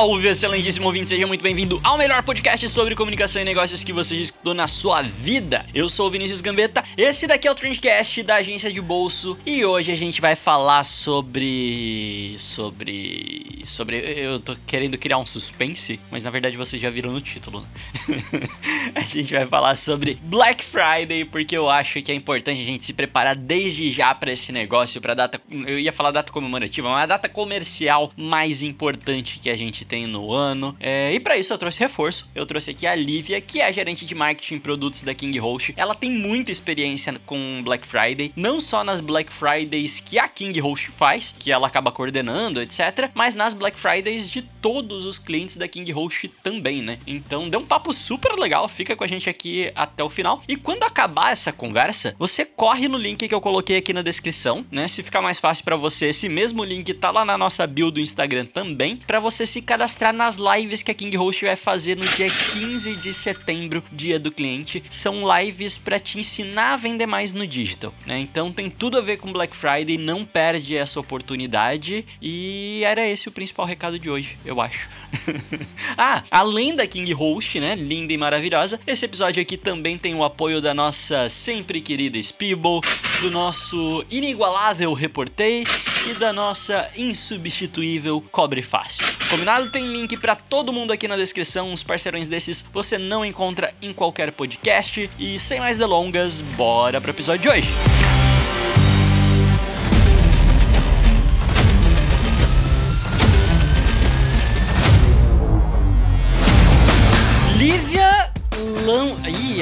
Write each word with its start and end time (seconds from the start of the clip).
Salve, 0.00 0.28
excelentíssimo 0.28 0.86
ouvinte, 0.86 1.10
seja 1.10 1.26
muito 1.26 1.42
bem-vindo 1.42 1.78
ao 1.84 1.98
melhor 1.98 2.22
podcast 2.22 2.66
sobre 2.70 2.94
comunicação 2.94 3.42
e 3.42 3.44
negócios 3.44 3.84
que 3.84 3.92
você 3.92 4.16
escutou 4.16 4.54
na 4.54 4.66
sua 4.66 5.02
vida. 5.02 5.66
Eu 5.74 5.90
sou 5.90 6.08
o 6.08 6.10
Vinícius 6.10 6.40
Gambetta, 6.40 6.82
esse 6.96 7.26
daqui 7.26 7.46
é 7.46 7.50
o 7.50 7.54
Trendcast 7.54 8.22
da 8.22 8.36
agência 8.36 8.72
de 8.72 8.80
bolso 8.80 9.36
e 9.44 9.62
hoje 9.62 9.92
a 9.92 9.94
gente 9.94 10.18
vai 10.18 10.34
falar 10.34 10.84
sobre. 10.84 12.34
sobre. 12.38 13.62
sobre. 13.66 13.98
Eu 13.98 14.40
tô 14.40 14.56
querendo 14.66 14.96
criar 14.96 15.18
um 15.18 15.26
suspense, 15.26 16.00
mas 16.10 16.22
na 16.22 16.30
verdade 16.30 16.56
vocês 16.56 16.80
já 16.80 16.88
viram 16.88 17.12
no 17.12 17.20
título. 17.20 17.62
a 18.96 19.00
gente 19.00 19.34
vai 19.34 19.46
falar 19.46 19.74
sobre 19.74 20.18
Black 20.22 20.64
Friday, 20.64 21.26
porque 21.26 21.54
eu 21.54 21.68
acho 21.68 22.00
que 22.00 22.10
é 22.10 22.14
importante 22.14 22.62
a 22.62 22.64
gente 22.64 22.86
se 22.86 22.94
preparar 22.94 23.36
desde 23.36 23.90
já 23.90 24.14
para 24.14 24.32
esse 24.32 24.50
negócio, 24.50 24.98
para 24.98 25.12
data. 25.12 25.38
Eu 25.50 25.78
ia 25.78 25.92
falar 25.92 26.10
data 26.10 26.32
comemorativa, 26.32 26.88
mas 26.88 27.02
a 27.02 27.06
data 27.06 27.28
comercial 27.28 28.10
mais 28.16 28.62
importante 28.62 29.38
que 29.38 29.50
a 29.50 29.56
gente 29.58 29.89
tem 29.90 30.06
no 30.06 30.32
ano. 30.32 30.76
É, 30.78 31.12
e 31.12 31.18
para 31.18 31.36
isso 31.36 31.52
eu 31.52 31.58
trouxe 31.58 31.80
reforço. 31.80 32.30
Eu 32.32 32.46
trouxe 32.46 32.70
aqui 32.70 32.86
a 32.86 32.94
Lívia, 32.94 33.40
que 33.40 33.60
é 33.60 33.72
gerente 33.72 34.06
de 34.06 34.14
marketing 34.14 34.54
e 34.54 34.60
produtos 34.60 35.02
da 35.02 35.12
King 35.12 35.36
Host. 35.40 35.74
Ela 35.76 35.96
tem 35.96 36.08
muita 36.08 36.52
experiência 36.52 37.20
com 37.26 37.60
Black 37.64 37.84
Friday, 37.84 38.32
não 38.36 38.60
só 38.60 38.84
nas 38.84 39.00
Black 39.00 39.32
Fridays 39.32 39.98
que 39.98 40.16
a 40.16 40.28
King 40.28 40.58
Host 40.60 40.92
faz, 40.92 41.34
que 41.36 41.50
ela 41.50 41.66
acaba 41.66 41.90
coordenando, 41.90 42.62
etc, 42.62 43.10
mas 43.14 43.34
nas 43.34 43.52
Black 43.52 43.78
Fridays 43.80 44.30
de 44.30 44.42
todos 44.42 45.04
os 45.04 45.18
clientes 45.18 45.56
da 45.56 45.66
King 45.66 45.90
Host 45.90 46.28
também, 46.40 46.82
né? 46.82 46.98
Então 47.04 47.48
deu 47.48 47.58
um 47.58 47.66
papo 47.66 47.92
super 47.92 48.38
legal, 48.38 48.68
fica 48.68 48.94
com 48.94 49.02
a 49.02 49.08
gente 49.08 49.28
aqui 49.28 49.72
até 49.74 50.04
o 50.04 50.08
final. 50.08 50.40
E 50.46 50.54
quando 50.54 50.84
acabar 50.84 51.32
essa 51.32 51.52
conversa, 51.52 52.14
você 52.16 52.44
corre 52.44 52.86
no 52.86 52.96
link 52.96 53.26
que 53.26 53.34
eu 53.34 53.40
coloquei 53.40 53.78
aqui 53.78 53.92
na 53.92 54.02
descrição, 54.02 54.64
né? 54.70 54.86
Se 54.86 55.02
ficar 55.02 55.20
mais 55.20 55.40
fácil 55.40 55.64
para 55.64 55.74
você, 55.74 56.06
esse 56.06 56.28
mesmo 56.28 56.62
link 56.62 56.94
tá 56.94 57.10
lá 57.10 57.24
na 57.24 57.36
nossa 57.36 57.66
bio 57.66 57.90
do 57.90 57.98
Instagram 57.98 58.46
também, 58.46 58.96
para 58.96 59.18
você 59.18 59.44
se 59.44 59.60
cadastrar 59.60 59.79
nas 60.12 60.36
lives 60.36 60.82
que 60.82 60.90
a 60.90 60.94
King 60.94 61.16
Host 61.16 61.44
vai 61.44 61.56
fazer 61.56 61.96
no 61.96 62.06
dia 62.06 62.28
15 62.28 62.96
de 62.96 63.12
setembro, 63.12 63.82
dia 63.92 64.18
do 64.18 64.30
cliente. 64.30 64.82
São 64.90 65.22
lives 65.38 65.78
para 65.78 65.98
te 65.98 66.18
ensinar 66.18 66.74
a 66.74 66.76
vender 66.76 67.06
mais 67.06 67.32
no 67.32 67.46
digital, 67.46 67.94
né? 68.06 68.18
Então 68.18 68.52
tem 68.52 68.68
tudo 68.68 68.98
a 68.98 69.00
ver 69.00 69.16
com 69.16 69.32
Black 69.32 69.56
Friday, 69.56 69.96
não 69.96 70.24
perde 70.24 70.76
essa 70.76 71.00
oportunidade 71.00 72.04
e 72.20 72.82
era 72.84 73.06
esse 73.06 73.28
o 73.28 73.32
principal 73.32 73.66
recado 73.66 73.98
de 73.98 74.10
hoje, 74.10 74.36
eu 74.44 74.60
acho. 74.60 74.88
ah, 75.96 76.22
além 76.30 76.74
da 76.74 76.86
King 76.86 77.12
Host, 77.12 77.58
né, 77.58 77.74
linda 77.74 78.12
e 78.12 78.18
maravilhosa, 78.18 78.80
esse 78.86 79.04
episódio 79.04 79.42
aqui 79.42 79.56
também 79.56 79.96
tem 79.96 80.14
o 80.14 80.24
apoio 80.24 80.60
da 80.60 80.74
nossa 80.74 81.28
sempre 81.28 81.80
querida 81.80 82.22
Spibo, 82.22 82.80
do 83.20 83.30
nosso 83.30 84.04
inigualável 84.10 84.92
Reportei 84.92 85.64
e 86.08 86.14
da 86.14 86.32
nossa 86.32 86.90
insubstituível 86.96 88.22
Cobre 88.30 88.62
Fácil. 88.62 89.04
Combinado? 89.28 89.69
Tem 89.72 89.86
link 89.86 90.16
para 90.16 90.34
todo 90.34 90.72
mundo 90.72 90.92
aqui 90.92 91.06
na 91.06 91.16
descrição. 91.16 91.70
Uns 91.70 91.82
parceirões 91.82 92.26
desses 92.26 92.64
você 92.72 92.98
não 92.98 93.24
encontra 93.24 93.72
em 93.80 93.92
qualquer 93.92 94.32
podcast. 94.32 95.08
E 95.18 95.38
sem 95.38 95.60
mais 95.60 95.78
delongas, 95.78 96.40
bora 96.40 97.00
pro 97.00 97.10
episódio 97.10 97.42
de 97.42 97.48
hoje. 97.48 98.19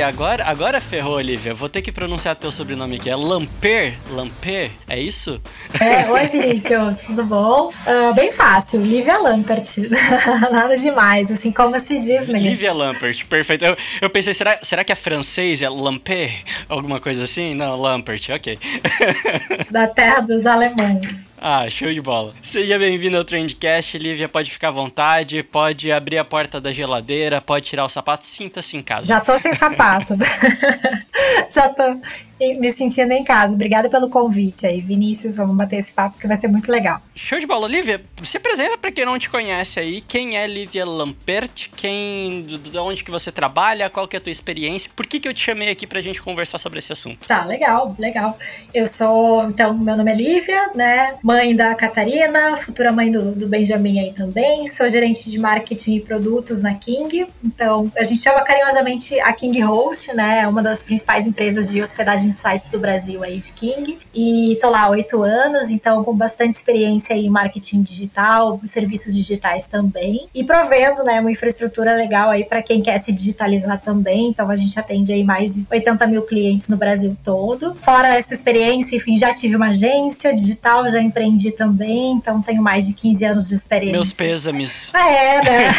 Agora, 0.03 0.45
agora 0.45 0.81
ferrou, 0.81 1.15
Olivia. 1.15 1.53
Vou 1.53 1.69
ter 1.69 1.83
que 1.83 1.91
pronunciar 1.91 2.37
teu 2.37 2.53
sobrenome 2.53 2.97
aqui. 2.97 3.11
É 3.11 3.17
Lamper? 3.17 3.95
Lamper? 4.11 4.71
É 4.89 4.99
isso? 4.99 5.41
É, 5.81 6.09
oi 6.11 6.27
Vinícius, 6.27 6.99
tudo 7.07 7.25
bom? 7.25 7.69
Uh, 7.69 8.15
bem 8.15 8.31
fácil, 8.31 8.81
Lívia 8.85 9.19
Lampert. 9.19 9.79
Nada 10.53 10.77
demais, 10.77 11.31
assim 11.31 11.51
como 11.51 11.79
se 11.81 11.99
diz 11.99 12.29
mesmo. 12.29 12.37
Lívia 12.37 12.73
Lampert, 12.73 13.27
perfeito. 13.27 13.65
Eu, 13.65 13.77
eu 14.01 14.11
pensei, 14.11 14.33
será, 14.33 14.59
será 14.63 14.85
que 14.85 14.93
é 14.93 14.95
francês? 14.95 15.63
É 15.63 15.69
Lamper? 15.69 16.31
Alguma 16.69 17.01
coisa 17.01 17.25
assim? 17.25 17.55
Não, 17.55 17.75
Lampert, 17.77 18.29
ok. 18.31 18.59
Da 19.71 19.87
terra 19.89 20.21
dos 20.21 20.47
alemães. 20.47 21.27
Ah, 21.41 21.71
show 21.71 21.93
de 21.93 22.00
bola. 22.00 22.34
Seja 22.43 22.78
bem-vindo 22.78 23.16
ao 23.16 23.25
Trendcast, 23.25 23.97
Lívia. 23.97 24.28
Pode 24.28 24.50
ficar 24.50 24.69
à 24.69 24.72
vontade, 24.72 25.43
pode 25.43 25.91
abrir 25.93 26.19
a 26.19 26.25
porta 26.25 26.60
da 26.60 26.72
geladeira, 26.72 27.41
pode 27.41 27.66
tirar 27.66 27.84
o 27.84 27.88
sapato, 27.88 28.26
sinta-se 28.26 28.76
em 28.76 28.82
casa. 28.82 29.06
Já 29.06 29.21
tô 29.21 29.38
sem 29.38 29.54
sapato. 29.54 30.15
Já 31.54 31.69
tô 31.69 32.00
me 32.41 32.72
sentindo 32.72 33.12
em 33.12 33.25
casa. 33.25 33.54
Obrigada 33.54 33.88
pelo 33.88 34.09
convite 34.09 34.66
aí, 34.66 34.81
Vinícius. 34.81 35.37
Vamos 35.37 35.56
bater 35.56 35.78
esse 35.78 35.93
papo 35.93 36.19
que 36.19 36.26
vai 36.26 36.37
ser 36.37 36.49
muito 36.49 36.71
legal. 36.71 37.00
Show 37.15 37.38
de 37.38 37.47
bola, 37.47 37.69
Lívia. 37.69 38.00
Se 38.25 38.37
apresenta 38.37 38.78
para 38.78 38.93
quem 38.93 39.04
não 39.04 39.19
te 39.19 39.28
conhece 39.28 39.81
aí. 39.81 40.00
Quem 40.00 40.37
é 40.37 40.47
Lívia 40.47 40.84
Lampert? 40.84 41.69
Quem, 41.76 42.43
de 42.43 42.78
onde 42.78 43.03
que 43.03 43.10
você 43.10 43.32
trabalha? 43.32 43.91
Qual 43.91 44.06
que 44.06 44.16
é 44.16 44.19
a 44.19 44.21
tua 44.21 44.32
experiência? 44.32 44.91
Por 44.94 45.06
que 45.06 45.19
que 45.19 45.28
eu 45.28 45.34
te 45.34 45.41
chamei 45.41 45.71
aqui 45.71 45.87
pra 45.87 46.00
gente 46.00 46.22
conversar 46.22 46.59
sobre 46.59 46.78
esse 46.78 46.93
assunto? 46.93 47.26
Tá, 47.26 47.44
legal, 47.44 47.94
legal. 47.99 48.38
Eu 48.72 48.87
sou, 48.87 49.44
então, 49.49 49.76
meu 49.76 49.97
nome 49.97 50.12
é 50.12 50.15
Lívia, 50.15 50.70
né? 50.75 51.16
Mãe 51.22 51.55
da 51.55 51.75
Catarina, 51.75 52.56
futura 52.56 52.93
mãe 52.93 53.10
do, 53.10 53.32
do 53.32 53.49
Benjamin 53.49 53.99
aí 53.99 54.12
também. 54.12 54.66
Sou 54.66 54.88
gerente 54.88 55.31
de 55.31 55.38
marketing 55.38 55.97
e 55.97 56.00
produtos 56.00 56.59
na 56.59 56.75
King. 56.75 57.26
Então, 57.43 57.91
a 57.97 58.05
gente 58.05 58.22
chama 58.22 58.43
carinhosamente 58.43 59.19
a 59.20 59.32
King 59.32 59.60
Host, 59.60 60.15
né? 60.15 60.47
Uma 60.47 60.62
das 60.62 60.84
principais 60.84 61.26
empresas 61.26 61.69
de 61.69 61.82
hospedagem 61.82 62.28
sites 62.37 62.69
do 62.69 62.78
Brasil 62.78 63.22
aí 63.22 63.41
de 63.41 63.53
King. 63.53 63.99
E 64.15 64.59
tô 64.61 64.71
lá 64.71 64.83
há 64.83 64.91
oito 64.91 65.22
anos, 65.22 65.71
então 65.71 66.03
com 66.05 66.16
bastante 66.16 66.55
experiência 66.55 67.15
em 67.15 67.28
marketing 67.28 67.83
digital, 67.83 68.61
serviços 68.65 69.15
digitais 69.15 69.66
também. 69.66 70.28
E 70.34 70.44
provendo, 70.44 71.05
né, 71.05 71.21
uma 71.21 71.31
infraestrutura 71.31 71.94
legal 71.94 72.31
aí 72.31 72.44
para 72.44 72.62
quem 72.62 72.83
quer 72.83 72.99
se 72.99 73.12
digitalizar 73.12 73.81
também. 73.81 74.28
Então 74.28 74.50
a 74.50 74.56
gente 74.56 74.78
atende 74.78 75.12
aí 75.12 75.25
mais 75.25 75.55
de 75.55 75.67
80 75.71 76.06
mil 76.06 76.22
clientes 76.22 76.69
no 76.69 76.77
Brasil 76.77 77.17
todo. 77.22 77.75
Fora 77.81 78.17
essa 78.17 78.34
experiência, 78.34 78.97
enfim, 78.97 79.17
já 79.17 79.33
tive 79.33 79.56
uma 79.56 79.69
agência 79.69 80.34
digital, 80.34 80.88
já 80.88 81.00
empreendi 81.00 81.53
também, 81.53 82.12
então 82.12 82.43
tenho 82.43 82.62
mais 82.62 82.87
de 82.87 82.94
15 82.94 83.25
anos 83.25 83.49
de 83.49 83.55
experiência. 83.55 83.93
Meus 83.93 84.12
pêsames. 84.12 84.93
É, 84.94 85.44
né? 85.44 85.75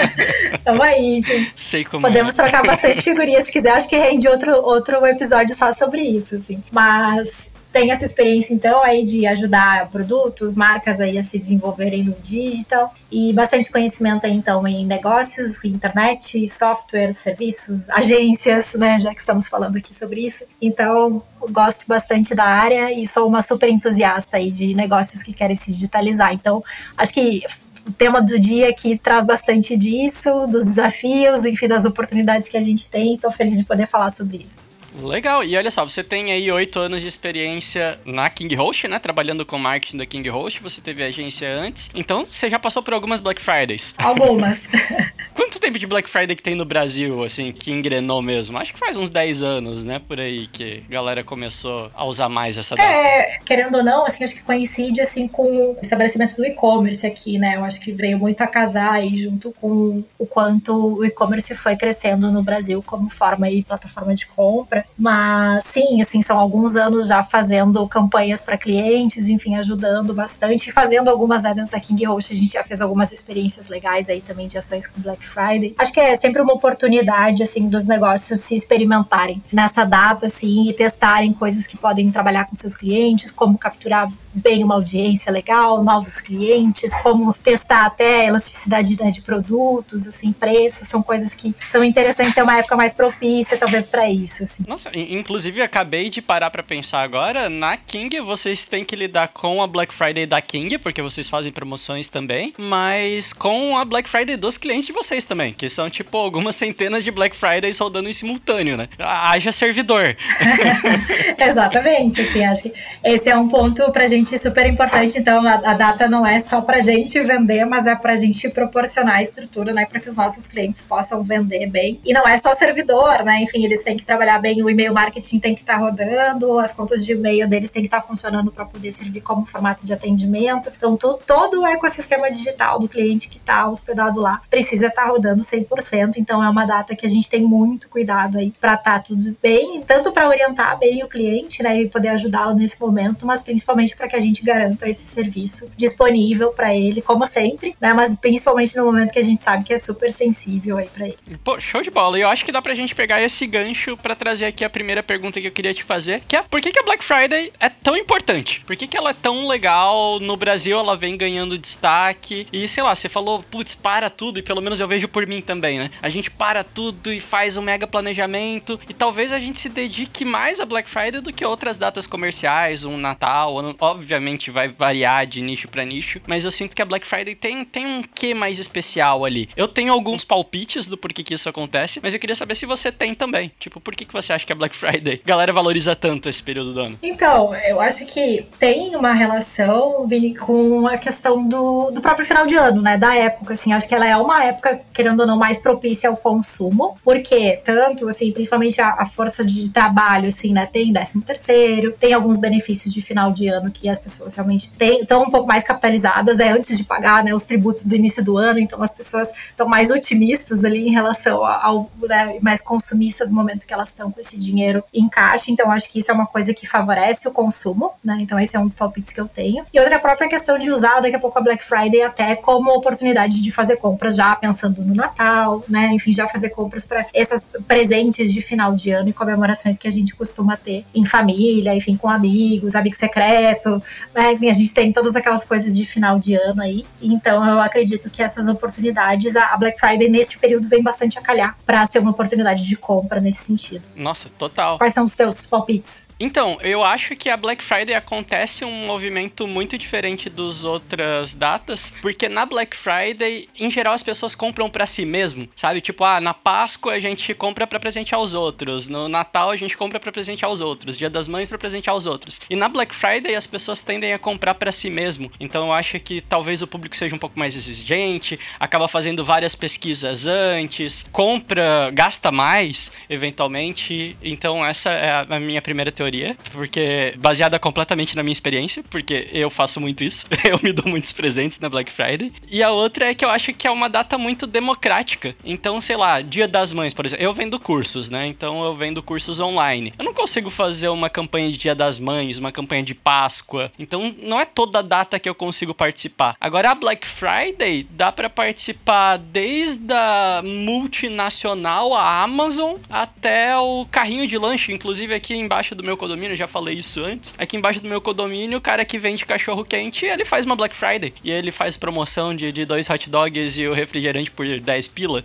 Tamo 0.64 0.82
aí, 0.82 1.18
enfim. 1.18 1.46
Sei 1.56 1.84
como 1.84 2.06
Podemos 2.06 2.32
é. 2.32 2.36
trocar 2.36 2.62
bastante 2.64 3.02
figurinhas 3.02 3.46
se 3.46 3.52
quiser. 3.52 3.72
Acho 3.72 3.88
que 3.88 3.96
rende 3.96 4.26
outro, 4.28 4.52
outro 4.64 5.04
episódio 5.06 5.56
só 5.56 5.72
sobre 5.72 5.83
isso, 5.92 6.36
assim. 6.36 6.62
Mas 6.70 7.52
tem 7.74 7.90
essa 7.90 8.04
experiência, 8.04 8.54
então, 8.54 8.84
aí 8.84 9.04
de 9.04 9.26
ajudar 9.26 9.90
produtos, 9.90 10.54
marcas 10.54 11.00
aí 11.00 11.18
a 11.18 11.24
se 11.24 11.40
desenvolverem 11.40 12.04
no 12.04 12.12
digital 12.22 12.94
e 13.10 13.32
bastante 13.32 13.68
conhecimento 13.68 14.24
aí, 14.24 14.32
então, 14.32 14.64
em 14.68 14.86
negócios, 14.86 15.64
internet, 15.64 16.48
software, 16.48 17.12
serviços, 17.12 17.90
agências, 17.90 18.74
né, 18.74 19.00
já 19.00 19.12
que 19.12 19.18
estamos 19.18 19.48
falando 19.48 19.76
aqui 19.76 19.92
sobre 19.92 20.24
isso. 20.24 20.44
Então, 20.62 21.20
gosto 21.50 21.84
bastante 21.88 22.32
da 22.32 22.44
área 22.44 22.92
e 22.92 23.08
sou 23.08 23.26
uma 23.26 23.42
super 23.42 23.68
entusiasta 23.68 24.36
aí 24.36 24.52
de 24.52 24.72
negócios 24.72 25.20
que 25.20 25.32
querem 25.32 25.56
se 25.56 25.72
digitalizar. 25.72 26.32
Então, 26.32 26.62
acho 26.96 27.12
que 27.12 27.42
o 27.86 27.92
tema 27.92 28.22
do 28.22 28.38
dia 28.38 28.72
que 28.72 28.96
traz 28.96 29.26
bastante 29.26 29.76
disso, 29.76 30.46
dos 30.46 30.64
desafios, 30.64 31.44
enfim, 31.44 31.66
das 31.66 31.84
oportunidades 31.84 32.48
que 32.48 32.56
a 32.56 32.62
gente 32.62 32.88
tem. 32.88 33.16
Estou 33.16 33.30
feliz 33.32 33.58
de 33.58 33.64
poder 33.64 33.88
falar 33.88 34.10
sobre 34.10 34.38
isso. 34.38 34.73
Legal, 34.94 35.42
e 35.42 35.56
olha 35.56 35.70
só, 35.70 35.84
você 35.84 36.04
tem 36.04 36.32
aí 36.32 36.50
oito 36.50 36.78
anos 36.78 37.00
de 37.00 37.08
experiência 37.08 37.98
na 38.04 38.30
King 38.30 38.54
Host, 38.54 38.86
né? 38.86 38.98
Trabalhando 38.98 39.44
com 39.44 39.58
marketing 39.58 39.96
da 39.96 40.06
King 40.06 40.28
Host, 40.28 40.62
você 40.62 40.80
teve 40.80 41.02
agência 41.02 41.48
antes, 41.52 41.90
então 41.94 42.26
você 42.30 42.48
já 42.48 42.58
passou 42.58 42.82
por 42.82 42.94
algumas 42.94 43.20
Black 43.20 43.40
Fridays. 43.40 43.94
Algumas. 43.98 44.68
Quanto 45.34 45.58
tempo 45.58 45.78
de 45.78 45.86
Black 45.86 46.08
Friday 46.08 46.36
que 46.36 46.42
tem 46.42 46.54
no 46.54 46.64
Brasil, 46.64 47.24
assim, 47.24 47.50
que 47.50 47.72
engrenou 47.72 48.22
mesmo? 48.22 48.56
Acho 48.56 48.72
que 48.72 48.78
faz 48.78 48.96
uns 48.96 49.08
10 49.08 49.42
anos, 49.42 49.82
né? 49.82 50.00
Por 50.06 50.20
aí 50.20 50.46
que 50.46 50.84
a 50.88 50.92
galera 50.92 51.24
começou 51.24 51.90
a 51.94 52.04
usar 52.04 52.28
mais 52.28 52.56
essa 52.56 52.76
data. 52.76 52.88
É, 52.88 53.38
querendo 53.44 53.78
ou 53.78 53.82
não, 53.82 54.06
assim, 54.06 54.24
acho 54.24 54.34
que 54.34 54.42
coincide 54.42 55.00
assim 55.00 55.26
com 55.26 55.72
o 55.72 55.78
estabelecimento 55.82 56.36
do 56.36 56.46
e-commerce 56.46 57.04
aqui, 57.06 57.38
né? 57.38 57.56
Eu 57.56 57.64
acho 57.64 57.80
que 57.80 57.92
veio 57.92 58.18
muito 58.18 58.40
a 58.42 58.46
casar 58.46 58.92
aí 58.92 59.16
junto 59.16 59.52
com 59.52 60.04
o 60.18 60.26
quanto 60.26 60.98
o 60.98 61.04
e-commerce 61.04 61.54
foi 61.54 61.76
crescendo 61.76 62.30
no 62.30 62.42
Brasil 62.42 62.82
como 62.82 63.10
forma 63.10 63.50
e 63.50 63.62
plataforma 63.62 64.14
de 64.14 64.26
compra. 64.26 64.83
Mas 64.96 65.64
sim, 65.64 66.00
assim, 66.00 66.22
são 66.22 66.38
alguns 66.38 66.76
anos 66.76 67.08
já 67.08 67.24
fazendo 67.24 67.86
campanhas 67.88 68.40
para 68.42 68.56
clientes, 68.56 69.28
enfim, 69.28 69.56
ajudando 69.56 70.14
bastante, 70.14 70.70
fazendo 70.70 71.08
algumas 71.08 71.42
né, 71.42 71.52
dentro 71.52 71.72
da 71.72 71.80
King 71.80 72.04
Host, 72.04 72.32
a 72.32 72.36
gente 72.36 72.52
já 72.52 72.62
fez 72.62 72.80
algumas 72.80 73.10
experiências 73.10 73.68
legais 73.68 74.08
aí 74.08 74.20
também 74.20 74.46
de 74.46 74.56
ações 74.56 74.86
com 74.86 75.00
Black 75.00 75.26
Friday. 75.26 75.74
Acho 75.78 75.92
que 75.92 76.00
é 76.00 76.14
sempre 76.16 76.40
uma 76.40 76.54
oportunidade, 76.54 77.42
assim, 77.42 77.68
dos 77.68 77.84
negócios 77.84 78.40
se 78.40 78.54
experimentarem 78.54 79.42
nessa 79.52 79.84
data, 79.84 80.26
assim, 80.26 80.68
e 80.68 80.72
testarem 80.72 81.32
coisas 81.32 81.66
que 81.66 81.76
podem 81.76 82.10
trabalhar 82.10 82.46
com 82.46 82.54
seus 82.54 82.74
clientes, 82.74 83.30
como 83.30 83.58
capturar 83.58 84.08
bem 84.34 84.64
uma 84.64 84.74
audiência 84.74 85.30
legal, 85.30 85.82
novos 85.82 86.20
clientes, 86.20 86.94
como 87.02 87.32
testar 87.34 87.86
até 87.86 88.26
elasticidade 88.26 88.98
né, 89.00 89.10
de 89.10 89.20
produtos, 89.20 90.06
assim, 90.06 90.32
preços, 90.32 90.88
são 90.88 91.02
coisas 91.02 91.34
que 91.34 91.54
são 91.60 91.82
interessantes, 91.84 92.36
é 92.36 92.42
uma 92.42 92.58
época 92.58 92.76
mais 92.76 92.92
propícia, 92.92 93.56
talvez, 93.56 93.86
para 93.86 94.08
isso. 94.10 94.42
Assim. 94.42 94.64
Nossa, 94.66 94.90
inclusive 94.94 95.62
acabei 95.62 96.10
de 96.10 96.20
parar 96.20 96.50
para 96.50 96.62
pensar 96.62 97.02
agora, 97.02 97.48
na 97.48 97.76
King 97.76 98.20
vocês 98.20 98.66
têm 98.66 98.84
que 98.84 98.96
lidar 98.96 99.28
com 99.28 99.62
a 99.62 99.66
Black 99.66 99.94
Friday 99.94 100.26
da 100.26 100.40
King, 100.40 100.78
porque 100.78 101.02
vocês 101.02 101.28
fazem 101.28 101.52
promoções 101.52 102.08
também, 102.08 102.52
mas 102.58 103.32
com 103.32 103.76
a 103.76 103.84
Black 103.84 104.08
Friday 104.08 104.36
dos 104.36 104.56
clientes 104.56 104.86
de 104.86 104.92
vocês 104.92 105.24
também, 105.24 105.52
que 105.52 105.68
são 105.68 105.90
tipo 105.90 106.16
algumas 106.16 106.56
centenas 106.56 107.04
de 107.04 107.10
Black 107.10 107.36
Fridays 107.36 107.78
rodando 107.78 108.08
em 108.08 108.12
simultâneo, 108.12 108.76
né? 108.76 108.88
Haja 108.98 109.52
servidor. 109.52 110.16
Exatamente, 111.38 112.20
assim, 112.20 112.44
acho 112.44 112.62
que 112.62 112.72
esse 113.04 113.28
é 113.28 113.36
um 113.36 113.48
ponto 113.48 113.90
pra 113.92 114.06
gente 114.06 114.23
super 114.38 114.66
importante, 114.66 115.18
então 115.18 115.46
a, 115.46 115.54
a 115.54 115.74
data 115.74 116.08
não 116.08 116.26
é 116.26 116.40
só 116.40 116.60
pra 116.60 116.80
gente 116.80 117.18
vender, 117.20 117.64
mas 117.64 117.86
é 117.86 117.94
pra 117.94 118.16
gente 118.16 118.48
proporcionar 118.48 119.16
a 119.16 119.22
estrutura, 119.22 119.72
né, 119.72 119.86
para 119.86 120.00
que 120.00 120.08
os 120.08 120.16
nossos 120.16 120.46
clientes 120.46 120.82
possam 120.82 121.22
vender 121.22 121.66
bem. 121.68 122.00
E 122.04 122.12
não 122.12 122.26
é 122.26 122.38
só 122.38 122.54
servidor, 122.54 123.24
né? 123.24 123.42
Enfim, 123.42 123.64
eles 123.64 123.82
têm 123.82 123.96
que 123.96 124.04
trabalhar 124.04 124.38
bem, 124.38 124.62
o 124.62 124.70
e-mail 124.70 124.92
marketing 124.92 125.38
tem 125.38 125.54
que 125.54 125.60
estar 125.60 125.74
tá 125.74 125.78
rodando, 125.78 126.58
as 126.58 126.72
contas 126.72 127.04
de 127.04 127.12
e-mail 127.12 127.48
deles 127.48 127.70
têm 127.70 127.82
que 127.82 127.88
estar 127.88 128.00
tá 128.00 128.06
funcionando 128.06 128.50
para 128.50 128.64
poder 128.64 128.92
servir 128.92 129.20
como 129.20 129.46
formato 129.46 129.84
de 129.84 129.92
atendimento. 129.92 130.70
Então, 130.76 130.96
to, 130.96 131.18
todo 131.26 131.62
o 131.62 131.66
ecossistema 131.66 132.30
digital 132.30 132.78
do 132.78 132.88
cliente 132.88 133.28
que 133.28 133.38
está 133.38 133.68
hospedado 133.68 134.20
lá 134.20 134.40
precisa 134.48 134.86
estar 134.86 135.04
tá 135.04 135.08
rodando 135.08 135.42
100%. 135.42 136.14
Então, 136.16 136.42
é 136.42 136.48
uma 136.48 136.64
data 136.64 136.94
que 136.94 137.06
a 137.06 137.08
gente 137.08 137.28
tem 137.28 137.42
muito 137.42 137.88
cuidado 137.88 138.38
aí 138.38 138.52
para 138.60 138.74
estar 138.74 138.94
tá 138.94 139.00
tudo 139.00 139.36
bem, 139.42 139.82
tanto 139.86 140.12
para 140.12 140.28
orientar 140.28 140.78
bem 140.78 141.02
o 141.02 141.08
cliente, 141.08 141.62
né, 141.62 141.82
e 141.82 141.88
poder 141.88 142.08
ajudá-lo 142.08 142.54
nesse 142.54 142.80
momento, 142.80 143.26
mas 143.26 143.42
principalmente 143.42 143.96
para 143.96 144.08
que 144.08 144.13
a 144.14 144.20
gente 144.20 144.44
garanta 144.44 144.88
esse 144.88 145.04
serviço 145.04 145.70
disponível 145.76 146.50
para 146.50 146.74
ele, 146.74 147.02
como 147.02 147.26
sempre, 147.26 147.76
né, 147.80 147.92
mas 147.92 148.18
principalmente 148.18 148.76
no 148.76 148.84
momento 148.84 149.12
que 149.12 149.18
a 149.18 149.24
gente 149.24 149.42
sabe 149.42 149.64
que 149.64 149.72
é 149.72 149.78
super 149.78 150.10
sensível 150.10 150.76
aí 150.78 150.86
para 150.86 151.06
ele. 151.06 151.18
Pô, 151.42 151.60
show 151.60 151.82
de 151.82 151.90
bola. 151.90 152.18
E 152.18 152.22
eu 152.22 152.28
acho 152.28 152.44
que 152.44 152.52
dá 152.52 152.62
pra 152.62 152.74
gente 152.74 152.94
pegar 152.94 153.20
esse 153.20 153.46
gancho 153.46 153.96
para 153.96 154.14
trazer 154.14 154.46
aqui 154.46 154.64
a 154.64 154.70
primeira 154.70 155.02
pergunta 155.02 155.40
que 155.40 155.46
eu 155.46 155.52
queria 155.52 155.74
te 155.74 155.84
fazer, 155.84 156.22
que 156.26 156.36
é 156.36 156.42
por 156.42 156.60
que, 156.60 156.72
que 156.72 156.78
a 156.78 156.82
Black 156.82 157.04
Friday 157.04 157.52
é 157.58 157.68
tão 157.68 157.96
importante? 157.96 158.60
Por 158.66 158.76
que, 158.76 158.86
que 158.86 158.96
ela 158.96 159.10
é 159.10 159.14
tão 159.14 159.46
legal? 159.46 160.18
No 160.20 160.36
Brasil 160.36 160.78
ela 160.78 160.96
vem 160.96 161.16
ganhando 161.16 161.58
destaque. 161.58 162.46
E 162.52 162.68
sei 162.68 162.82
lá, 162.82 162.94
você 162.94 163.08
falou, 163.08 163.42
putz, 163.42 163.74
para 163.74 164.10
tudo, 164.10 164.38
e 164.38 164.42
pelo 164.42 164.60
menos 164.60 164.80
eu 164.80 164.88
vejo 164.88 165.08
por 165.08 165.26
mim 165.26 165.40
também, 165.40 165.78
né? 165.78 165.90
A 166.02 166.08
gente 166.08 166.30
para 166.30 166.62
tudo 166.62 167.12
e 167.12 167.20
faz 167.20 167.56
um 167.56 167.62
mega 167.62 167.86
planejamento. 167.86 168.78
E 168.88 168.94
talvez 168.94 169.32
a 169.32 169.38
gente 169.38 169.60
se 169.60 169.68
dedique 169.68 170.24
mais 170.24 170.60
a 170.60 170.66
Black 170.66 170.88
Friday 170.88 171.20
do 171.20 171.32
que 171.32 171.44
outras 171.44 171.76
datas 171.76 172.06
comerciais, 172.06 172.84
um 172.84 172.96
Natal. 172.96 173.54
Obviamente 174.04 174.50
vai 174.50 174.68
variar 174.68 175.26
de 175.26 175.40
nicho 175.40 175.66
para 175.66 175.82
nicho, 175.82 176.20
mas 176.26 176.44
eu 176.44 176.50
sinto 176.50 176.76
que 176.76 176.82
a 176.82 176.84
Black 176.84 177.06
Friday 177.06 177.34
tem, 177.34 177.64
tem 177.64 177.86
um 177.86 178.02
quê 178.02 178.34
mais 178.34 178.58
especial 178.58 179.24
ali. 179.24 179.48
Eu 179.56 179.66
tenho 179.66 179.94
alguns 179.94 180.24
palpites 180.24 180.86
do 180.86 180.98
porquê 180.98 181.22
que 181.22 181.32
isso 181.32 181.48
acontece, 181.48 182.00
mas 182.02 182.12
eu 182.12 182.20
queria 182.20 182.36
saber 182.36 182.54
se 182.54 182.66
você 182.66 182.92
tem 182.92 183.14
também. 183.14 183.50
Tipo, 183.58 183.80
por 183.80 183.96
que, 183.96 184.04
que 184.04 184.12
você 184.12 184.34
acha 184.34 184.44
que 184.44 184.52
a 184.52 184.56
Black 184.56 184.76
Friday, 184.76 185.22
a 185.24 185.26
galera 185.26 185.54
valoriza 185.54 185.96
tanto 185.96 186.28
esse 186.28 186.42
período 186.42 186.74
do 186.74 186.80
ano? 186.80 186.98
Então, 187.02 187.54
eu 187.54 187.80
acho 187.80 188.04
que 188.04 188.46
tem 188.58 188.94
uma 188.94 189.14
relação, 189.14 190.06
Vini, 190.06 190.36
com 190.36 190.86
a 190.86 190.98
questão 190.98 191.48
do, 191.48 191.90
do 191.90 192.02
próprio 192.02 192.26
final 192.26 192.46
de 192.46 192.56
ano, 192.56 192.82
né? 192.82 192.98
Da 192.98 193.16
época, 193.16 193.54
assim. 193.54 193.72
Acho 193.72 193.88
que 193.88 193.94
ela 193.94 194.06
é 194.06 194.14
uma 194.18 194.44
época, 194.44 194.82
querendo 194.92 195.20
ou 195.20 195.26
não, 195.26 195.38
mais 195.38 195.62
propícia 195.62 196.10
ao 196.10 196.16
consumo, 196.16 196.94
porque 197.02 197.58
tanto, 197.64 198.06
assim, 198.06 198.30
principalmente 198.32 198.82
a, 198.82 198.96
a 198.98 199.06
força 199.06 199.42
de 199.42 199.70
trabalho, 199.70 200.28
assim, 200.28 200.52
né? 200.52 200.66
Tem 200.66 200.92
13 200.92 201.22
terceiro, 201.22 201.92
tem 201.92 202.12
alguns 202.12 202.36
benefícios 202.36 202.92
de 202.92 203.00
final 203.00 203.32
de 203.32 203.48
ano 203.48 203.70
que 203.70 203.88
as 203.94 204.00
pessoas 204.00 204.34
realmente 204.34 204.70
estão 204.78 205.22
um 205.22 205.30
pouco 205.30 205.46
mais 205.46 205.64
capitalizadas, 205.64 206.36
né? 206.38 206.50
Antes 206.50 206.76
de 206.76 206.84
pagar, 206.84 207.24
né? 207.24 207.34
Os 207.34 207.42
tributos 207.42 207.84
do 207.84 207.94
início 207.94 208.24
do 208.24 208.36
ano, 208.36 208.58
então 208.58 208.82
as 208.82 208.96
pessoas 208.96 209.28
estão 209.48 209.66
mais 209.66 209.90
otimistas 209.90 210.64
ali 210.64 210.86
em 210.86 210.92
relação 210.92 211.44
ao, 211.44 211.90
né, 212.02 212.38
mais 212.40 212.60
consumistas 212.60 213.30
no 213.30 213.36
momento 213.36 213.66
que 213.66 213.72
elas 213.72 213.88
estão 213.88 214.10
com 214.10 214.20
esse 214.20 214.38
dinheiro 214.38 214.84
em 214.92 215.08
caixa. 215.08 215.50
Então, 215.50 215.70
acho 215.70 215.88
que 215.88 215.98
isso 215.98 216.10
é 216.10 216.14
uma 216.14 216.26
coisa 216.26 216.52
que 216.52 216.66
favorece 216.66 217.26
o 217.28 217.32
consumo, 217.32 217.92
né? 218.04 218.18
Então, 218.20 218.38
esse 218.38 218.56
é 218.56 218.58
um 218.58 218.66
dos 218.66 218.74
palpites 218.74 219.12
que 219.12 219.20
eu 219.20 219.28
tenho. 219.28 219.64
E 219.72 219.78
outra 219.78 219.94
é 219.94 219.96
a 219.96 220.00
própria 220.00 220.28
questão 220.28 220.58
de 220.58 220.70
usar 220.70 221.00
daqui 221.00 221.16
a 221.16 221.18
pouco 221.18 221.38
a 221.38 221.42
Black 221.42 221.64
Friday 221.64 222.02
até 222.02 222.36
como 222.36 222.70
oportunidade 222.72 223.40
de 223.40 223.50
fazer 223.50 223.76
compras 223.76 224.16
já 224.16 224.34
pensando 224.36 224.84
no 224.84 224.94
Natal, 224.94 225.64
né? 225.68 225.90
Enfim, 225.92 226.12
já 226.12 226.26
fazer 226.26 226.50
compras 226.50 226.84
para 226.84 227.06
esses 227.14 227.52
presentes 227.66 228.32
de 228.32 228.40
final 228.40 228.74
de 228.74 228.90
ano 228.90 229.08
e 229.08 229.12
comemorações 229.12 229.78
que 229.78 229.88
a 229.88 229.92
gente 229.92 230.14
costuma 230.14 230.56
ter 230.56 230.84
em 230.94 231.04
família, 231.04 231.74
enfim, 231.74 231.96
com 231.96 232.08
amigos, 232.08 232.74
amigo 232.74 232.96
secreto, 232.96 233.82
né? 234.14 234.28
A 234.28 234.54
gente 234.54 234.72
tem 234.72 234.92
todas 234.92 235.16
aquelas 235.16 235.44
coisas 235.44 235.74
de 235.74 235.86
final 235.86 236.18
de 236.18 236.34
ano 236.34 236.62
aí. 236.62 236.84
Então, 237.00 237.46
eu 237.46 237.60
acredito 237.60 238.10
que 238.10 238.22
essas 238.22 238.46
oportunidades, 238.48 239.36
a 239.36 239.56
Black 239.56 239.78
Friday 239.78 240.08
neste 240.08 240.38
período 240.38 240.68
vem 240.68 240.82
bastante 240.82 241.18
a 241.18 241.22
calhar 241.22 241.56
para 241.64 241.84
ser 241.86 242.00
uma 242.00 242.10
oportunidade 242.10 242.66
de 242.66 242.76
compra 242.76 243.20
nesse 243.20 243.44
sentido. 243.44 243.88
Nossa, 243.94 244.28
total. 244.28 244.78
Quais 244.78 244.94
são 244.94 245.04
os 245.04 245.14
teus 245.14 245.46
palpites? 245.46 246.08
Então, 246.18 246.58
eu 246.60 246.82
acho 246.82 247.16
que 247.16 247.28
a 247.28 247.36
Black 247.36 247.62
Friday 247.62 247.94
acontece 247.94 248.64
um 248.64 248.86
movimento 248.86 249.46
muito 249.46 249.76
diferente 249.76 250.30
dos 250.30 250.64
outras 250.64 251.34
datas, 251.34 251.92
porque 252.00 252.28
na 252.28 252.46
Black 252.46 252.76
Friday, 252.76 253.48
em 253.58 253.70
geral, 253.70 253.94
as 253.94 254.02
pessoas 254.02 254.34
compram 254.34 254.70
para 254.70 254.86
si 254.86 255.04
mesmo, 255.04 255.48
sabe? 255.56 255.80
Tipo, 255.80 256.04
ah, 256.04 256.20
na 256.20 256.32
Páscoa 256.32 256.94
a 256.94 257.00
gente 257.00 257.34
compra 257.34 257.66
para 257.66 257.80
presentear 257.80 258.20
os 258.20 258.34
outros, 258.34 258.88
no 258.88 259.08
Natal 259.08 259.50
a 259.50 259.56
gente 259.56 259.76
compra 259.76 259.98
para 259.98 260.12
presentear 260.12 260.50
os 260.50 260.60
outros, 260.60 260.96
Dia 260.96 261.10
das 261.10 261.28
Mães 261.28 261.48
para 261.48 261.58
presentear 261.58 261.96
os 261.96 262.06
outros. 262.06 262.40
E 262.48 262.56
na 262.56 262.68
Black 262.68 262.94
Friday 262.94 263.34
as 263.34 263.46
pessoas 263.46 263.63
tendem 263.82 264.12
a 264.12 264.18
comprar 264.18 264.54
para 264.54 264.72
si 264.72 264.90
mesmo. 264.90 265.30
Então, 265.38 265.66
eu 265.66 265.72
acho 265.72 265.98
que 266.00 266.20
talvez 266.20 266.62
o 266.62 266.66
público 266.66 266.96
seja 266.96 267.14
um 267.14 267.18
pouco 267.18 267.38
mais 267.38 267.56
exigente, 267.56 268.38
acaba 268.58 268.88
fazendo 268.88 269.24
várias 269.24 269.54
pesquisas 269.54 270.26
antes, 270.26 271.04
compra, 271.12 271.90
gasta 271.92 272.30
mais, 272.30 272.92
eventualmente. 273.08 274.16
Então, 274.22 274.64
essa 274.64 274.90
é 274.90 275.26
a 275.28 275.40
minha 275.40 275.62
primeira 275.62 275.90
teoria, 275.90 276.36
porque 276.52 277.14
baseada 277.18 277.58
completamente 277.58 278.16
na 278.16 278.22
minha 278.22 278.32
experiência, 278.32 278.82
porque 278.90 279.28
eu 279.32 279.50
faço 279.50 279.80
muito 279.80 280.04
isso, 280.04 280.26
eu 280.44 280.58
me 280.62 280.72
dou 280.72 280.88
muitos 280.88 281.12
presentes 281.12 281.58
na 281.60 281.68
Black 281.68 281.90
Friday. 281.90 282.32
E 282.50 282.62
a 282.62 282.70
outra 282.70 283.06
é 283.06 283.14
que 283.14 283.24
eu 283.24 283.30
acho 283.30 283.52
que 283.52 283.66
é 283.66 283.70
uma 283.70 283.88
data 283.88 284.18
muito 284.18 284.46
democrática. 284.46 285.34
Então, 285.44 285.80
sei 285.80 285.96
lá, 285.96 286.20
Dia 286.20 286.48
das 286.48 286.72
Mães, 286.72 286.92
por 286.92 287.06
exemplo, 287.06 287.24
eu 287.24 287.32
vendo 287.32 287.58
cursos, 287.58 288.10
né? 288.10 288.26
Então 288.26 288.64
eu 288.64 288.74
vendo 288.74 289.02
cursos 289.02 289.40
online. 289.40 289.92
Eu 289.98 290.04
não 290.04 290.14
consigo 290.14 290.50
fazer 290.50 290.88
uma 290.88 291.08
campanha 291.08 291.50
de 291.50 291.58
Dia 291.58 291.74
das 291.74 291.98
Mães, 291.98 292.38
uma 292.38 292.52
campanha 292.52 292.82
de 292.82 292.94
Páscoa. 292.94 293.53
Então, 293.78 294.14
não 294.18 294.38
é 294.38 294.44
toda 294.44 294.82
data 294.82 295.18
que 295.18 295.28
eu 295.28 295.34
consigo 295.34 295.72
participar. 295.72 296.36
Agora 296.40 296.70
a 296.70 296.74
Black 296.74 297.06
Friday 297.06 297.86
dá 297.90 298.12
para 298.12 298.28
participar 298.28 299.16
desde 299.16 299.92
a 299.92 300.42
multinacional, 300.44 301.94
a 301.94 302.22
Amazon, 302.22 302.76
até 302.90 303.56
o 303.56 303.86
carrinho 303.90 304.26
de 304.26 304.36
lanche, 304.36 304.72
inclusive 304.72 305.14
aqui 305.14 305.34
embaixo 305.34 305.74
do 305.74 305.82
meu 305.82 305.94
meu 305.94 305.96
condomínio, 305.96 306.36
já 306.36 306.46
falei 306.46 306.74
isso 306.74 307.02
antes. 307.02 307.34
Aqui 307.38 307.56
embaixo 307.56 307.80
do 307.80 307.88
meu 307.88 308.00
condomínio, 308.00 308.58
o 308.58 308.60
cara 308.60 308.84
que 308.84 308.98
vende 308.98 309.24
cachorro 309.24 309.64
quente, 309.64 310.04
ele 310.04 310.24
faz 310.24 310.44
uma 310.44 310.56
Black 310.56 310.74
Friday. 310.74 311.14
E 311.22 311.30
ele 311.30 311.52
faz 311.52 311.76
promoção 311.76 312.34
de, 312.34 312.50
de 312.52 312.64
dois 312.64 312.90
hot 312.90 313.08
dogs 313.08 313.58
e 313.58 313.66
o 313.66 313.72
refrigerante 313.72 314.30
por 314.30 314.44
10 314.46 314.88
pila. 314.88 315.24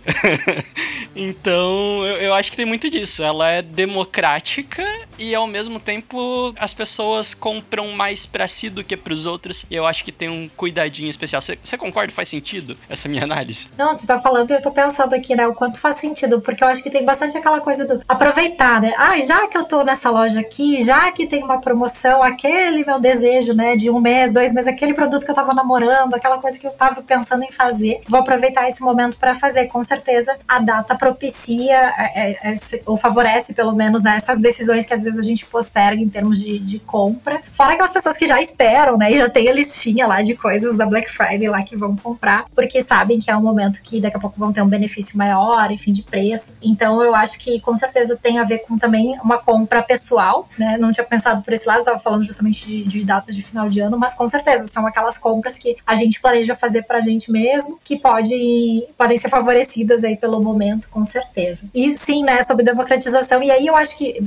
então, 1.14 2.04
eu, 2.06 2.16
eu 2.18 2.34
acho 2.34 2.50
que 2.50 2.56
tem 2.56 2.66
muito 2.66 2.88
disso. 2.88 3.22
Ela 3.22 3.50
é 3.50 3.62
democrática 3.62 4.84
e 5.18 5.34
ao 5.34 5.46
mesmo 5.46 5.80
tempo 5.80 6.54
as 6.56 6.72
pessoas 6.72 7.34
compram 7.34 7.88
mais 7.92 8.19
pra 8.26 8.46
si 8.48 8.70
do 8.70 8.84
que 8.84 8.96
pros 8.96 9.26
outros. 9.26 9.64
E 9.70 9.74
eu 9.74 9.86
acho 9.86 10.04
que 10.04 10.12
tem 10.12 10.28
um 10.28 10.48
cuidadinho 10.56 11.08
especial. 11.08 11.42
Você 11.42 11.76
concorda? 11.76 12.12
Faz 12.12 12.28
sentido 12.28 12.76
essa 12.88 13.08
minha 13.08 13.24
análise? 13.24 13.68
Não, 13.76 13.94
tu 13.94 14.06
tá 14.06 14.18
falando 14.18 14.50
e 14.50 14.54
eu 14.54 14.62
tô 14.62 14.70
pensando 14.70 15.14
aqui, 15.14 15.34
né, 15.34 15.46
o 15.46 15.54
quanto 15.54 15.78
faz 15.78 15.96
sentido, 15.96 16.40
porque 16.40 16.62
eu 16.62 16.68
acho 16.68 16.82
que 16.82 16.90
tem 16.90 17.04
bastante 17.04 17.36
aquela 17.36 17.60
coisa 17.60 17.86
do 17.86 18.02
aproveitar, 18.08 18.80
né? 18.80 18.92
Ah, 18.96 19.18
já 19.20 19.46
que 19.46 19.56
eu 19.56 19.64
tô 19.64 19.82
nessa 19.84 20.10
loja 20.10 20.40
aqui, 20.40 20.82
já 20.82 21.12
que 21.12 21.26
tem 21.26 21.42
uma 21.42 21.60
promoção, 21.60 22.22
aquele 22.22 22.84
meu 22.84 22.98
desejo, 22.98 23.54
né, 23.54 23.76
de 23.76 23.90
um 23.90 24.00
mês, 24.00 24.32
dois 24.32 24.52
meses, 24.52 24.68
aquele 24.68 24.94
produto 24.94 25.24
que 25.24 25.30
eu 25.30 25.34
tava 25.34 25.54
namorando, 25.54 26.14
aquela 26.14 26.38
coisa 26.38 26.58
que 26.58 26.66
eu 26.66 26.72
tava 26.72 27.02
pensando 27.02 27.44
em 27.44 27.52
fazer, 27.52 28.00
vou 28.08 28.20
aproveitar 28.20 28.68
esse 28.68 28.82
momento 28.82 29.18
para 29.18 29.34
fazer. 29.34 29.66
Com 29.66 29.82
certeza, 29.82 30.36
a 30.46 30.58
data 30.58 30.96
propicia 30.96 31.76
é, 31.96 32.48
é, 32.48 32.52
é 32.52 32.54
ou 32.86 32.96
favorece, 32.96 33.54
pelo 33.54 33.72
menos, 33.72 34.02
né, 34.02 34.16
essas 34.16 34.38
decisões 34.38 34.86
que 34.86 34.94
às 34.94 35.02
vezes 35.02 35.18
a 35.18 35.22
gente 35.22 35.46
posterga 35.46 36.02
em 36.02 36.08
termos 36.08 36.40
de, 36.40 36.58
de 36.58 36.78
compra. 36.78 37.42
Fora 37.52 37.72
aquelas 37.72 37.92
pessoas 37.92 38.09
que 38.16 38.26
já 38.26 38.40
esperam, 38.40 38.96
né? 38.96 39.12
E 39.12 39.18
já 39.18 39.28
tem 39.28 39.48
a 39.48 39.52
listinha 39.52 40.06
lá 40.06 40.22
de 40.22 40.34
coisas 40.34 40.76
da 40.76 40.86
Black 40.86 41.10
Friday 41.10 41.48
lá 41.48 41.62
que 41.62 41.76
vão 41.76 41.96
comprar, 41.96 42.46
porque 42.54 42.82
sabem 42.82 43.18
que 43.18 43.30
é 43.30 43.36
um 43.36 43.42
momento 43.42 43.82
que 43.82 44.00
daqui 44.00 44.16
a 44.16 44.20
pouco 44.20 44.38
vão 44.38 44.52
ter 44.52 44.62
um 44.62 44.68
benefício 44.68 45.16
maior, 45.16 45.70
enfim, 45.70 45.92
de 45.92 46.02
preço. 46.02 46.56
Então 46.62 47.02
eu 47.02 47.14
acho 47.14 47.38
que 47.38 47.60
com 47.60 47.74
certeza 47.76 48.18
tem 48.20 48.38
a 48.38 48.44
ver 48.44 48.60
com 48.60 48.76
também 48.76 49.18
uma 49.22 49.38
compra 49.38 49.82
pessoal, 49.82 50.48
né? 50.58 50.76
Não 50.78 50.92
tinha 50.92 51.04
pensado 51.04 51.42
por 51.42 51.52
esse 51.52 51.66
lado, 51.66 51.80
estava 51.80 51.98
falando 51.98 52.22
justamente 52.22 52.66
de, 52.66 52.84
de 52.84 53.04
datas 53.04 53.34
de 53.34 53.42
final 53.42 53.68
de 53.68 53.80
ano, 53.80 53.98
mas 53.98 54.14
com 54.14 54.26
certeza 54.26 54.66
são 54.66 54.86
aquelas 54.86 55.18
compras 55.18 55.58
que 55.58 55.76
a 55.86 55.94
gente 55.96 56.20
planeja 56.20 56.54
fazer 56.54 56.82
pra 56.82 57.00
gente 57.00 57.30
mesmo, 57.30 57.78
que 57.82 57.98
pode, 57.98 58.84
podem 58.96 59.16
ser 59.16 59.28
favorecidas 59.28 60.04
aí 60.04 60.16
pelo 60.16 60.42
momento, 60.42 60.88
com 60.90 61.04
certeza. 61.04 61.68
E 61.74 61.96
sim, 61.96 62.22
né, 62.22 62.42
sobre 62.44 62.64
democratização, 62.64 63.42
e 63.42 63.50
aí 63.50 63.66
eu 63.66 63.76
acho 63.76 63.96
que 63.96 64.20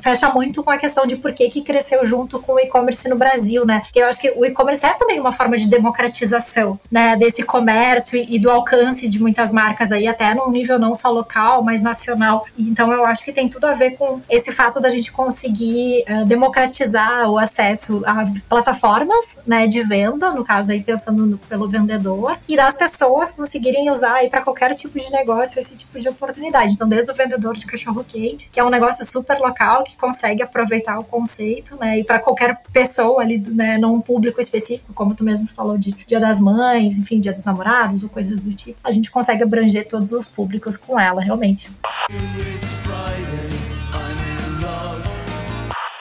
fecha 0.00 0.28
muito 0.30 0.62
com 0.62 0.70
a 0.70 0.78
questão 0.78 1.06
de 1.06 1.16
por 1.16 1.32
que, 1.32 1.48
que 1.48 1.62
cresceu 1.62 2.04
junto 2.04 2.40
com 2.40 2.54
o 2.54 2.60
e-commerce 2.60 3.08
no 3.08 3.16
Brasil, 3.16 3.64
né? 3.64 3.80
Porque 3.80 4.00
eu 4.00 4.06
acho 4.06 4.20
que 4.20 4.30
o 4.30 4.44
e-commerce 4.44 4.84
é 4.84 4.94
também 4.94 5.20
uma 5.20 5.32
forma 5.32 5.56
de 5.56 5.68
democratização, 5.68 6.78
né, 6.90 7.16
desse 7.16 7.42
comércio 7.42 8.16
e, 8.16 8.36
e 8.36 8.38
do 8.38 8.50
alcance 8.50 9.08
de 9.08 9.20
muitas 9.20 9.52
marcas 9.52 9.92
aí, 9.92 10.06
até 10.06 10.34
num 10.34 10.50
nível 10.50 10.78
não 10.78 10.94
só 10.94 11.10
local, 11.10 11.62
mas 11.62 11.82
nacional. 11.82 12.46
Então 12.58 12.92
eu 12.92 13.04
acho 13.04 13.24
que 13.24 13.32
tem 13.32 13.48
tudo 13.48 13.66
a 13.66 13.74
ver 13.74 13.92
com 13.92 14.20
esse 14.28 14.52
fato 14.52 14.80
da 14.80 14.90
gente 14.90 15.12
conseguir 15.12 16.04
uh, 16.08 16.24
democratizar 16.26 17.30
o 17.30 17.38
acesso 17.38 18.02
a 18.06 18.24
plataformas, 18.48 19.38
né, 19.46 19.66
de 19.66 19.82
venda, 19.82 20.32
no 20.32 20.44
caso 20.44 20.72
aí 20.72 20.82
pensando 20.82 21.26
no, 21.26 21.38
pelo 21.38 21.68
vendedor, 21.68 22.38
e 22.48 22.56
das 22.56 22.76
pessoas 22.76 23.30
conseguirem 23.30 23.90
usar 23.90 24.14
aí 24.14 24.28
para 24.28 24.42
qualquer 24.42 24.74
tipo 24.74 24.98
de 24.98 25.10
negócio 25.10 25.58
esse 25.58 25.76
tipo 25.76 25.98
de 25.98 26.08
oportunidade. 26.08 26.74
Então, 26.74 26.88
desde 26.88 27.10
o 27.10 27.14
vendedor 27.14 27.56
de 27.56 27.66
cachorro 27.66 28.04
quente, 28.04 28.50
que 28.50 28.60
é 28.60 28.64
um 28.64 28.70
negócio 28.70 29.04
super 29.04 29.38
local 29.38 29.77
que 29.82 29.96
consegue 29.96 30.42
aproveitar 30.42 30.98
o 30.98 31.04
conceito, 31.04 31.76
né, 31.78 31.98
e 31.98 32.04
para 32.04 32.18
qualquer 32.18 32.60
pessoa 32.72 33.22
ali, 33.22 33.38
né, 33.38 33.78
não 33.78 33.94
um 33.94 34.00
público 34.00 34.40
específico, 34.40 34.92
como 34.92 35.14
tu 35.14 35.24
mesmo 35.24 35.48
falou 35.48 35.78
de 35.78 35.92
Dia 36.06 36.20
das 36.20 36.38
Mães, 36.40 36.98
enfim, 36.98 37.20
Dia 37.20 37.32
dos 37.32 37.44
Namorados 37.44 38.02
ou 38.02 38.08
coisas 38.08 38.40
do 38.40 38.52
tipo, 38.52 38.78
a 38.82 38.92
gente 38.92 39.10
consegue 39.10 39.42
abranger 39.42 39.86
todos 39.88 40.12
os 40.12 40.24
públicos 40.24 40.76
com 40.76 40.98
ela, 40.98 41.20
realmente. 41.20 41.70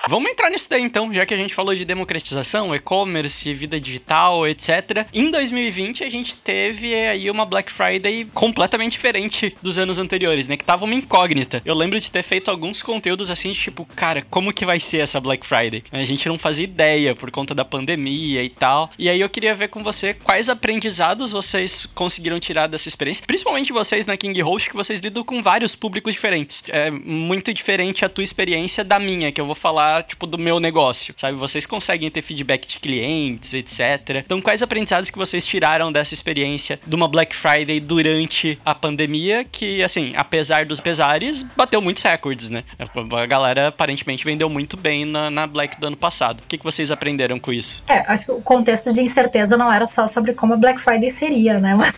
Vamos 0.09 0.31
entrar 0.31 0.49
nisso 0.49 0.69
daí 0.69 0.81
então, 0.81 1.13
já 1.13 1.25
que 1.25 1.33
a 1.33 1.37
gente 1.37 1.53
falou 1.53 1.75
de 1.75 1.83
democratização, 1.83 2.73
e-commerce, 2.73 3.53
vida 3.53 3.77
digital, 3.77 4.47
etc. 4.47 5.05
Em 5.13 5.29
2020 5.29 6.01
a 6.05 6.09
gente 6.09 6.37
teve 6.37 6.95
aí 6.95 7.29
uma 7.29 7.45
Black 7.45 7.69
Friday 7.69 8.25
completamente 8.33 8.93
diferente 8.93 9.53
dos 9.61 9.77
anos 9.77 9.97
anteriores, 9.97 10.47
né? 10.47 10.55
Que 10.55 10.63
tava 10.63 10.85
uma 10.85 10.93
incógnita. 10.93 11.61
Eu 11.65 11.75
lembro 11.75 11.99
de 11.99 12.09
ter 12.09 12.23
feito 12.23 12.49
alguns 12.49 12.81
conteúdos 12.81 13.29
assim, 13.29 13.51
tipo, 13.51 13.85
cara, 13.97 14.25
como 14.29 14.53
que 14.53 14.65
vai 14.65 14.79
ser 14.79 14.99
essa 14.99 15.19
Black 15.19 15.45
Friday? 15.45 15.83
A 15.91 16.05
gente 16.05 16.29
não 16.29 16.37
fazia 16.37 16.63
ideia 16.63 17.13
por 17.13 17.29
conta 17.29 17.53
da 17.53 17.65
pandemia 17.65 18.41
e 18.41 18.49
tal. 18.49 18.89
E 18.97 19.09
aí 19.09 19.19
eu 19.19 19.29
queria 19.29 19.53
ver 19.55 19.67
com 19.67 19.83
você 19.83 20.13
quais 20.13 20.47
aprendizados 20.47 21.33
vocês 21.33 21.85
conseguiram 21.85 22.39
tirar 22.39 22.67
dessa 22.67 22.87
experiência, 22.87 23.25
principalmente 23.27 23.73
vocês 23.73 24.05
na 24.05 24.15
King 24.15 24.41
Host, 24.41 24.69
que 24.69 24.75
vocês 24.75 25.01
lidam 25.01 25.25
com 25.25 25.43
vários 25.43 25.75
públicos 25.75 26.13
diferentes. 26.13 26.63
É 26.69 26.89
muito 26.89 27.53
diferente 27.53 28.05
a 28.05 28.09
tua 28.09 28.23
experiência 28.23 28.85
da 28.85 28.97
minha, 28.99 29.33
que 29.33 29.41
eu 29.41 29.45
vou 29.45 29.55
falar 29.55 29.96
tipo, 30.03 30.27
do 30.27 30.37
meu 30.37 30.59
negócio, 30.59 31.13
sabe? 31.17 31.37
Vocês 31.37 31.65
conseguem 31.65 32.09
ter 32.09 32.21
feedback 32.21 32.67
de 32.67 32.79
clientes, 32.79 33.53
etc. 33.53 34.21
Então, 34.25 34.41
quais 34.41 34.61
aprendizados 34.61 35.09
que 35.09 35.17
vocês 35.17 35.45
tiraram 35.45 35.91
dessa 35.91 36.13
experiência 36.13 36.79
de 36.85 36.95
uma 36.95 37.07
Black 37.07 37.35
Friday 37.35 37.79
durante 37.79 38.59
a 38.65 38.73
pandemia, 38.73 39.43
que, 39.43 39.83
assim, 39.83 40.13
apesar 40.15 40.65
dos 40.65 40.79
pesares, 40.79 41.43
bateu 41.55 41.81
muitos 41.81 42.03
recordes, 42.03 42.49
né? 42.49 42.63
A 42.79 43.25
galera 43.25 43.67
aparentemente 43.67 44.23
vendeu 44.23 44.49
muito 44.49 44.77
bem 44.77 45.05
na, 45.05 45.29
na 45.29 45.47
Black 45.47 45.79
do 45.79 45.87
ano 45.87 45.97
passado. 45.97 46.39
O 46.39 46.47
que, 46.47 46.57
que 46.57 46.63
vocês 46.63 46.91
aprenderam 46.91 47.39
com 47.39 47.51
isso? 47.51 47.83
É, 47.87 47.99
acho 48.11 48.25
que 48.25 48.31
o 48.31 48.41
contexto 48.41 48.93
de 48.93 49.01
incerteza 49.01 49.57
não 49.57 49.71
era 49.71 49.85
só 49.85 50.07
sobre 50.07 50.33
como 50.33 50.53
a 50.53 50.57
Black 50.57 50.79
Friday 50.79 51.09
seria, 51.09 51.59
né? 51.59 51.73
Mas 51.77 51.97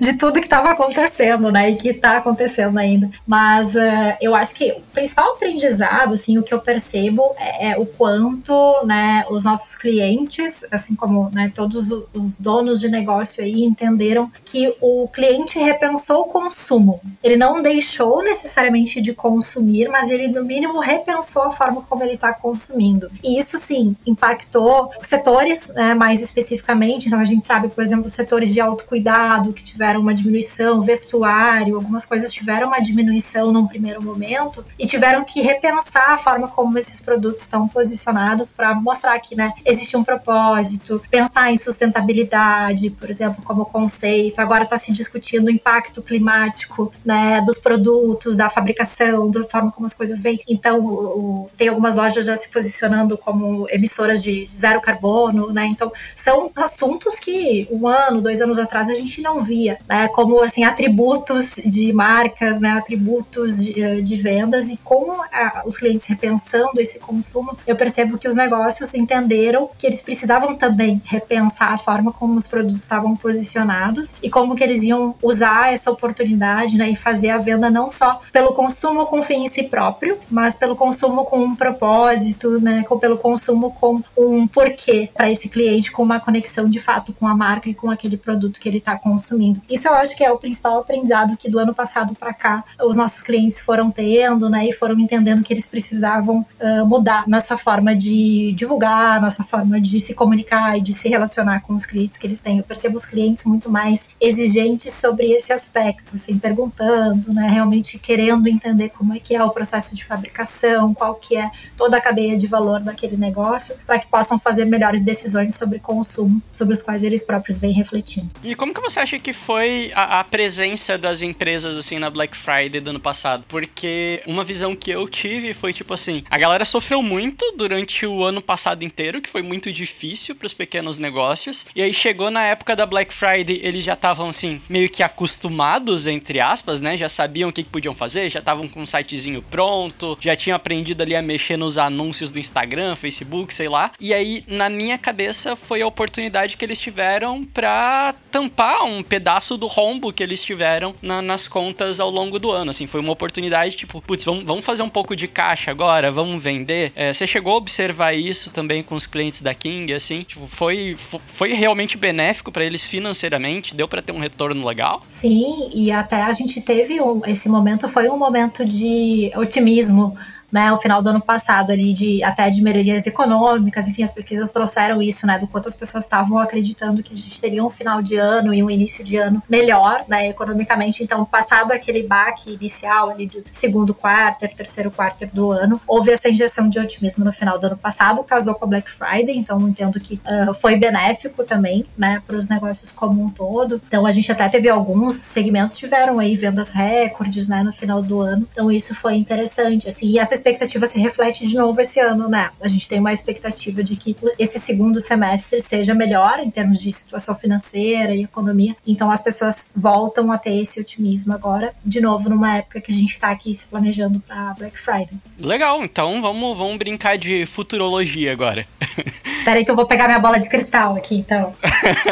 de 0.00 0.16
tudo 0.16 0.34
que 0.34 0.46
estava 0.46 0.70
acontecendo, 0.70 1.50
né? 1.50 1.70
E 1.70 1.76
que 1.76 1.88
está 1.88 2.18
acontecendo 2.18 2.78
ainda. 2.78 3.10
Mas 3.26 3.74
uh, 3.74 4.16
eu 4.20 4.34
acho 4.34 4.54
que 4.54 4.72
o 4.72 4.80
principal 4.92 5.34
aprendizado, 5.34 6.14
assim, 6.14 6.38
o 6.38 6.42
que 6.42 6.54
eu 6.54 6.60
percebo 6.60 7.33
é, 7.36 7.70
é, 7.70 7.78
o 7.78 7.86
quanto 7.86 8.84
né, 8.84 9.24
os 9.30 9.44
nossos 9.44 9.74
clientes, 9.74 10.64
assim 10.70 10.94
como 10.94 11.30
né, 11.30 11.50
todos 11.54 11.90
os 12.12 12.34
donos 12.34 12.80
de 12.80 12.88
negócio 12.88 13.42
aí, 13.42 13.64
entenderam 13.64 14.30
que 14.44 14.74
o 14.80 15.08
cliente 15.08 15.58
repensou 15.58 16.22
o 16.22 16.26
consumo. 16.26 17.00
Ele 17.22 17.36
não 17.36 17.62
deixou 17.62 18.22
necessariamente 18.22 19.00
de 19.00 19.12
consumir, 19.12 19.88
mas 19.88 20.10
ele, 20.10 20.28
no 20.28 20.44
mínimo, 20.44 20.80
repensou 20.80 21.42
a 21.44 21.50
forma 21.50 21.82
como 21.82 22.02
ele 22.02 22.14
está 22.14 22.32
consumindo. 22.32 23.10
E 23.22 23.38
isso, 23.38 23.58
sim, 23.58 23.96
impactou 24.06 24.90
setores, 25.02 25.68
né, 25.68 25.94
mais 25.94 26.22
especificamente. 26.22 27.06
Então, 27.06 27.18
a 27.18 27.24
gente 27.24 27.44
sabe, 27.44 27.68
por 27.68 27.82
exemplo, 27.82 28.08
setores 28.08 28.52
de 28.52 28.60
autocuidado 28.60 29.52
que 29.52 29.64
tiveram 29.64 30.00
uma 30.00 30.14
diminuição, 30.14 30.82
vestuário, 30.82 31.76
algumas 31.76 32.04
coisas 32.04 32.32
tiveram 32.32 32.68
uma 32.68 32.80
diminuição 32.80 33.52
num 33.52 33.66
primeiro 33.66 34.02
momento 34.02 34.64
e 34.78 34.86
tiveram 34.86 35.24
que 35.24 35.40
repensar 35.40 36.12
a 36.12 36.18
forma 36.18 36.48
como 36.48 36.78
esses 36.78 37.00
produtos 37.00 37.23
produtos 37.24 37.42
estão 37.42 37.66
posicionados 37.66 38.50
para 38.50 38.74
mostrar 38.74 39.18
que 39.18 39.34
né, 39.34 39.54
existe 39.64 39.96
um 39.96 40.04
propósito, 40.04 41.02
pensar 41.10 41.50
em 41.50 41.56
sustentabilidade, 41.56 42.90
por 42.90 43.08
exemplo, 43.08 43.42
como 43.42 43.64
conceito. 43.64 44.38
Agora 44.40 44.64
está 44.64 44.76
se 44.76 44.92
discutindo 44.92 45.46
o 45.46 45.50
impacto 45.50 46.02
climático 46.02 46.92
né, 47.04 47.40
dos 47.40 47.58
produtos, 47.58 48.36
da 48.36 48.50
fabricação, 48.50 49.30
da 49.30 49.44
forma 49.44 49.72
como 49.72 49.86
as 49.86 49.94
coisas 49.94 50.20
vêm. 50.20 50.40
Então, 50.46 50.84
o, 50.84 51.50
tem 51.56 51.68
algumas 51.68 51.94
lojas 51.94 52.26
já 52.26 52.36
se 52.36 52.48
posicionando 52.48 53.16
como 53.16 53.66
emissoras 53.70 54.22
de 54.22 54.50
zero 54.56 54.80
carbono, 54.80 55.52
né? 55.52 55.66
Então, 55.66 55.90
são 56.14 56.50
assuntos 56.56 57.18
que 57.18 57.66
um 57.70 57.86
ano, 57.88 58.20
dois 58.20 58.40
anos 58.40 58.58
atrás 58.58 58.88
a 58.88 58.94
gente 58.94 59.22
não 59.22 59.42
via, 59.42 59.78
né? 59.88 60.08
Como 60.08 60.40
assim 60.40 60.64
atributos 60.64 61.54
de 61.64 61.92
marcas, 61.92 62.60
né? 62.60 62.70
Atributos 62.70 63.62
de, 63.62 64.02
de 64.02 64.16
vendas 64.16 64.68
e 64.68 64.76
como 64.78 65.12
a, 65.12 65.62
os 65.64 65.76
clientes 65.76 66.06
repensando 66.06 66.80
esse 66.80 66.98
consumo, 67.14 67.56
eu 67.66 67.76
percebo 67.76 68.18
que 68.18 68.26
os 68.26 68.34
negócios 68.34 68.92
entenderam 68.94 69.70
que 69.78 69.86
eles 69.86 70.00
precisavam 70.00 70.56
também 70.56 71.00
repensar 71.04 71.72
a 71.72 71.78
forma 71.78 72.12
como 72.12 72.36
os 72.36 72.46
produtos 72.46 72.82
estavam 72.82 73.14
posicionados 73.14 74.14
e 74.22 74.28
como 74.28 74.56
que 74.56 74.64
eles 74.64 74.82
iam 74.82 75.14
usar 75.22 75.72
essa 75.72 75.90
oportunidade 75.90 76.76
né, 76.76 76.90
e 76.90 76.96
fazer 76.96 77.30
a 77.30 77.38
venda 77.38 77.70
não 77.70 77.90
só 77.90 78.20
pelo 78.32 78.52
consumo 78.52 79.06
com 79.06 79.22
fim 79.22 79.44
em 79.44 79.48
si 79.48 79.64
próprio, 79.64 80.18
mas 80.30 80.56
pelo 80.56 80.74
consumo 80.74 81.24
com 81.24 81.38
um 81.38 81.54
propósito, 81.54 82.60
né, 82.60 82.84
com, 82.88 82.98
pelo 82.98 83.18
consumo 83.18 83.70
com 83.72 84.02
um 84.16 84.46
porquê 84.46 85.08
para 85.14 85.30
esse 85.30 85.48
cliente, 85.48 85.92
com 85.92 86.02
uma 86.02 86.20
conexão 86.20 86.68
de 86.68 86.80
fato 86.80 87.12
com 87.12 87.26
a 87.26 87.34
marca 87.34 87.68
e 87.68 87.74
com 87.74 87.90
aquele 87.90 88.16
produto 88.16 88.58
que 88.58 88.68
ele 88.68 88.78
está 88.78 88.98
consumindo. 88.98 89.60
Isso 89.70 89.86
eu 89.86 89.94
acho 89.94 90.16
que 90.16 90.24
é 90.24 90.32
o 90.32 90.38
principal 90.38 90.78
aprendizado 90.78 91.36
que 91.36 91.50
do 91.50 91.58
ano 91.58 91.74
passado 91.74 92.14
para 92.14 92.34
cá 92.34 92.64
os 92.82 92.96
nossos 92.96 93.22
clientes 93.22 93.60
foram 93.60 93.90
tendo, 93.90 94.50
né, 94.50 94.66
e 94.66 94.72
foram 94.72 94.98
entendendo 94.98 95.42
que 95.42 95.52
eles 95.52 95.66
precisavam 95.66 96.44
uh, 96.60 96.86
mudar 96.86 97.03
nossa 97.26 97.56
forma 97.56 97.94
de 97.94 98.52
divulgar, 98.52 99.20
nossa 99.20 99.44
forma 99.44 99.80
de 99.80 100.00
se 100.00 100.14
comunicar 100.14 100.78
e 100.78 100.80
de 100.80 100.92
se 100.92 101.08
relacionar 101.08 101.60
com 101.60 101.74
os 101.74 101.86
clientes 101.86 102.18
que 102.18 102.26
eles 102.26 102.40
têm. 102.40 102.58
Eu 102.58 102.64
percebo 102.64 102.96
os 102.96 103.04
clientes 103.04 103.44
muito 103.44 103.70
mais 103.70 104.08
exigentes 104.20 104.92
sobre 104.92 105.32
esse 105.32 105.52
aspecto, 105.52 106.14
assim, 106.14 106.38
perguntando, 106.38 107.32
né, 107.32 107.48
realmente 107.48 107.98
querendo 107.98 108.48
entender 108.48 108.90
como 108.90 109.14
é 109.14 109.18
que 109.18 109.34
é 109.34 109.42
o 109.42 109.50
processo 109.50 109.94
de 109.94 110.04
fabricação, 110.04 110.94
qual 110.94 111.14
que 111.14 111.36
é 111.36 111.50
toda 111.76 111.96
a 111.96 112.00
cadeia 112.00 112.36
de 112.36 112.46
valor 112.46 112.80
daquele 112.80 113.16
negócio, 113.16 113.76
para 113.86 113.98
que 113.98 114.06
possam 114.06 114.38
fazer 114.38 114.64
melhores 114.64 115.04
decisões 115.04 115.54
sobre 115.54 115.78
consumo, 115.78 116.42
sobre 116.52 116.74
os 116.74 116.82
quais 116.82 117.02
eles 117.02 117.22
próprios 117.22 117.58
vêm 117.58 117.72
refletindo. 117.72 118.30
E 118.42 118.54
como 118.54 118.72
que 118.72 118.80
você 118.80 119.00
acha 119.00 119.18
que 119.18 119.32
foi 119.32 119.92
a, 119.94 120.20
a 120.20 120.24
presença 120.24 120.96
das 120.98 121.22
empresas 121.22 121.76
assim 121.76 121.98
na 121.98 122.10
Black 122.10 122.36
Friday 122.36 122.80
do 122.80 122.90
ano 122.90 123.00
passado? 123.00 123.44
Porque 123.48 124.22
uma 124.26 124.44
visão 124.44 124.74
que 124.74 124.90
eu 124.90 125.08
tive 125.08 125.54
foi 125.54 125.72
tipo 125.72 125.92
assim, 125.94 126.22
a 126.30 126.38
galera 126.38 126.64
sofreu 126.64 126.93
sofreu 126.94 127.02
muito 127.02 127.52
durante 127.56 128.06
o 128.06 128.22
ano 128.22 128.40
passado 128.40 128.84
inteiro, 128.84 129.20
que 129.20 129.28
foi 129.28 129.42
muito 129.42 129.72
difícil 129.72 130.34
para 130.34 130.46
os 130.46 130.54
pequenos 130.54 130.98
negócios. 130.98 131.66
E 131.74 131.82
aí 131.82 131.92
chegou 131.92 132.30
na 132.30 132.42
época 132.44 132.76
da 132.76 132.86
Black 132.86 133.12
Friday, 133.12 133.60
eles 133.62 133.82
já 133.82 133.94
estavam 133.94 134.28
assim, 134.28 134.60
meio 134.68 134.88
que 134.88 135.02
acostumados, 135.02 136.06
entre 136.06 136.38
aspas, 136.40 136.80
né? 136.80 136.96
Já 136.96 137.08
sabiam 137.08 137.48
o 137.50 137.52
que, 137.52 137.64
que 137.64 137.70
podiam 137.70 137.94
fazer, 137.94 138.30
já 138.30 138.38
estavam 138.38 138.68
com 138.68 138.82
um 138.82 138.86
sitezinho 138.86 139.42
pronto, 139.42 140.16
já 140.20 140.36
tinham 140.36 140.54
aprendido 140.54 141.02
ali 141.02 141.16
a 141.16 141.22
mexer 141.22 141.56
nos 141.56 141.76
anúncios 141.78 142.30
do 142.30 142.38
Instagram, 142.38 142.94
Facebook, 142.94 143.52
sei 143.52 143.68
lá. 143.68 143.90
E 143.98 144.14
aí, 144.14 144.44
na 144.46 144.68
minha 144.68 144.98
cabeça, 144.98 145.56
foi 145.56 145.82
a 145.82 145.86
oportunidade 145.86 146.56
que 146.56 146.64
eles 146.64 146.80
tiveram 146.80 147.42
para 147.42 148.14
tampar 148.30 148.84
um 148.84 149.02
pedaço 149.02 149.56
do 149.56 149.66
rombo 149.66 150.12
que 150.12 150.22
eles 150.22 150.42
tiveram 150.42 150.94
na, 151.02 151.20
nas 151.20 151.48
contas 151.48 151.98
ao 151.98 152.10
longo 152.10 152.38
do 152.38 152.50
ano. 152.50 152.70
Assim, 152.70 152.86
foi 152.86 153.00
uma 153.00 153.12
oportunidade, 153.12 153.76
tipo, 153.76 154.00
putz, 154.00 154.24
vamos, 154.24 154.44
vamos 154.44 154.64
fazer 154.64 154.82
um 154.82 154.88
pouco 154.88 155.16
de 155.16 155.26
caixa 155.26 155.70
agora, 155.70 156.12
vamos 156.12 156.42
vender 156.42 156.73
entender. 156.74 156.92
É, 156.94 157.12
você 157.12 157.26
chegou 157.26 157.52
a 157.52 157.56
observar 157.56 158.12
isso 158.12 158.50
também 158.50 158.82
com 158.82 158.94
os 158.94 159.06
clientes 159.06 159.40
da 159.40 159.54
King, 159.54 159.92
assim? 159.92 160.22
Tipo, 160.22 160.46
foi, 160.48 160.96
foi 161.28 161.52
realmente 161.52 161.96
benéfico 161.96 162.50
para 162.50 162.64
eles 162.64 162.82
financeiramente? 162.82 163.74
Deu 163.74 163.88
para 163.88 164.02
ter 164.02 164.12
um 164.12 164.18
retorno 164.18 164.66
legal? 164.66 165.02
Sim, 165.06 165.70
e 165.72 165.90
até 165.90 166.22
a 166.22 166.32
gente 166.32 166.60
teve 166.60 167.00
um, 167.00 167.22
esse 167.26 167.48
momento, 167.48 167.88
foi 167.88 168.08
um 168.08 168.18
momento 168.18 168.64
de 168.64 169.30
otimismo 169.36 170.16
né, 170.54 170.70
o 170.70 170.76
final 170.76 171.02
do 171.02 171.08
ano 171.08 171.20
passado 171.20 171.72
ali 171.72 171.92
de 171.92 172.22
até 172.22 172.48
de 172.48 172.62
melhorias 172.62 173.04
econômicas, 173.08 173.88
enfim, 173.88 174.04
as 174.04 174.12
pesquisas 174.12 174.52
trouxeram 174.52 175.02
isso, 175.02 175.26
né, 175.26 175.36
do 175.36 175.48
quanto 175.48 175.66
as 175.66 175.74
pessoas 175.74 176.04
estavam 176.04 176.38
acreditando 176.38 177.02
que 177.02 177.12
a 177.12 177.18
gente 177.18 177.40
teria 177.40 177.64
um 177.64 177.68
final 177.68 178.00
de 178.00 178.14
ano 178.14 178.54
e 178.54 178.62
um 178.62 178.70
início 178.70 179.02
de 179.02 179.16
ano 179.16 179.42
melhor, 179.48 180.04
né, 180.06 180.28
economicamente. 180.28 181.02
Então, 181.02 181.24
passado 181.24 181.72
aquele 181.72 182.04
baque 182.04 182.52
inicial 182.52 183.10
ali 183.10 183.26
do 183.26 183.42
segundo 183.50 183.92
quarto, 183.92 184.46
terceiro 184.54 184.92
quarto 184.92 185.26
do 185.32 185.50
ano, 185.50 185.80
houve 185.88 186.12
essa 186.12 186.28
injeção 186.28 186.68
de 186.68 186.78
otimismo 186.78 187.24
no 187.24 187.32
final 187.32 187.58
do 187.58 187.66
ano 187.66 187.76
passado, 187.76 188.22
casou 188.22 188.54
com 188.54 188.64
a 188.64 188.68
Black 188.68 188.92
Friday, 188.92 189.36
então 189.36 189.58
entendo 189.68 189.98
que 189.98 190.20
uh, 190.24 190.54
foi 190.54 190.76
benéfico 190.76 191.42
também, 191.42 191.84
né, 191.98 192.22
para 192.24 192.36
os 192.36 192.48
negócios 192.48 192.92
como 192.92 193.20
um 193.20 193.28
todo. 193.28 193.82
Então, 193.88 194.06
a 194.06 194.12
gente 194.12 194.30
até 194.30 194.48
teve 194.48 194.68
alguns 194.68 195.14
segmentos 195.16 195.76
tiveram 195.76 196.20
aí 196.20 196.36
vendas 196.36 196.70
recordes, 196.70 197.48
né, 197.48 197.64
no 197.64 197.72
final 197.72 198.00
do 198.00 198.20
ano. 198.20 198.46
Então, 198.52 198.70
isso 198.70 198.94
foi 198.94 199.16
interessante, 199.16 199.88
assim, 199.88 200.06
e 200.10 200.18
essa 200.20 200.43
expectativa 200.44 200.84
se 200.84 200.98
reflete 200.98 201.46
de 201.48 201.54
novo 201.54 201.80
esse 201.80 201.98
ano, 201.98 202.28
né? 202.28 202.50
A 202.60 202.68
gente 202.68 202.86
tem 202.86 203.00
uma 203.00 203.12
expectativa 203.12 203.82
de 203.82 203.96
que 203.96 204.14
esse 204.38 204.60
segundo 204.60 205.00
semestre 205.00 205.60
seja 205.60 205.94
melhor 205.94 206.38
em 206.38 206.50
termos 206.50 206.80
de 206.80 206.92
situação 206.92 207.34
financeira 207.34 208.14
e 208.14 208.24
economia. 208.24 208.76
Então 208.86 209.10
as 209.10 209.22
pessoas 209.22 209.70
voltam 209.74 210.30
a 210.30 210.36
ter 210.36 210.60
esse 210.60 210.78
otimismo 210.78 211.32
agora, 211.32 211.74
de 211.84 212.00
novo 212.00 212.28
numa 212.28 212.58
época 212.58 212.80
que 212.80 212.92
a 212.92 212.94
gente 212.94 213.12
está 213.12 213.30
aqui 213.30 213.54
se 213.54 213.66
planejando 213.66 214.20
para 214.20 214.52
Black 214.54 214.78
Friday. 214.78 215.18
Legal, 215.38 215.82
então 215.82 216.20
vamos, 216.20 216.56
vamos 216.58 216.76
brincar 216.76 217.16
de 217.16 217.46
futurologia 217.46 218.30
agora. 218.30 218.66
Peraí 219.44 219.64
que 219.64 219.70
eu 219.70 219.76
vou 219.76 219.86
pegar 219.86 220.06
minha 220.06 220.18
bola 220.18 220.38
de 220.38 220.48
cristal 220.48 220.96
aqui, 220.96 221.16
então. 221.16 221.54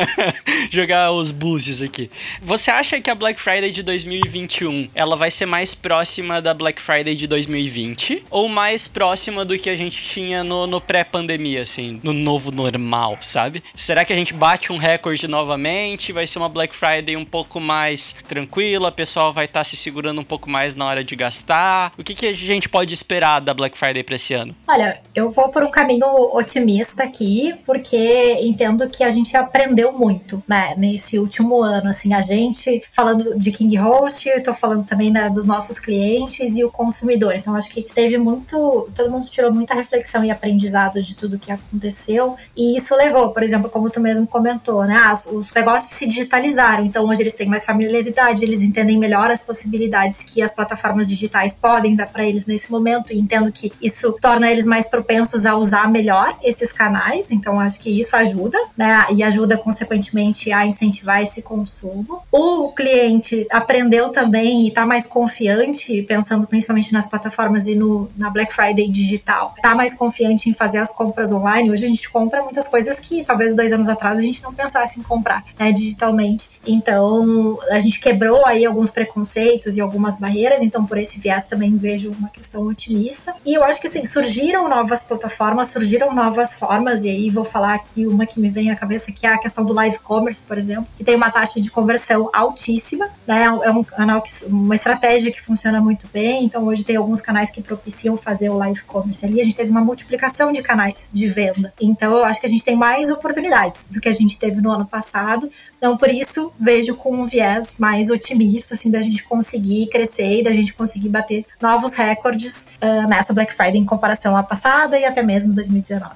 Jogar 0.71 1.13
os 1.13 1.31
búzios 1.31 1.81
aqui. 1.81 2.11
Você 2.43 2.71
acha 2.71 3.01
que 3.01 3.09
a 3.09 3.15
Black 3.15 3.41
Friday 3.41 3.71
de 3.71 3.83
2021, 3.83 4.91
ela 4.95 5.17
vai 5.17 5.31
ser 5.31 5.47
mais 5.47 5.73
próxima 5.73 6.43
da 6.43 6.53
Black 6.53 6.81
Friday 6.81 7.17
de 7.17 7.27
2020? 7.27 8.12
Ou 8.31 8.49
mais 8.49 8.89
próxima 8.89 9.45
do 9.45 9.59
que 9.59 9.71
a 9.71 9.77
gente 9.77 10.03
tinha 10.03 10.43
no, 10.43 10.67
no 10.67 10.81
pré-pandemia, 10.81 11.63
assim, 11.63 12.01
no 12.03 12.13
novo 12.13 12.51
normal, 12.51 13.19
sabe? 13.21 13.63
Será 13.75 14.05
que 14.05 14.13
a 14.13 14.17
gente 14.17 14.35
bate 14.35 14.73
um 14.73 14.77
recorde 14.77 15.29
novamente? 15.29 16.13
Vai 16.13 16.27
ser 16.27 16.39
uma 16.39 16.49
Black 16.49 16.75
Friday 16.75 17.17
um 17.17 17.25
pouco 17.25 17.61
mais 17.61 18.15
tranquila? 18.29 18.89
O 18.89 18.93
pessoal 18.93 19.33
vai 19.33 19.45
estar 19.45 19.61
tá 19.61 19.65
se 19.65 19.77
segurando 19.77 20.21
um 20.21 20.25
pouco 20.25 20.51
mais 20.51 20.75
na 20.75 20.87
hora 20.87 21.05
de 21.05 21.15
gastar? 21.15 21.93
O 21.99 22.03
que, 22.03 22.15
que 22.15 22.27
a 22.27 22.35
gente 22.35 22.69
pode 22.69 22.93
esperar 22.93 23.41
da 23.41 23.55
Black 23.55 23.77
Friday 23.79 24.03
para 24.03 24.17
esse 24.17 24.35
ano? 24.35 24.55
Olha, 24.69 25.01
eu 25.15 25.31
vou 25.31 25.49
por 25.51 25.63
um 25.63 25.71
caminho 25.71 26.07
otimista 26.35 27.05
aqui 27.05 27.55
porque 27.65 28.39
entendo 28.41 28.89
que 28.89 29.05
a 29.05 29.11
gente 29.11 29.37
aprendeu 29.37 29.93
muito, 29.93 30.43
né, 30.49 30.75
nesse 30.77 31.19
último 31.19 31.63
ano, 31.63 31.91
assim, 31.91 32.13
a 32.13 32.21
gente 32.21 32.83
falando 32.93 33.39
de 33.39 33.51
King 33.51 33.77
Host, 33.77 34.29
eu 34.29 34.43
tô 34.43 34.55
falando 34.55 34.85
também 34.85 35.11
né, 35.11 35.31
dos 35.31 35.45
nossos 35.45 35.79
clientes 35.79 36.57
e 36.57 36.65
o 36.65 36.71
consumidor. 36.71 37.35
Então 37.35 37.55
acho 37.55 37.71
que 37.71 37.83
teve 38.03 38.19
muito, 38.19 38.89
todo 38.95 39.11
mundo 39.11 39.27
tirou 39.29 39.53
muita 39.53 39.75
reflexão 39.75 40.25
e 40.25 40.31
aprendizado 40.31 41.03
de 41.03 41.17
tudo 41.17 41.39
que 41.39 41.53
aconteceu 41.53 42.37
e 42.57 42.77
isso 42.77 42.95
levou, 42.97 43.33
por 43.33 43.43
exemplo, 43.43 43.71
como 43.71 43.91
tu 43.91 44.01
mesmo 44.01 44.27
comentou, 44.27 44.85
né, 44.85 44.99
os 45.33 45.53
negócios 45.53 45.93
se 45.93 46.07
digitalizaram, 46.07 46.85
então 46.85 47.09
hoje 47.09 47.23
eles 47.23 47.35
têm 47.35 47.49
mais 47.49 47.65
familiaridade, 47.65 48.45
eles 48.45 48.61
entendem 48.61 48.99
melhor 48.99 49.31
as 49.31 49.43
possibilidades 49.45 50.23
que 50.23 50.43
as 50.43 50.55
plataformas 50.55 51.09
digitais 51.09 51.55
podem 51.55 51.95
dar 51.95 52.07
para 52.07 52.25
eles 52.25 52.47
nesse 52.47 52.71
momento 52.71 53.13
e 53.13 53.19
entendo 53.19 53.51
que 53.53 53.73
isso 53.81 54.17
torna 54.21 54.51
eles 54.51 54.65
mais 54.65 54.87
propensos 54.87 55.47
a 55.47 55.57
usar 55.57 55.91
melhor 55.91 56.37
esses 56.43 56.73
canais 56.73 57.31
então 57.31 57.59
acho 57.59 57.81
que 57.81 57.91
isso 57.91 58.15
ajuda, 58.15 58.59
né? 58.77 59.07
E 59.11 59.23
ajuda 59.23 59.57
consequentemente 59.57 60.53
a 60.53 60.67
incentivar 60.67 61.23
esse 61.23 61.43
consumo. 61.43 62.23
O 62.31 62.73
cliente 62.73 63.47
aprendeu 63.51 64.11
também 64.11 64.63
e 64.63 64.69
está 64.69 64.87
mais 64.87 65.07
confiante, 65.07 66.03
pensando 66.03 66.47
principalmente 66.47 66.93
nas 66.93 67.07
plataformas 67.07 67.67
e 67.67 67.75
no, 67.75 67.92
na 68.17 68.31
Black 68.31 68.53
Friday 68.53 68.89
digital, 68.91 69.55
está 69.57 69.75
mais 69.75 69.95
confiante 69.95 70.49
em 70.49 70.55
fazer 70.55 70.79
as 70.79 70.91
compras 70.91 71.31
online. 71.33 71.71
Hoje 71.71 71.85
a 71.85 71.89
gente 71.89 72.11
compra 72.11 72.43
muitas 72.43 72.69
coisas 72.69 72.99
que 72.99 73.25
talvez 73.25 73.55
dois 73.55 73.73
anos 73.73 73.89
atrás 73.89 74.19
a 74.19 74.23
gente 74.23 74.43
não 74.43 74.53
pensasse 74.53 74.99
em 74.99 75.03
comprar, 75.03 75.45
né, 75.59 75.73
digitalmente. 75.73 76.51
Então 76.67 77.59
a 77.71 77.81
gente 77.81 78.01
quebrou 78.01 78.45
aí 78.47 78.65
alguns 78.65 78.91
preconceitos 78.91 79.77
e 79.77 79.81
algumas 79.81 80.19
barreiras, 80.19 80.63
então 80.63 80.85
por 80.85 80.99
esse 80.99 81.19
viés 81.19 81.45
também 81.45 81.77
vejo 81.77 82.11
uma 82.11 82.29
questão 82.29 82.67
otimista. 82.67 83.35
E 83.45 83.55
eu 83.55 83.65
acho 83.65 83.81
que 83.81 83.87
assim, 83.87 84.05
surgiram 84.05 84.69
novas 84.69 85.03
plataformas, 85.03 85.69
surgiram 85.69 86.15
novas 86.15 86.55
formas 86.55 87.03
e 87.03 87.09
aí 87.09 87.31
vou 87.31 87.45
falar 87.45 87.75
aqui 87.75 88.07
uma 88.07 88.27
que 88.27 88.41
me 88.41 88.51
vem 88.51 88.71
à 88.71 88.77
cabeça, 88.77 89.13
que 89.13 89.27
é 89.27 89.33
a 89.33 89.39
questão 89.39 89.65
do 89.65 89.73
live 89.73 89.99
commerce, 90.01 90.43
por 90.43 90.59
exemplo, 90.59 90.87
que 90.97 91.05
tem 91.05 91.17
uma 91.17 91.31
taxa 91.31 91.61
de 91.61 91.71
conversão 91.71 92.31
altíssima, 92.33 93.11
né? 93.27 93.45
É 93.45 93.71
um 93.71 93.83
canal 93.83 94.23
que 94.23 94.31
uma 94.47 94.75
estratégia 94.75 95.31
que 95.31 95.41
funciona 95.41 95.81
muito 95.81 96.09
bem. 96.13 96.45
Então 96.45 96.65
hoje 96.65 96.85
tem 96.85 96.97
alguns 96.97 97.21
canais 97.21 97.51
que 97.51 97.63
propiciam 97.83 98.17
fazer 98.17 98.49
o 98.49 98.57
live 98.57 98.81
commerce 98.85 99.27
ali. 99.27 99.41
A 99.41 99.45
gente 99.45 99.57
teve 99.57 99.71
uma 99.71 99.81
multiplicação 99.81 100.53
de 100.53 100.63
canais 100.63 101.09
de 101.13 101.29
venda. 101.29 101.75
Então 101.81 102.17
eu 102.17 102.25
acho 102.25 102.41
que 102.41 102.47
a 102.47 102.49
gente 102.49 102.65
tem 102.65 102.77
mais 102.77 103.11
oportunidades 103.11 103.89
do 103.91 104.01
que 104.01 104.09
a 104.09 104.13
gente 104.13 104.39
teve 104.39 104.61
no 104.61 104.71
ano 104.71 104.87
passado. 104.87 105.51
Então 105.77 105.97
por 105.97 106.09
isso 106.09 106.53
vejo 106.59 106.95
com 106.95 107.15
um 107.15 107.27
viés 107.27 107.75
mais 107.79 108.09
otimista 108.09 108.75
assim 108.75 108.91
da 108.91 109.03
gente 109.03 109.25
conseguir 109.25 109.89
crescer 109.89 110.41
e 110.41 110.45
da 110.45 110.53
gente 110.53 110.73
conseguir 110.73 111.09
bater 111.09 111.45
novos 111.61 111.95
recordes 111.95 112.67
uh, 112.81 113.09
nessa 113.09 113.35
Black 113.35 113.53
Friday 113.53 113.79
em 113.79 113.85
comparação 113.85 114.37
à 114.37 114.43
passada 114.43 114.99
e 114.99 115.05
até 115.05 115.23
mesmo 115.23 115.53
2019. 115.53 116.13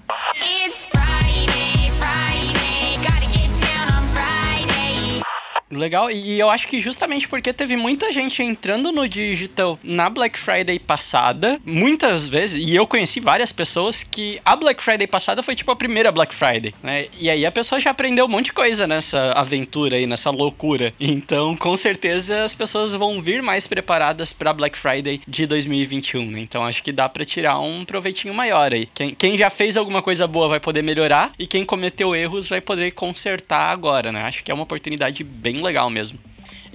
Legal, 5.71 6.11
e 6.11 6.39
eu 6.39 6.49
acho 6.49 6.69
que 6.69 6.81
justamente 6.81 7.29
porque 7.29 7.53
teve 7.53 7.77
muita 7.77 8.13
gente 8.13 8.41
entrando 8.43 8.93
no 8.93 9.09
digital 9.09 9.79
na 9.83 10.09
Black 10.09 10.39
Friday 10.39 10.79
passada, 10.79 11.61
muitas 11.65 12.29
vezes, 12.29 12.63
e 12.65 12.75
eu 12.75 12.87
conheci 12.87 13.19
várias 13.19 13.51
pessoas 13.51 14.05
que 14.05 14.41
a 14.45 14.55
Black 14.55 14.83
Friday 14.83 15.09
passada 15.09 15.43
foi 15.43 15.57
tipo 15.57 15.71
a 15.73 15.77
primeira 15.77 16.13
Black 16.13 16.35
Friday, 16.35 16.73
né? 16.83 17.07
E 17.19 17.29
aí 17.29 17.45
a 17.45 17.51
pessoa 17.51 17.81
já 17.81 17.91
aprendeu 17.91 18.27
um 18.27 18.29
monte 18.29 18.47
de 18.47 18.53
coisa 18.53 18.87
nessa 18.87 19.33
aventura 19.33 19.97
aí, 19.97 20.07
nessa 20.07 20.31
loucura. 20.31 20.95
Então, 21.01 21.57
com 21.57 21.77
certeza 21.77 22.45
as 22.45 22.55
pessoas 22.55 22.93
vão 22.93 23.21
vir 23.21 23.43
mais 23.43 23.67
preparadas 23.67 24.33
para 24.33 24.53
Black 24.53 24.79
Friday 24.79 25.21
de 25.27 25.47
2021, 25.47 26.31
né? 26.31 26.41
Então, 26.41 26.65
acho 26.65 26.83
que 26.83 26.93
dá 26.93 27.09
para 27.09 27.25
tirar 27.25 27.59
um 27.59 27.85
proveitinho 27.85 28.33
maior 28.33 28.73
aí. 28.73 28.89
Quem, 28.95 29.15
quem 29.15 29.37
já 29.37 29.51
fez 29.51 29.77
alguma 29.77 30.01
coisa 30.01 30.29
boa 30.29 30.49
vai 30.49 30.61
poder 30.61 30.83
melhorar 30.83 31.33
e 31.39 31.47
quem 31.47 31.65
cometeu 31.65 32.15
erros 32.15 32.49
vai 32.49 32.61
poder 32.61 32.93
consertar 32.93 33.73
agora, 33.73 34.13
né? 34.13 34.23
Acho 34.23 34.45
que 34.45 34.51
é 34.51 34.55
uma 34.55 34.63
oportunidade 34.63 35.25
bem 35.25 35.56
bem 35.57 35.65
legal 35.65 35.91
mesmo. 35.91 36.19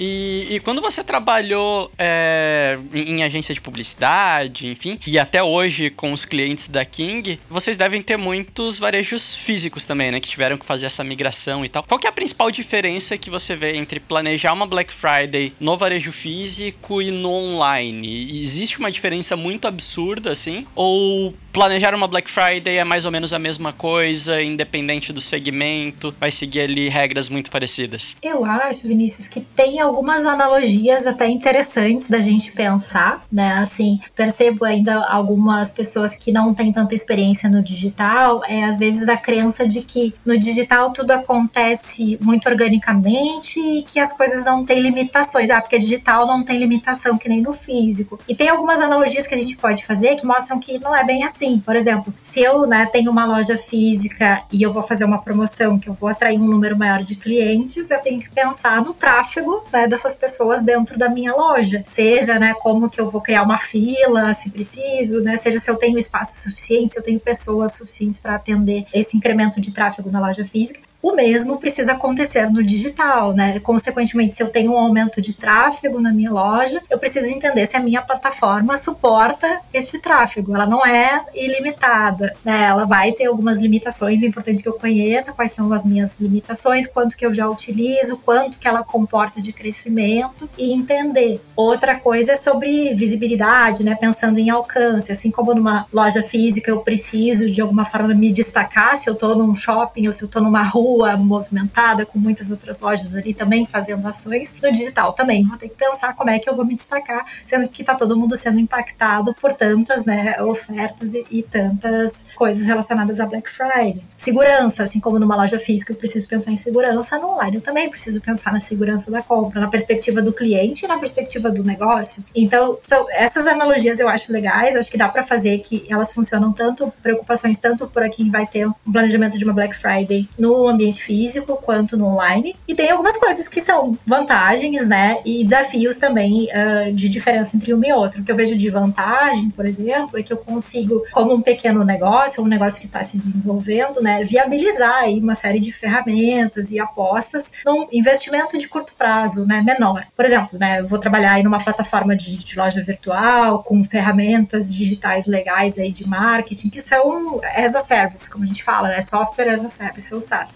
E, 0.04 0.48
e 0.50 0.60
quando 0.60 0.82
você 0.82 1.04
trabalhou 1.04 1.92
é, 1.96 2.80
em, 2.92 3.18
em, 3.18 3.24
agência 3.24 3.54
de 3.54 3.62
publicidade, 3.62 4.68
enfim, 4.68 4.98
e 5.06 5.20
até 5.20 5.44
hoje 5.44 5.92
com 5.92 6.12
os 6.12 6.26
clientes 6.26 6.68
da 6.68 6.84
King, 6.84 7.40
vocês 7.48 7.78
devem 7.78 8.02
ter 8.02 8.18
muitos 8.18 8.80
varejos 8.80 9.36
físicos 9.36 9.86
também, 9.86 10.10
né? 10.10 10.20
Que 10.20 10.28
tiveram 10.28 10.58
que 10.58 10.66
fazer 10.66 10.88
essa 10.88 11.04
migração 11.04 11.64
e 11.64 11.70
tal. 11.70 11.84
Qual 11.84 12.00
que 12.00 12.08
é 12.08 12.10
a 12.10 12.14
principal 12.14 12.50
diferença 12.50 13.16
que 13.16 13.30
você 13.30 13.56
vê 13.56 13.78
entre 13.78 14.00
planejar 14.00 14.54
uma 14.54 14.66
Black 14.66 14.92
Friday 14.92 15.54
no 15.60 15.78
varejo 15.78 16.12
físico 16.12 17.00
e 17.00 17.12
no 17.12 17.30
online? 17.30 18.42
Existe 18.42 18.80
uma 18.80 18.90
diferença 18.90 19.36
muito 19.36 19.68
absurda, 19.68 20.32
assim? 20.32 20.66
Ou 20.74 21.32
planejar 21.52 21.94
uma 21.94 22.08
Black 22.08 22.30
Friday 22.32 22.78
é 22.78 22.84
mais 22.84 23.06
ou 23.06 23.12
menos 23.12 23.34
a 23.34 23.40
mesma 23.40 23.72
coisa, 23.72 24.42
independente 24.42 25.14
do 25.14 25.22
segmento, 25.22 26.16
vai 26.20 26.32
seguir 26.32 26.62
ali 26.62 26.90
regras 26.90 27.30
muito 27.30 27.52
parecidas? 27.52 28.16
Eu 28.22 28.44
acho, 28.44 28.88
Vinícius, 28.88 29.28
que 29.28 29.42
tem 29.42 29.80
algumas 29.92 30.26
analogias 30.26 31.06
até 31.06 31.28
interessantes 31.28 32.08
da 32.08 32.22
gente 32.22 32.52
pensar, 32.54 33.26
né? 33.32 33.54
Assim, 33.56 34.00
percebo 34.16 34.64
ainda 34.64 35.06
algumas 35.06 35.72
pessoas 35.72 36.16
que 36.16 36.32
não 36.32 36.54
têm 36.54 36.72
tanta 36.72 36.96
experiência 36.96 37.50
no 37.50 37.62
digital, 37.62 38.42
é 38.48 38.64
às 38.64 38.78
vezes 38.78 39.10
a 39.10 39.18
crença 39.18 39.68
de 39.68 39.82
que 39.82 40.14
no 40.26 40.38
digital 40.38 40.92
tudo 40.92 41.12
acontece 41.12 42.18
muito 42.22 42.48
organicamente 42.48 43.60
e 43.60 43.84
que 43.84 44.00
as 44.00 44.16
coisas 44.16 44.46
não 44.46 44.66
têm 44.66 44.80
limitações. 44.80 45.50
Ah, 45.50 45.62
porque 45.62 45.78
digital 45.78 46.26
não 46.26 46.44
tem 46.44 46.58
limitação 46.58 47.18
que 47.18 47.28
nem 47.28 47.42
no 47.42 47.54
físico. 47.54 48.18
E 48.28 48.34
tem 48.34 48.48
algumas 48.48 48.80
analogias 48.80 49.28
que 49.28 49.36
a 49.36 49.38
gente 49.38 49.58
pode 49.58 49.86
fazer 49.86 50.16
que 50.16 50.26
mostram 50.26 50.60
que 50.60 50.80
não 50.80 50.96
é 50.96 51.04
bem 51.04 51.24
assim. 51.24 51.60
Por 51.60 51.76
exemplo, 51.76 52.14
se 52.24 52.40
eu, 52.40 52.66
né, 52.66 52.86
tenho 52.86 53.12
uma 53.12 53.26
loja 53.26 53.58
física 53.58 54.44
e 54.52 54.64
eu 54.64 54.72
vou 54.72 54.84
fazer 54.84 55.04
uma 55.04 55.22
promoção 55.22 55.78
que 55.78 55.90
eu 55.90 55.94
vou 55.94 56.10
atrair 56.10 56.40
um 56.40 56.48
número 56.48 56.78
maior 56.78 57.04
de 57.04 57.16
clientes, 57.16 57.92
eu 57.92 58.00
tenho 58.00 58.20
que 58.22 58.30
pensar 58.30 58.82
no 58.82 58.94
tráfego 58.94 59.64
né, 59.72 59.81
dessas 59.88 60.16
pessoas 60.16 60.64
dentro 60.64 60.98
da 60.98 61.10
minha 61.10 61.34
loja. 61.34 61.84
Seja, 61.88 62.40
né, 62.40 62.54
como 62.56 62.90
que 62.90 63.00
eu 63.00 63.10
vou 63.10 63.22
criar 63.22 63.44
uma 63.44 63.60
fila, 63.60 64.34
se 64.34 64.50
preciso, 64.50 65.22
né, 65.22 65.38
seja 65.38 65.60
se 65.60 65.70
eu 65.70 65.76
tenho 65.76 65.98
espaço 65.98 66.42
suficiente, 66.42 66.94
se 66.94 67.00
eu 67.00 67.04
tenho 67.04 67.20
pessoas 67.20 67.74
suficientes 67.74 68.20
para 68.20 68.36
atender 68.36 68.86
esse 68.94 69.18
incremento 69.18 69.60
de 69.60 69.74
tráfego 69.74 70.12
na 70.12 70.20
loja 70.20 70.46
física. 70.46 70.91
O 71.02 71.14
mesmo 71.14 71.58
precisa 71.58 71.94
acontecer 71.94 72.50
no 72.52 72.64
digital, 72.64 73.34
né? 73.34 73.60
Consequentemente, 73.60 74.34
se 74.34 74.44
eu 74.44 74.50
tenho 74.50 74.74
um 74.74 74.78
aumento 74.78 75.20
de 75.20 75.34
tráfego 75.34 76.00
na 76.00 76.14
minha 76.14 76.32
loja, 76.32 76.82
eu 76.90 77.00
preciso 77.00 77.28
entender 77.28 77.66
se 77.66 77.76
a 77.76 77.80
minha 77.80 78.02
plataforma 78.04 78.78
suporta 78.78 79.62
esse 79.74 80.00
tráfego. 80.00 80.54
Ela 80.54 80.68
não 80.68 80.86
é 80.86 81.26
ilimitada, 81.34 82.36
né? 82.46 82.66
Ela 82.66 82.86
vai 82.86 83.14
ter 83.14 83.26
algumas 83.26 83.58
limitações, 83.58 84.22
é 84.22 84.28
importante 84.28 84.62
que 84.62 84.70
eu 84.70 84.74
conheça 84.74 85.34
quais 85.34 85.52
são 85.52 85.74
as 85.74 85.84
minhas 85.84 86.20
limitações, 86.20 86.86
quanto 86.86 87.18
que 87.18 87.26
eu 87.26 87.34
já 87.34 87.50
utilizo, 87.50 88.18
quanto 88.18 88.60
que 88.60 88.68
ela 88.68 88.84
comporta 88.84 89.42
de 89.42 89.52
crescimento 89.52 90.48
e 90.56 90.72
entender. 90.72 91.42
Outra 91.56 91.96
coisa 92.00 92.34
é 92.34 92.38
sobre 92.38 92.94
visibilidade, 92.94 93.84
né? 93.84 93.96
Pensando 93.96 94.38
em 94.38 94.52
alcance, 94.52 95.12
assim 95.12 95.32
como 95.32 95.56
numa 95.56 95.88
loja 95.92 96.22
física 96.22 96.70
eu 96.70 96.82
preciso 96.82 97.50
de 97.50 97.60
alguma 97.60 97.86
forma 97.86 98.14
me 98.14 98.32
destacar 98.32 99.00
se 99.00 99.10
eu 99.10 99.14
estou 99.14 99.36
num 99.36 99.56
shopping 99.56 100.06
ou 100.06 100.14
se 100.14 100.22
eu 100.22 100.28
estou 100.28 100.44
numa 100.44 100.62
rua 100.62 100.91
movimentada 101.18 102.06
com 102.06 102.20
muitas 102.20 102.52
outras 102.52 102.80
lojas 102.80 103.16
ali 103.16 103.34
também 103.34 103.66
fazendo 103.66 104.08
ações, 104.08 104.54
no 104.62 104.72
digital 104.72 105.14
também 105.14 105.44
vou 105.46 105.58
ter 105.58 105.70
que 105.70 105.76
pensar 105.76 106.16
como 106.16 106.30
é 106.30 106.40
que 106.40 106.50
eu 106.50 106.56
vou 106.56 106.66
me 106.66 106.76
destacar, 106.76 107.26
sendo 107.46 107.68
que 107.68 107.82
está 107.82 107.96
todo 107.96 108.18
mundo 108.18 108.36
sendo 108.36 108.60
impactado 108.60 109.34
por 109.36 109.54
tantas, 109.54 110.06
né, 110.06 110.42
ofertas 110.42 111.14
e, 111.14 111.26
e 111.30 111.44
tantas 111.44 112.26
coisas 112.36 112.66
relacionadas 112.66 113.20
a 113.20 113.26
Black 113.26 113.50
Friday. 113.50 114.04
Segurança, 114.18 114.84
assim 114.84 115.00
como 115.00 115.20
numa 115.20 115.36
loja 115.36 115.60
física 115.60 115.94
eu 115.94 115.98
preciso 115.98 116.28
pensar 116.28 116.52
em 116.52 116.58
segurança, 116.58 117.18
no 117.18 117.32
online 117.34 117.58
eu 117.58 117.62
também 117.62 117.90
preciso 117.90 118.22
pensar 118.22 118.54
na 118.54 118.60
segurança 118.60 119.10
da 119.12 119.22
compra, 119.22 119.60
na 119.60 119.68
perspectiva 119.68 120.22
do 120.22 120.34
cliente 120.34 120.86
e 120.86 120.88
na 120.88 120.98
perspectiva 120.98 121.50
do 121.50 121.64
negócio. 121.64 122.24
Então, 122.36 122.78
são 122.82 123.08
essas 123.12 123.48
analogias 123.48 124.00
eu 124.00 124.08
acho 124.08 124.32
legais, 124.32 124.76
acho 124.76 124.90
que 124.90 124.98
dá 124.98 125.10
para 125.10 125.24
fazer 125.24 125.60
que 125.60 125.86
elas 125.90 126.12
funcionam 126.12 126.52
tanto 126.52 126.92
preocupações 127.02 127.60
tanto 127.60 127.88
por 127.88 128.08
quem 128.10 128.30
vai 128.30 128.46
ter 128.46 128.68
um 128.68 128.92
planejamento 128.92 129.38
de 129.38 129.44
uma 129.44 129.54
Black 129.54 129.76
Friday 129.76 130.28
no 130.38 130.68
ambiente 130.68 130.81
físico 130.94 131.58
quanto 131.58 131.98
no 131.98 132.06
online. 132.06 132.56
E 132.68 132.74
tem 132.74 132.90
algumas 132.90 133.18
coisas 133.18 133.48
que 133.48 133.62
são 133.62 133.98
vantagens, 134.06 134.88
né, 134.88 135.20
e 135.26 135.44
desafios 135.44 135.98
também 135.98 136.48
uh, 136.50 136.92
de 136.94 137.10
diferença 137.10 137.56
entre 137.56 137.74
um 137.74 137.84
e 137.84 137.94
outro. 137.94 138.22
O 138.22 138.24
que 138.24 138.32
eu 138.32 138.36
vejo 138.36 138.58
de 138.58 138.70
vantagem, 138.70 139.50
por 139.50 139.66
exemplo, 139.66 140.18
é 140.18 140.24
que 140.24 140.32
eu 140.32 140.38
consigo, 140.38 141.04
como 141.12 141.34
um 141.34 141.42
pequeno 141.42 141.84
negócio, 141.84 142.44
um 142.44 142.48
negócio 142.48 142.80
que 142.80 142.86
está 142.86 143.04
se 143.04 143.18
desenvolvendo, 143.18 144.02
né, 144.02 144.24
viabilizar 144.24 145.04
aí 145.04 145.20
uma 145.20 145.36
série 145.36 145.60
de 145.60 145.72
ferramentas 145.72 146.72
e 146.72 146.80
apostas 146.80 147.52
num 147.66 147.88
investimento 147.92 148.58
de 148.58 148.68
curto 148.68 148.94
prazo, 148.96 149.46
né, 149.46 149.62
menor. 149.62 150.06
Por 150.16 150.26
exemplo, 150.26 150.58
né, 150.58 150.80
eu 150.80 150.88
vou 150.88 151.00
trabalhar 151.00 151.34
aí 151.34 151.44
numa 151.44 151.64
plataforma 151.64 152.16
de, 152.16 152.38
de 152.38 152.58
loja 152.58 152.84
virtual 152.84 153.64
com 153.64 153.84
ferramentas 153.84 154.74
digitais 154.74 155.26
legais 155.26 155.78
aí 155.78 155.92
de 155.92 156.08
marketing 156.08 156.70
que 156.70 156.82
são 156.82 157.42
as 157.56 157.76
a 157.76 157.82
service, 157.82 158.30
como 158.30 158.44
a 158.44 158.48
gente 158.48 158.64
fala, 158.64 158.90
né, 158.90 159.02
software 159.02 159.50
as 159.50 159.66
a 159.66 159.70
service 159.70 160.14
ou 160.14 160.22
SaaS. 160.22 160.56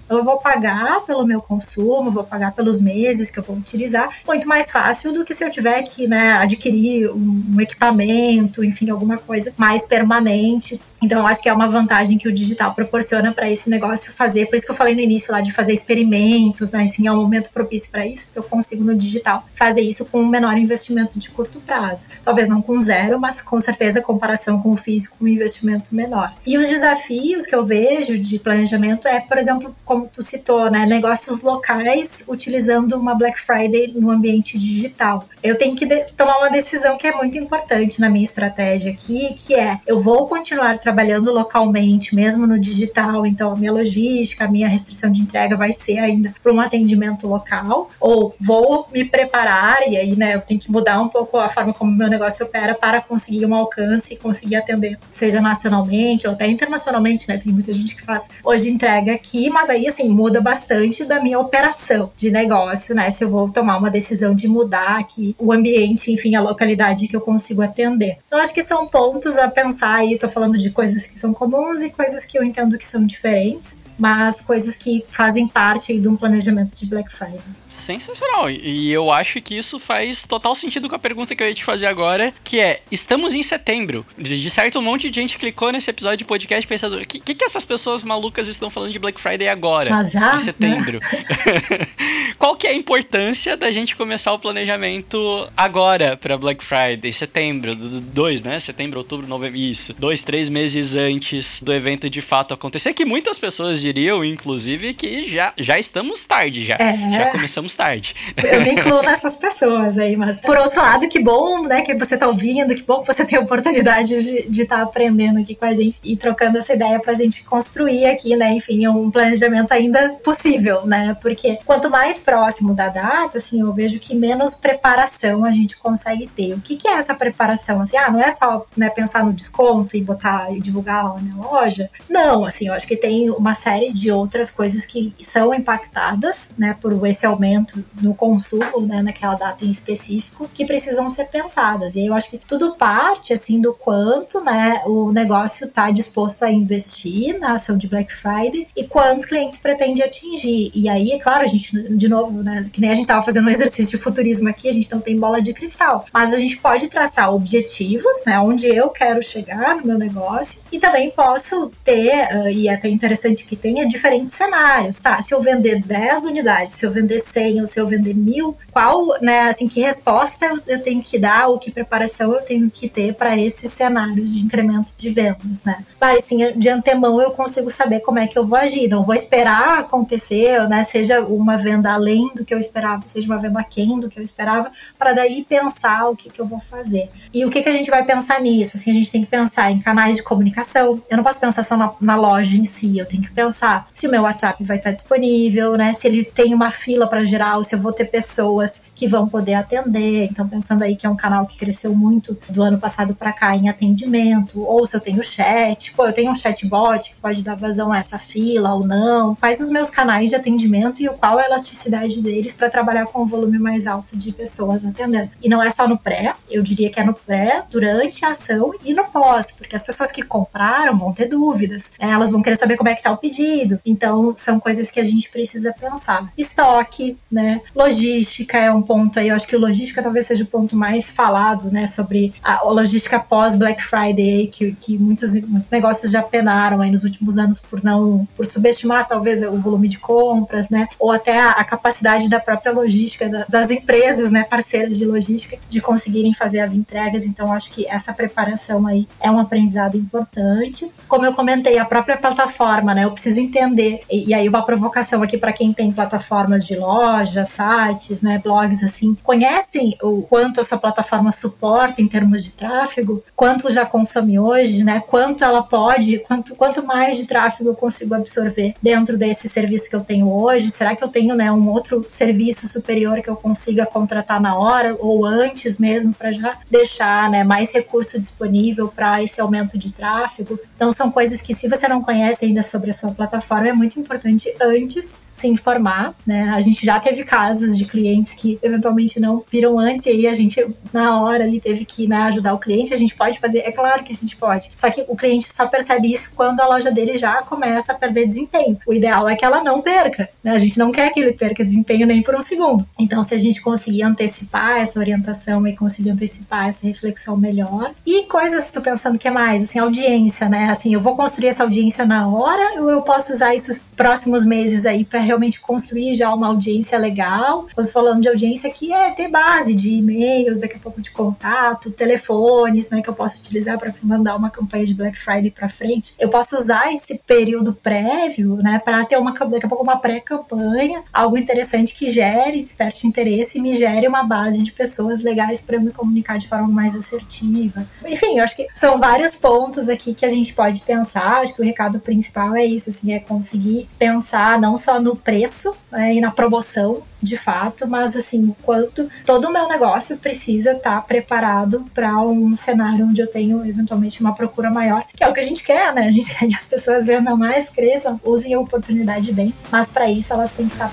Eu 0.11 0.23
vou 0.23 0.37
pagar 0.37 1.01
pelo 1.01 1.25
meu 1.25 1.41
consumo, 1.41 2.11
vou 2.11 2.23
pagar 2.23 2.51
pelos 2.51 2.81
meses 2.81 3.29
que 3.29 3.39
eu 3.39 3.43
vou 3.43 3.55
utilizar, 3.55 4.09
muito 4.27 4.47
mais 4.47 4.69
fácil 4.69 5.13
do 5.13 5.23
que 5.23 5.33
se 5.33 5.43
eu 5.43 5.49
tiver 5.49 5.81
que, 5.83 6.07
né, 6.07 6.33
adquirir 6.33 7.09
um, 7.09 7.43
um 7.55 7.61
equipamento, 7.61 8.63
enfim, 8.63 8.89
alguma 8.89 9.17
coisa 9.17 9.53
mais 9.57 9.87
permanente 9.87 10.79
então, 11.01 11.21
eu 11.21 11.27
acho 11.27 11.41
que 11.41 11.49
é 11.49 11.53
uma 11.53 11.67
vantagem 11.67 12.15
que 12.17 12.27
o 12.27 12.31
digital 12.31 12.75
proporciona 12.75 13.33
para 13.33 13.49
esse 13.49 13.67
negócio 13.69 14.13
fazer. 14.13 14.45
Por 14.45 14.55
isso 14.55 14.65
que 14.65 14.71
eu 14.71 14.75
falei 14.75 14.93
no 14.93 15.01
início 15.01 15.31
lá 15.31 15.41
de 15.41 15.51
fazer 15.51 15.73
experimentos, 15.73 16.71
né? 16.71 16.83
Enfim, 16.83 17.07
é 17.07 17.11
um 17.11 17.15
momento 17.15 17.51
propício 17.51 17.89
para 17.89 18.05
isso, 18.05 18.25
porque 18.25 18.37
eu 18.37 18.43
consigo 18.43 18.83
no 18.83 18.95
digital 18.95 19.43
fazer 19.55 19.81
isso 19.81 20.05
com 20.05 20.21
um 20.21 20.27
menor 20.27 20.55
investimento 20.57 21.19
de 21.19 21.31
curto 21.31 21.59
prazo. 21.59 22.05
Talvez 22.23 22.47
não 22.47 22.61
com 22.61 22.79
zero, 22.79 23.19
mas 23.19 23.41
com 23.41 23.59
certeza 23.59 23.99
comparação 23.99 24.61
com 24.61 24.71
o 24.71 24.77
físico, 24.77 25.17
um 25.19 25.27
investimento 25.27 25.95
menor. 25.95 26.35
E 26.45 26.55
os 26.55 26.67
desafios 26.67 27.47
que 27.47 27.55
eu 27.55 27.65
vejo 27.65 28.19
de 28.19 28.37
planejamento 28.37 29.07
é, 29.07 29.19
por 29.19 29.39
exemplo, 29.39 29.75
como 29.83 30.00
tu 30.07 30.23
citou, 30.23 30.69
né? 30.69 30.85
Negócios 30.85 31.41
locais 31.41 32.23
utilizando 32.27 32.93
uma 32.93 33.15
Black 33.15 33.39
Friday 33.39 33.93
no 33.95 34.11
ambiente 34.11 34.57
digital. 34.57 35.27
Eu 35.43 35.57
tenho 35.57 35.75
que 35.75 35.87
tomar 36.15 36.37
uma 36.37 36.49
decisão 36.49 36.97
que 36.97 37.07
é 37.07 37.15
muito 37.15 37.37
importante 37.37 37.99
na 37.99 38.09
minha 38.09 38.23
estratégia 38.23 38.91
aqui, 38.91 39.35
que 39.37 39.55
é 39.55 39.79
eu 39.85 39.99
vou 39.99 40.27
continuar 40.27 40.77
trabalhando 40.77 41.31
localmente, 41.31 42.15
mesmo 42.15 42.45
no 42.45 42.59
digital, 42.59 43.25
então 43.25 43.53
a 43.53 43.55
minha 43.55 43.71
logística, 43.71 44.45
a 44.45 44.47
minha 44.47 44.67
restrição 44.67 45.11
de 45.11 45.21
entrega 45.21 45.57
vai 45.57 45.73
ser 45.73 45.99
ainda 45.99 46.33
para 46.41 46.51
um 46.51 46.59
atendimento 46.59 47.27
local, 47.27 47.89
ou 47.99 48.35
vou 48.39 48.87
me 48.91 49.03
preparar 49.05 49.87
e 49.87 49.97
aí, 49.97 50.15
né, 50.15 50.35
eu 50.35 50.41
tenho 50.41 50.59
que 50.59 50.71
mudar 50.71 50.99
um 51.01 51.07
pouco 51.07 51.37
a 51.37 51.49
forma 51.49 51.73
como 51.73 51.91
meu 51.91 52.09
negócio 52.09 52.45
opera 52.45 52.75
para 52.75 53.01
conseguir 53.01 53.45
um 53.45 53.55
alcance 53.55 54.13
e 54.13 54.17
conseguir 54.17 54.55
atender, 54.55 54.97
seja 55.11 55.41
nacionalmente 55.41 56.27
ou 56.27 56.33
até 56.33 56.47
internacionalmente, 56.47 57.27
né, 57.27 57.37
tem 57.37 57.51
muita 57.51 57.73
gente 57.73 57.95
que 57.95 58.01
faz 58.01 58.27
hoje 58.43 58.69
entrega 58.69 59.13
aqui, 59.13 59.49
mas 59.49 59.69
aí, 59.69 59.85
assim, 59.91 60.09
muda 60.09 60.41
bastante 60.41 61.05
da 61.05 61.21
minha 61.21 61.39
operação 61.39 62.11
de 62.15 62.31
negócio, 62.31 62.95
né, 62.95 63.11
se 63.11 63.23
eu 63.23 63.29
vou 63.29 63.49
tomar 63.49 63.77
uma 63.77 63.89
decisão 63.89 64.33
de 64.33 64.47
mudar 64.47 64.99
aqui 64.99 65.35
o 65.37 65.51
ambiente, 65.51 66.11
enfim, 66.11 66.35
a 66.35 66.41
localidade 66.41 67.07
que 67.07 67.15
eu 67.15 67.21
consigo 67.21 67.61
atender. 67.61 68.17
Então, 68.25 68.39
acho 68.39 68.53
que 68.53 68.63
são 68.63 68.87
pontos 68.87 69.37
a 69.37 69.47
pensar 69.47 69.95
aí, 69.95 70.17
tô 70.17 70.29
falando 70.29 70.57
de 70.57 70.69
coisas 70.71 71.05
que 71.05 71.17
são 71.17 71.33
comuns 71.33 71.81
e 71.81 71.89
coisas 71.89 72.25
que 72.25 72.37
eu 72.37 72.43
entendo 72.43 72.77
que 72.77 72.85
são 72.85 73.05
diferentes, 73.05 73.83
mas 73.97 74.41
coisas 74.41 74.75
que 74.75 75.05
fazem 75.09 75.47
parte 75.47 75.91
aí 75.91 75.99
de 75.99 76.07
um 76.07 76.15
planejamento 76.15 76.75
de 76.75 76.85
Black 76.85 77.11
Friday 77.11 77.39
sensacional. 77.81 78.49
E 78.49 78.91
eu 78.91 79.11
acho 79.11 79.41
que 79.41 79.57
isso 79.57 79.79
faz 79.79 80.23
total 80.23 80.55
sentido 80.55 80.87
com 80.87 80.95
a 80.95 80.99
pergunta 80.99 81.35
que 81.35 81.43
eu 81.43 81.47
ia 81.47 81.53
te 81.53 81.63
fazer 81.63 81.87
agora, 81.87 82.33
que 82.43 82.59
é: 82.59 82.81
estamos 82.91 83.33
em 83.33 83.43
setembro. 83.43 84.05
De 84.17 84.49
certo, 84.49 84.79
um 84.79 84.81
monte 84.81 85.09
de 85.09 85.19
gente 85.19 85.37
clicou 85.37 85.71
nesse 85.71 85.89
episódio 85.89 86.19
de 86.19 86.25
podcast 86.25 86.67
pensando: 86.67 86.97
o 86.97 87.05
que, 87.05 87.19
que, 87.19 87.35
que 87.35 87.43
essas 87.43 87.65
pessoas 87.65 88.03
malucas 88.03 88.47
estão 88.47 88.69
falando 88.69 88.91
de 88.91 88.99
Black 88.99 89.19
Friday 89.19 89.47
agora? 89.47 89.89
Mas 89.89 90.11
já? 90.11 90.35
Em 90.35 90.39
setembro. 90.39 90.99
Qual 92.37 92.55
que 92.55 92.65
é 92.65 92.71
a 92.71 92.73
importância 92.73 93.55
da 93.55 93.71
gente 93.71 93.95
começar 93.95 94.33
o 94.33 94.39
planejamento 94.39 95.47
agora 95.55 96.17
para 96.17 96.37
Black 96.37 96.63
Friday? 96.63 97.13
Setembro, 97.13 97.75
dois, 97.75 98.41
né? 98.41 98.59
Setembro, 98.59 98.99
outubro, 98.99 99.27
novembro. 99.27 99.57
Isso. 99.57 99.93
Dois, 99.93 100.23
três 100.23 100.49
meses 100.49 100.95
antes 100.95 101.61
do 101.61 101.71
evento 101.73 102.09
de 102.09 102.21
fato 102.21 102.53
acontecer. 102.53 102.93
Que 102.93 103.05
muitas 103.05 103.37
pessoas 103.37 103.79
diriam, 103.79 104.25
inclusive, 104.25 104.93
que 104.93 105.27
já, 105.27 105.53
já 105.57 105.77
estamos 105.77 106.23
tarde 106.23 106.65
já. 106.65 106.75
É. 106.75 106.95
Já 107.11 107.31
começamos 107.31 107.70
tarde. 107.75 108.15
Eu 108.37 108.61
me 108.61 108.71
incluo 108.71 109.01
nessas 109.01 109.35
pessoas 109.35 109.97
aí, 109.97 110.15
mas 110.15 110.39
por 110.41 110.57
outro 110.57 110.79
lado, 110.79 111.07
que 111.09 111.21
bom, 111.21 111.63
né, 111.63 111.81
que 111.81 111.93
você 111.95 112.17
tá 112.17 112.27
ouvindo, 112.27 112.75
que 112.75 112.83
bom 112.83 113.01
que 113.01 113.13
você 113.13 113.25
tem 113.25 113.37
a 113.37 113.41
oportunidade 113.41 114.49
de 114.49 114.61
estar 114.61 114.77
tá 114.77 114.83
aprendendo 114.83 115.39
aqui 115.39 115.55
com 115.55 115.65
a 115.65 115.73
gente 115.73 115.99
e 116.03 116.15
trocando 116.15 116.57
essa 116.57 116.73
ideia 116.73 116.99
pra 116.99 117.13
gente 117.13 117.43
construir 117.43 118.05
aqui, 118.05 118.35
né, 118.35 118.53
enfim, 118.53 118.87
um 118.87 119.09
planejamento 119.09 119.71
ainda 119.71 120.09
possível, 120.23 120.85
né, 120.85 121.15
porque 121.21 121.59
quanto 121.65 121.89
mais 121.89 122.19
próximo 122.19 122.73
da 122.73 122.89
data, 122.89 123.37
assim, 123.37 123.61
eu 123.61 123.71
vejo 123.73 123.99
que 123.99 124.15
menos 124.15 124.55
preparação 124.55 125.45
a 125.45 125.51
gente 125.51 125.77
consegue 125.77 126.27
ter. 126.27 126.53
O 126.53 126.61
que, 126.61 126.75
que 126.75 126.87
é 126.87 126.93
essa 126.93 127.15
preparação? 127.15 127.81
Assim, 127.81 127.97
ah, 127.97 128.11
não 128.11 128.21
é 128.21 128.31
só, 128.31 128.65
né, 128.75 128.89
pensar 128.89 129.25
no 129.25 129.33
desconto 129.33 129.95
e 129.95 130.01
botar 130.01 130.51
e 130.51 130.59
divulgar 130.59 131.03
lá 131.03 131.21
na 131.21 131.35
loja? 131.35 131.89
Não, 132.09 132.45
assim, 132.45 132.67
eu 132.67 132.73
acho 132.73 132.87
que 132.87 132.95
tem 132.95 133.29
uma 133.29 133.53
série 133.53 133.91
de 133.91 134.11
outras 134.11 134.49
coisas 134.49 134.85
que 134.85 135.13
são 135.19 135.53
impactadas, 135.53 136.49
né, 136.57 136.75
por 136.79 136.91
esse 137.07 137.25
aumento 137.25 137.60
aumento 137.61 137.85
no 138.01 138.13
consumo, 138.13 138.81
né, 138.81 139.01
naquela 139.01 139.35
data 139.35 139.63
em 139.63 139.69
específico, 139.69 140.49
que 140.53 140.65
precisam 140.65 141.09
ser 141.09 141.25
pensadas. 141.25 141.95
E 141.95 142.05
eu 142.05 142.13
acho 142.13 142.31
que 142.31 142.37
tudo 142.37 142.75
parte, 142.75 143.33
assim, 143.33 143.61
do 143.61 143.73
quanto, 143.73 144.41
né, 144.41 144.81
o 144.85 145.11
negócio 145.11 145.67
está 145.67 145.91
disposto 145.91 146.43
a 146.43 146.51
investir 146.51 147.39
na 147.39 147.53
ação 147.53 147.77
de 147.77 147.87
Black 147.87 148.13
Friday 148.13 148.67
e 148.75 148.85
quantos 148.85 149.25
clientes 149.25 149.59
pretende 149.59 150.01
atingir. 150.01 150.71
E 150.73 150.89
aí, 150.89 151.11
é 151.11 151.19
claro, 151.19 151.43
a 151.43 151.47
gente, 151.47 151.71
de 151.95 152.09
novo, 152.09 152.43
né, 152.43 152.69
que 152.71 152.81
nem 152.81 152.89
a 152.89 152.95
gente 152.95 153.03
estava 153.03 153.21
fazendo 153.21 153.47
um 153.47 153.51
exercício 153.51 153.97
de 153.97 154.03
futurismo 154.03 154.49
aqui, 154.49 154.69
a 154.69 154.73
gente 154.73 154.91
não 154.91 154.99
tem 154.99 155.15
bola 155.15 155.41
de 155.41 155.53
cristal, 155.53 156.05
mas 156.13 156.33
a 156.33 156.37
gente 156.37 156.57
pode 156.57 156.87
traçar 156.87 157.33
objetivos, 157.33 158.23
né, 158.25 158.39
onde 158.39 158.67
eu 158.67 158.89
quero 158.89 159.21
chegar 159.21 159.75
no 159.77 159.85
meu 159.85 159.97
negócio 159.97 160.61
e 160.71 160.79
também 160.79 161.11
posso 161.11 161.71
ter, 161.83 162.27
uh, 162.35 162.49
e 162.49 162.67
é 162.67 162.73
até 162.73 162.89
interessante 162.89 163.45
que 163.45 163.55
tenha, 163.55 163.87
diferentes 163.87 164.33
cenários, 164.33 164.97
tá? 164.99 165.21
Se 165.21 165.33
eu 165.33 165.41
vender 165.41 165.81
10 165.81 166.23
unidades, 166.23 166.75
se 166.75 166.85
eu 166.85 166.91
vender 166.91 167.19
100, 167.19 167.40
100 167.41 167.61
ou 167.61 167.67
se 167.67 167.79
eu 167.79 167.87
vender 167.87 168.13
mil, 168.13 168.55
qual, 168.71 169.19
né, 169.21 169.49
assim, 169.49 169.67
que 169.67 169.81
resposta 169.81 170.61
eu 170.67 170.81
tenho 170.81 171.01
que 171.01 171.17
dar 171.17 171.47
ou 171.47 171.57
que 171.57 171.71
preparação 171.71 172.33
eu 172.33 172.41
tenho 172.41 172.69
que 172.69 172.87
ter 172.87 173.13
para 173.15 173.37
esses 173.37 173.71
cenários 173.73 174.33
de 174.35 174.43
incremento 174.43 174.93
de 174.97 175.09
vendas, 175.09 175.63
né? 175.63 175.83
Mas, 175.99 176.19
assim, 176.19 176.57
de 176.57 176.69
antemão 176.69 177.21
eu 177.21 177.31
consigo 177.31 177.69
saber 177.69 178.01
como 178.01 178.19
é 178.19 178.27
que 178.27 178.37
eu 178.37 178.45
vou 178.45 178.57
agir, 178.57 178.87
não 178.87 179.03
vou 179.03 179.15
esperar 179.15 179.79
acontecer, 179.79 180.67
né, 180.69 180.83
seja 180.83 181.21
uma 181.21 181.57
venda 181.57 181.91
além 181.91 182.29
do 182.35 182.45
que 182.45 182.53
eu 182.53 182.59
esperava, 182.59 183.03
seja 183.07 183.27
uma 183.27 183.37
venda 183.37 183.59
aquém 183.59 183.99
do 183.99 184.09
que 184.09 184.19
eu 184.19 184.23
esperava, 184.23 184.71
para 184.97 185.13
daí 185.13 185.43
pensar 185.43 186.09
o 186.09 186.15
que, 186.15 186.29
que 186.29 186.39
eu 186.39 186.45
vou 186.45 186.59
fazer. 186.59 187.09
E 187.33 187.45
o 187.45 187.49
que, 187.49 187.61
que 187.63 187.69
a 187.69 187.73
gente 187.73 187.89
vai 187.89 188.03
pensar 188.03 188.39
nisso? 188.41 188.77
Assim, 188.77 188.91
a 188.91 188.93
gente 188.93 189.11
tem 189.11 189.23
que 189.23 189.29
pensar 189.29 189.71
em 189.71 189.79
canais 189.79 190.17
de 190.17 190.23
comunicação. 190.23 191.01
Eu 191.09 191.17
não 191.17 191.23
posso 191.23 191.39
pensar 191.39 191.63
só 191.63 191.75
na, 191.75 191.91
na 191.99 192.15
loja 192.15 192.57
em 192.57 192.65
si, 192.65 192.97
eu 192.97 193.05
tenho 193.05 193.23
que 193.23 193.31
pensar 193.31 193.87
se 193.91 194.07
o 194.07 194.11
meu 194.11 194.23
WhatsApp 194.23 194.63
vai 194.63 194.77
estar 194.77 194.91
disponível, 194.91 195.75
né, 195.75 195.93
se 195.93 196.07
ele 196.07 196.23
tem 196.23 196.53
uma 196.53 196.71
fila 196.71 197.07
para 197.07 197.21
geral, 197.31 197.63
se 197.63 197.73
eu 197.73 197.79
vou 197.79 197.91
ter 197.93 198.05
pessoas 198.05 198.83
que 199.01 199.07
vão 199.07 199.27
poder 199.27 199.55
atender. 199.55 200.25
Então, 200.25 200.47
pensando 200.47 200.83
aí 200.83 200.95
que 200.95 201.07
é 201.07 201.09
um 201.09 201.15
canal 201.15 201.47
que 201.47 201.57
cresceu 201.57 201.91
muito 201.95 202.37
do 202.47 202.61
ano 202.61 202.77
passado 202.77 203.15
para 203.15 203.33
cá 203.33 203.55
em 203.55 203.67
atendimento, 203.67 204.61
ou 204.61 204.85
se 204.85 204.95
eu 204.95 204.99
tenho 204.99 205.23
chat, 205.23 205.91
pô, 205.95 206.05
eu 206.05 206.13
tenho 206.13 206.29
um 206.29 206.35
chatbot 206.35 207.09
que 207.09 207.15
pode 207.15 207.41
dar 207.41 207.55
vazão 207.55 207.91
a 207.91 207.97
essa 207.97 208.19
fila 208.19 208.75
ou 208.75 208.85
não. 208.85 209.33
Quais 209.33 209.59
os 209.59 209.71
meus 209.71 209.89
canais 209.89 210.29
de 210.29 210.35
atendimento 210.35 211.01
e 211.01 211.09
qual 211.09 211.39
a 211.39 211.45
elasticidade 211.45 212.21
deles 212.21 212.53
para 212.53 212.69
trabalhar 212.69 213.07
com 213.07 213.23
um 213.23 213.25
volume 213.25 213.57
mais 213.57 213.87
alto 213.87 214.15
de 214.15 214.31
pessoas 214.33 214.85
atendendo. 214.85 215.31
E 215.41 215.49
não 215.49 215.63
é 215.63 215.71
só 215.71 215.87
no 215.87 215.97
pré, 215.97 216.35
eu 216.47 216.61
diria 216.61 216.91
que 216.91 216.99
é 216.99 217.03
no 217.03 217.15
pré, 217.15 217.63
durante 217.71 218.23
a 218.23 218.33
ação 218.33 218.71
e 218.85 218.93
no 218.93 219.05
pós, 219.05 219.53
porque 219.57 219.75
as 219.75 219.83
pessoas 219.83 220.11
que 220.11 220.21
compraram 220.21 220.95
vão 220.95 221.11
ter 221.11 221.25
dúvidas, 221.25 221.91
né? 221.99 222.11
elas 222.11 222.29
vão 222.29 222.43
querer 222.43 222.55
saber 222.55 222.77
como 222.77 222.89
é 222.89 222.93
que 222.93 223.01
tá 223.01 223.11
o 223.11 223.17
pedido. 223.17 223.79
Então, 223.83 224.35
são 224.37 224.59
coisas 224.59 224.91
que 224.91 224.99
a 224.99 225.03
gente 225.03 225.31
precisa 225.31 225.73
pensar. 225.73 226.31
Estoque, 226.37 227.17
né? 227.31 227.61
Logística 227.75 228.59
é 228.59 228.71
um 228.71 228.83
ponto 228.91 229.17
aí, 229.17 229.29
eu 229.29 229.35
acho 229.37 229.47
que 229.47 229.55
logística 229.55 230.03
talvez 230.03 230.25
seja 230.27 230.43
o 230.43 230.47
ponto 230.47 230.75
mais 230.75 231.09
falado, 231.09 231.71
né, 231.71 231.87
sobre 231.87 232.33
a, 232.43 232.61
logística 232.65 233.17
pós 233.17 233.57
Black 233.57 233.81
Friday, 233.81 234.47
que, 234.47 234.73
que 234.73 234.97
muitos, 234.97 235.31
muitos 235.45 235.69
negócios 235.69 236.11
já 236.11 236.21
penaram 236.21 236.81
aí 236.81 236.91
nos 236.91 237.05
últimos 237.05 237.37
anos 237.37 237.57
por 237.57 237.81
não, 237.81 238.27
por 238.35 238.45
subestimar 238.45 239.07
talvez 239.07 239.41
o 239.43 239.57
volume 239.57 239.87
de 239.87 239.97
compras, 239.97 240.69
né, 240.69 240.89
ou 240.99 241.09
até 241.09 241.39
a, 241.39 241.51
a 241.51 241.63
capacidade 241.63 242.29
da 242.29 242.37
própria 242.37 242.73
logística, 242.73 243.29
da, 243.29 243.45
das 243.47 243.71
empresas, 243.71 244.29
né, 244.29 244.43
parceiras 244.43 244.97
de 244.97 245.05
logística, 245.05 245.57
de 245.69 245.79
conseguirem 245.79 246.33
fazer 246.33 246.59
as 246.59 246.73
entregas, 246.73 247.23
então 247.23 247.53
acho 247.53 247.71
que 247.71 247.87
essa 247.87 248.13
preparação 248.13 248.85
aí 248.85 249.07
é 249.21 249.31
um 249.31 249.39
aprendizado 249.39 249.95
importante. 249.97 250.91
Como 251.07 251.25
eu 251.25 251.33
comentei, 251.33 251.77
a 251.79 251.85
própria 251.85 252.17
plataforma, 252.17 252.93
né, 252.93 253.05
eu 253.05 253.11
preciso 253.11 253.39
entender, 253.39 254.01
e, 254.11 254.29
e 254.29 254.33
aí 254.33 254.49
uma 254.49 254.65
provocação 254.65 255.23
aqui 255.23 255.37
para 255.37 255.53
quem 255.53 255.71
tem 255.71 255.93
plataformas 255.93 256.65
de 256.65 256.75
loja, 256.75 257.45
sites, 257.45 258.21
né, 258.21 258.37
blogs 258.43 258.80
assim, 258.83 259.15
conhecem 259.23 259.97
o 260.01 260.21
quanto 260.23 260.59
essa 260.59 260.77
plataforma 260.77 261.31
suporta 261.31 262.01
em 262.01 262.07
termos 262.07 262.43
de 262.43 262.51
tráfego, 262.51 263.23
quanto 263.35 263.71
já 263.71 263.85
consome 263.85 264.39
hoje, 264.39 264.83
né? 264.83 265.01
Quanto 265.07 265.43
ela 265.43 265.63
pode, 265.63 266.19
quanto, 266.19 266.55
quanto 266.55 266.85
mais 266.85 267.17
de 267.17 267.25
tráfego 267.25 267.69
eu 267.69 267.75
consigo 267.75 268.13
absorver 268.13 268.73
dentro 268.81 269.17
desse 269.17 269.47
serviço 269.49 269.89
que 269.89 269.95
eu 269.95 270.01
tenho 270.01 270.31
hoje? 270.31 270.69
Será 270.69 270.95
que 270.95 271.03
eu 271.03 271.07
tenho, 271.07 271.35
né, 271.35 271.51
um 271.51 271.69
outro 271.69 272.05
serviço 272.09 272.67
superior 272.67 273.21
que 273.21 273.29
eu 273.29 273.35
consiga 273.35 273.85
contratar 273.85 274.39
na 274.39 274.55
hora 274.57 274.95
ou 274.99 275.25
antes 275.25 275.77
mesmo 275.77 276.13
para 276.13 276.31
já 276.31 276.57
deixar, 276.69 277.29
né, 277.29 277.43
mais 277.43 277.71
recurso 277.71 278.19
disponível 278.19 278.87
para 278.87 279.23
esse 279.23 279.39
aumento 279.39 279.77
de 279.77 279.91
tráfego? 279.91 280.59
Então 280.75 280.91
são 280.91 281.11
coisas 281.11 281.41
que 281.41 281.55
se 281.55 281.67
você 281.67 281.87
não 281.87 282.01
conhece 282.01 282.45
ainda 282.45 282.63
sobre 282.63 282.91
a 282.91 282.93
sua 282.93 283.11
plataforma 283.11 283.69
é 283.69 283.73
muito 283.73 283.99
importante 283.99 284.53
antes 284.61 285.19
se 285.41 285.47
informar, 285.47 286.13
né? 286.25 286.49
A 286.55 286.59
gente 286.61 286.85
já 286.85 286.99
teve 286.99 287.23
casos 287.23 287.77
de 287.77 287.85
clientes 287.85 288.33
que 288.33 288.59
eventualmente 288.61 289.19
não 289.19 289.43
viram 289.51 289.77
antes 289.77 290.05
e 290.05 290.09
aí 290.09 290.27
a 290.27 290.33
gente 290.33 290.65
na 290.93 291.21
hora 291.21 291.43
ali 291.43 291.59
teve 291.59 291.83
que 291.83 292.07
né, 292.07 292.17
ajudar 292.23 292.53
o 292.53 292.59
cliente. 292.59 292.93
A 292.93 292.97
gente 292.97 293.15
pode 293.15 293.39
fazer, 293.39 293.59
é 293.59 293.71
claro 293.71 294.03
que 294.03 294.11
a 294.11 294.15
gente 294.15 294.35
pode. 294.35 294.71
Só 294.75 294.89
que 294.89 295.03
o 295.07 295.15
cliente 295.15 295.51
só 295.51 295.67
percebe 295.67 296.13
isso 296.13 296.31
quando 296.35 296.59
a 296.59 296.67
loja 296.67 296.91
dele 296.91 297.17
já 297.17 297.41
começa 297.41 297.91
a 297.91 297.95
perder 297.95 298.27
desempenho. 298.27 298.77
O 298.85 298.93
ideal 298.93 299.27
é 299.27 299.35
que 299.35 299.43
ela 299.43 299.63
não 299.63 299.81
perca, 299.81 300.29
né? 300.43 300.51
A 300.51 300.59
gente 300.59 300.77
não 300.77 300.91
quer 300.91 301.11
que 301.11 301.19
ele 301.19 301.33
perca 301.33 301.63
desempenho 301.63 302.05
nem 302.05 302.21
por 302.21 302.35
um 302.35 302.41
segundo. 302.41 302.85
Então, 302.99 303.23
se 303.23 303.33
a 303.33 303.37
gente 303.37 303.61
conseguir 303.61 304.03
antecipar 304.03 304.79
essa 304.79 304.99
orientação 304.99 305.65
e 305.67 305.75
conseguir 305.75 306.11
antecipar 306.11 306.69
essa 306.69 306.85
reflexão 306.85 307.35
melhor. 307.35 307.93
E 308.05 308.23
coisas, 308.23 308.65
estou 308.65 308.81
pensando 308.81 309.17
que 309.17 309.27
é 309.27 309.31
mais, 309.31 309.63
assim, 309.63 309.79
audiência, 309.79 310.47
né? 310.47 310.69
Assim, 310.69 310.93
eu 310.93 311.01
vou 311.01 311.15
construir 311.15 311.47
essa 311.47 311.63
audiência 311.63 312.05
na 312.05 312.27
hora 312.27 312.81
ou 312.81 312.89
eu 312.89 313.01
posso 313.01 313.33
usar 313.33 313.55
esses 313.55 313.79
próximos 313.95 314.45
meses 314.45 314.85
aí 314.85 315.03
para 315.05 315.19
realmente 315.31 315.59
construir 315.59 316.13
já 316.13 316.33
uma 316.33 316.47
audiência 316.47 316.97
legal. 316.97 317.67
Quando 317.73 317.87
falando 317.87 318.21
de 318.21 318.29
audiência 318.29 318.69
aqui 318.69 318.93
é 318.93 319.11
ter 319.11 319.27
base 319.27 319.73
de 319.73 319.93
e-mails, 319.93 320.59
daqui 320.59 320.75
a 320.75 320.79
pouco 320.79 321.01
de 321.01 321.11
contato, 321.11 321.91
telefones, 321.91 322.89
né, 322.89 323.01
que 323.01 323.09
eu 323.09 323.13
posso 323.13 323.39
utilizar 323.39 323.79
para 323.79 323.93
mandar 324.03 324.35
uma 324.35 324.49
campanha 324.49 324.85
de 324.85 324.93
Black 324.93 325.17
Friday 325.17 325.51
para 325.51 325.69
frente. 325.69 326.13
Eu 326.19 326.29
posso 326.29 326.55
usar 326.55 326.93
esse 326.93 327.19
período 327.25 327.73
prévio, 327.73 328.57
né, 328.57 328.79
para 328.83 329.05
ter 329.05 329.17
uma 329.17 329.31
daqui 329.31 329.65
a 329.65 329.69
pouco 329.69 329.83
uma 329.83 329.97
pré-campanha, 329.97 331.03
algo 331.11 331.37
interessante 331.37 331.93
que 331.93 332.11
gere, 332.11 332.61
desperte 332.61 333.07
interesse 333.07 333.57
e 333.57 333.61
me 333.61 333.73
gere 333.75 334.07
uma 334.07 334.23
base 334.23 334.61
de 334.61 334.71
pessoas 334.71 335.21
legais 335.21 335.61
para 335.61 335.79
me 335.79 335.91
comunicar 335.91 336.37
de 336.37 336.47
forma 336.47 336.67
mais 336.67 336.95
assertiva. 336.95 337.87
Enfim, 338.05 338.37
eu 338.37 338.43
acho 338.43 338.55
que 338.55 338.67
são 338.75 338.99
vários 338.99 339.35
pontos 339.35 339.89
aqui 339.89 340.13
que 340.13 340.25
a 340.25 340.29
gente 340.29 340.53
pode 340.53 340.81
pensar. 340.81 341.41
Acho 341.41 341.55
que 341.55 341.61
o 341.61 341.65
recado 341.65 341.99
principal 341.99 342.55
é 342.55 342.65
isso, 342.65 342.89
assim, 342.89 343.13
é 343.13 343.19
conseguir 343.19 343.87
pensar 343.97 344.59
não 344.59 344.77
só 344.77 344.99
no 344.99 345.15
preço 345.23 345.75
né, 345.91 346.13
e 346.15 346.21
na 346.21 346.31
promoção, 346.31 347.03
de 347.21 347.37
fato, 347.37 347.87
mas 347.87 348.15
assim, 348.15 348.49
o 348.49 348.55
quanto 348.63 349.09
todo 349.25 349.47
o 349.47 349.53
meu 349.53 349.67
negócio 349.67 350.17
precisa 350.17 350.71
estar 350.71 350.95
tá 350.95 351.01
preparado 351.01 351.85
para 351.93 352.19
um 352.21 352.55
cenário 352.57 353.05
onde 353.05 353.21
eu 353.21 353.27
tenho 353.27 353.65
eventualmente 353.65 354.21
uma 354.21 354.33
procura 354.33 354.71
maior, 354.71 355.05
que 355.15 355.23
é 355.23 355.27
o 355.27 355.33
que 355.33 355.39
a 355.39 355.43
gente 355.43 355.63
quer, 355.63 355.93
né? 355.93 356.07
A 356.07 356.11
gente 356.11 356.33
quer 356.33 356.47
que 356.47 356.55
as 356.55 356.65
pessoas 356.65 357.05
vendam 357.05 357.37
mais, 357.37 357.69
cresçam, 357.69 358.19
usem 358.23 358.53
a 358.53 358.59
oportunidade 358.59 359.31
bem, 359.31 359.53
mas 359.71 359.91
para 359.91 360.09
isso 360.09 360.33
elas 360.33 360.51
têm 360.51 360.67
que 360.67 360.73
estar 360.73 360.91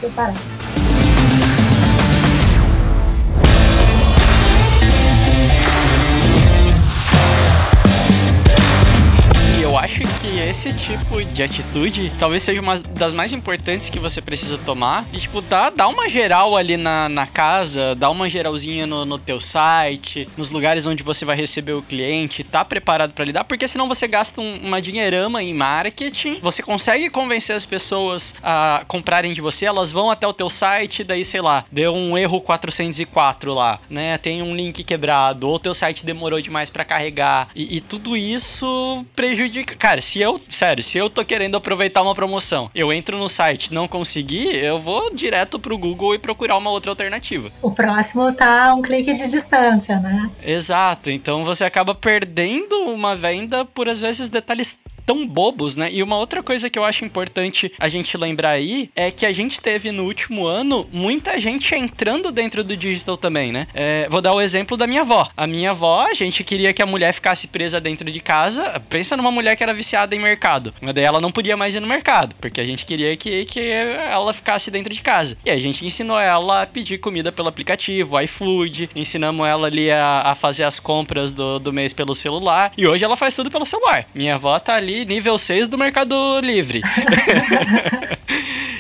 tá 9.82 9.88
preparadas. 9.88 10.48
esse 10.48 10.72
tipo 10.72 11.24
de 11.24 11.42
atitude 11.42 12.12
talvez 12.18 12.42
seja 12.42 12.60
uma 12.60 12.78
das 12.78 13.12
mais 13.12 13.32
importantes 13.32 13.88
que 13.88 13.98
você 13.98 14.20
precisa 14.20 14.58
tomar. 14.58 15.06
E, 15.12 15.18
tipo, 15.18 15.40
dá, 15.40 15.70
dá 15.70 15.88
uma 15.88 16.08
geral 16.08 16.56
ali 16.56 16.76
na, 16.76 17.08
na 17.08 17.26
casa, 17.26 17.94
dá 17.94 18.10
uma 18.10 18.28
geralzinha 18.28 18.86
no, 18.86 19.04
no 19.04 19.18
teu 19.18 19.40
site, 19.40 20.28
nos 20.36 20.50
lugares 20.50 20.86
onde 20.86 21.02
você 21.02 21.24
vai 21.24 21.36
receber 21.36 21.72
o 21.72 21.82
cliente, 21.82 22.42
tá 22.42 22.64
preparado 22.64 23.12
para 23.12 23.24
lidar, 23.24 23.44
porque 23.44 23.68
senão 23.68 23.88
você 23.88 24.08
gasta 24.08 24.40
um, 24.40 24.58
uma 24.64 24.82
dinheirama 24.82 25.42
em 25.42 25.54
marketing, 25.54 26.38
você 26.40 26.62
consegue 26.62 27.10
convencer 27.10 27.54
as 27.54 27.66
pessoas 27.66 28.34
a 28.42 28.84
comprarem 28.88 29.32
de 29.32 29.40
você, 29.40 29.66
elas 29.66 29.92
vão 29.92 30.10
até 30.10 30.26
o 30.26 30.32
teu 30.32 30.50
site, 30.50 31.04
daí, 31.04 31.24
sei 31.24 31.40
lá, 31.40 31.64
deu 31.70 31.94
um 31.94 32.16
erro 32.16 32.40
404 32.40 33.54
lá, 33.54 33.78
né? 33.88 34.18
Tem 34.18 34.42
um 34.42 34.54
link 34.54 34.82
quebrado, 34.82 35.48
ou 35.48 35.58
teu 35.58 35.74
site 35.74 36.04
demorou 36.04 36.40
demais 36.40 36.70
para 36.70 36.84
carregar, 36.84 37.48
e, 37.54 37.76
e 37.76 37.80
tudo 37.80 38.16
isso 38.16 39.04
prejudica. 39.14 39.67
Cara, 39.76 40.00
se 40.00 40.20
eu 40.20 40.40
sério, 40.48 40.82
se 40.82 40.98
eu 40.98 41.10
tô 41.10 41.24
querendo 41.24 41.56
aproveitar 41.56 42.02
uma 42.02 42.14
promoção, 42.14 42.70
eu 42.74 42.92
entro 42.92 43.18
no 43.18 43.28
site, 43.28 43.72
não 43.72 43.88
consegui, 43.88 44.56
eu 44.56 44.78
vou 44.80 45.14
direto 45.14 45.58
pro 45.58 45.78
Google 45.78 46.14
e 46.14 46.18
procurar 46.18 46.56
uma 46.56 46.70
outra 46.70 46.90
alternativa. 46.90 47.50
O 47.62 47.70
próximo 47.70 48.32
tá 48.32 48.74
um 48.74 48.82
clique 48.82 49.12
de 49.14 49.28
distância, 49.28 49.98
né? 50.00 50.30
Exato. 50.44 51.10
Então 51.10 51.44
você 51.44 51.64
acaba 51.64 51.94
perdendo 51.94 52.76
uma 52.86 53.14
venda 53.16 53.64
por 53.64 53.88
às 53.88 54.00
vezes 54.00 54.28
detalhes 54.28 54.78
tão 55.08 55.26
bobos, 55.26 55.74
né? 55.74 55.88
E 55.90 56.02
uma 56.02 56.18
outra 56.18 56.42
coisa 56.42 56.68
que 56.68 56.78
eu 56.78 56.84
acho 56.84 57.02
importante 57.02 57.72
a 57.78 57.88
gente 57.88 58.14
lembrar 58.18 58.50
aí 58.50 58.90
é 58.94 59.10
que 59.10 59.24
a 59.24 59.32
gente 59.32 59.58
teve 59.58 59.90
no 59.90 60.04
último 60.04 60.46
ano 60.46 60.86
muita 60.92 61.40
gente 61.40 61.74
entrando 61.74 62.30
dentro 62.30 62.62
do 62.62 62.76
digital 62.76 63.16
também, 63.16 63.50
né? 63.50 63.66
É, 63.72 64.06
vou 64.10 64.20
dar 64.20 64.34
o 64.34 64.40
exemplo 64.40 64.76
da 64.76 64.86
minha 64.86 65.00
avó. 65.00 65.30
A 65.34 65.46
minha 65.46 65.70
avó, 65.70 66.02
a 66.02 66.12
gente 66.12 66.44
queria 66.44 66.74
que 66.74 66.82
a 66.82 66.86
mulher 66.86 67.14
ficasse 67.14 67.48
presa 67.48 67.80
dentro 67.80 68.10
de 68.10 68.20
casa. 68.20 68.78
Pensa 68.90 69.16
numa 69.16 69.30
mulher 69.30 69.56
que 69.56 69.62
era 69.62 69.72
viciada 69.72 70.14
em 70.14 70.18
mercado. 70.18 70.74
Mas 70.78 70.94
daí 70.94 71.04
ela 71.04 71.22
não 71.22 71.32
podia 71.32 71.56
mais 71.56 71.74
ir 71.74 71.80
no 71.80 71.86
mercado, 71.86 72.34
porque 72.38 72.60
a 72.60 72.66
gente 72.66 72.84
queria 72.84 73.16
que, 73.16 73.46
que 73.46 73.60
ela 73.60 74.34
ficasse 74.34 74.70
dentro 74.70 74.92
de 74.92 75.00
casa. 75.00 75.38
E 75.42 75.50
a 75.50 75.58
gente 75.58 75.86
ensinou 75.86 76.20
ela 76.20 76.60
a 76.60 76.66
pedir 76.66 76.98
comida 76.98 77.32
pelo 77.32 77.48
aplicativo, 77.48 78.20
iFood, 78.20 78.90
ensinamos 78.94 79.48
ela 79.48 79.68
ali 79.68 79.90
a, 79.90 80.20
a 80.26 80.34
fazer 80.34 80.64
as 80.64 80.78
compras 80.78 81.32
do, 81.32 81.58
do 81.58 81.72
mês 81.72 81.94
pelo 81.94 82.14
celular. 82.14 82.72
E 82.76 82.86
hoje 82.86 83.06
ela 83.06 83.16
faz 83.16 83.34
tudo 83.34 83.50
pelo 83.50 83.64
celular. 83.64 84.04
Minha 84.14 84.34
avó 84.34 84.58
tá 84.58 84.74
ali 84.74 84.97
nível 85.04 85.38
6 85.38 85.68
do 85.68 85.78
Mercado 85.78 86.40
Livre. 86.40 86.82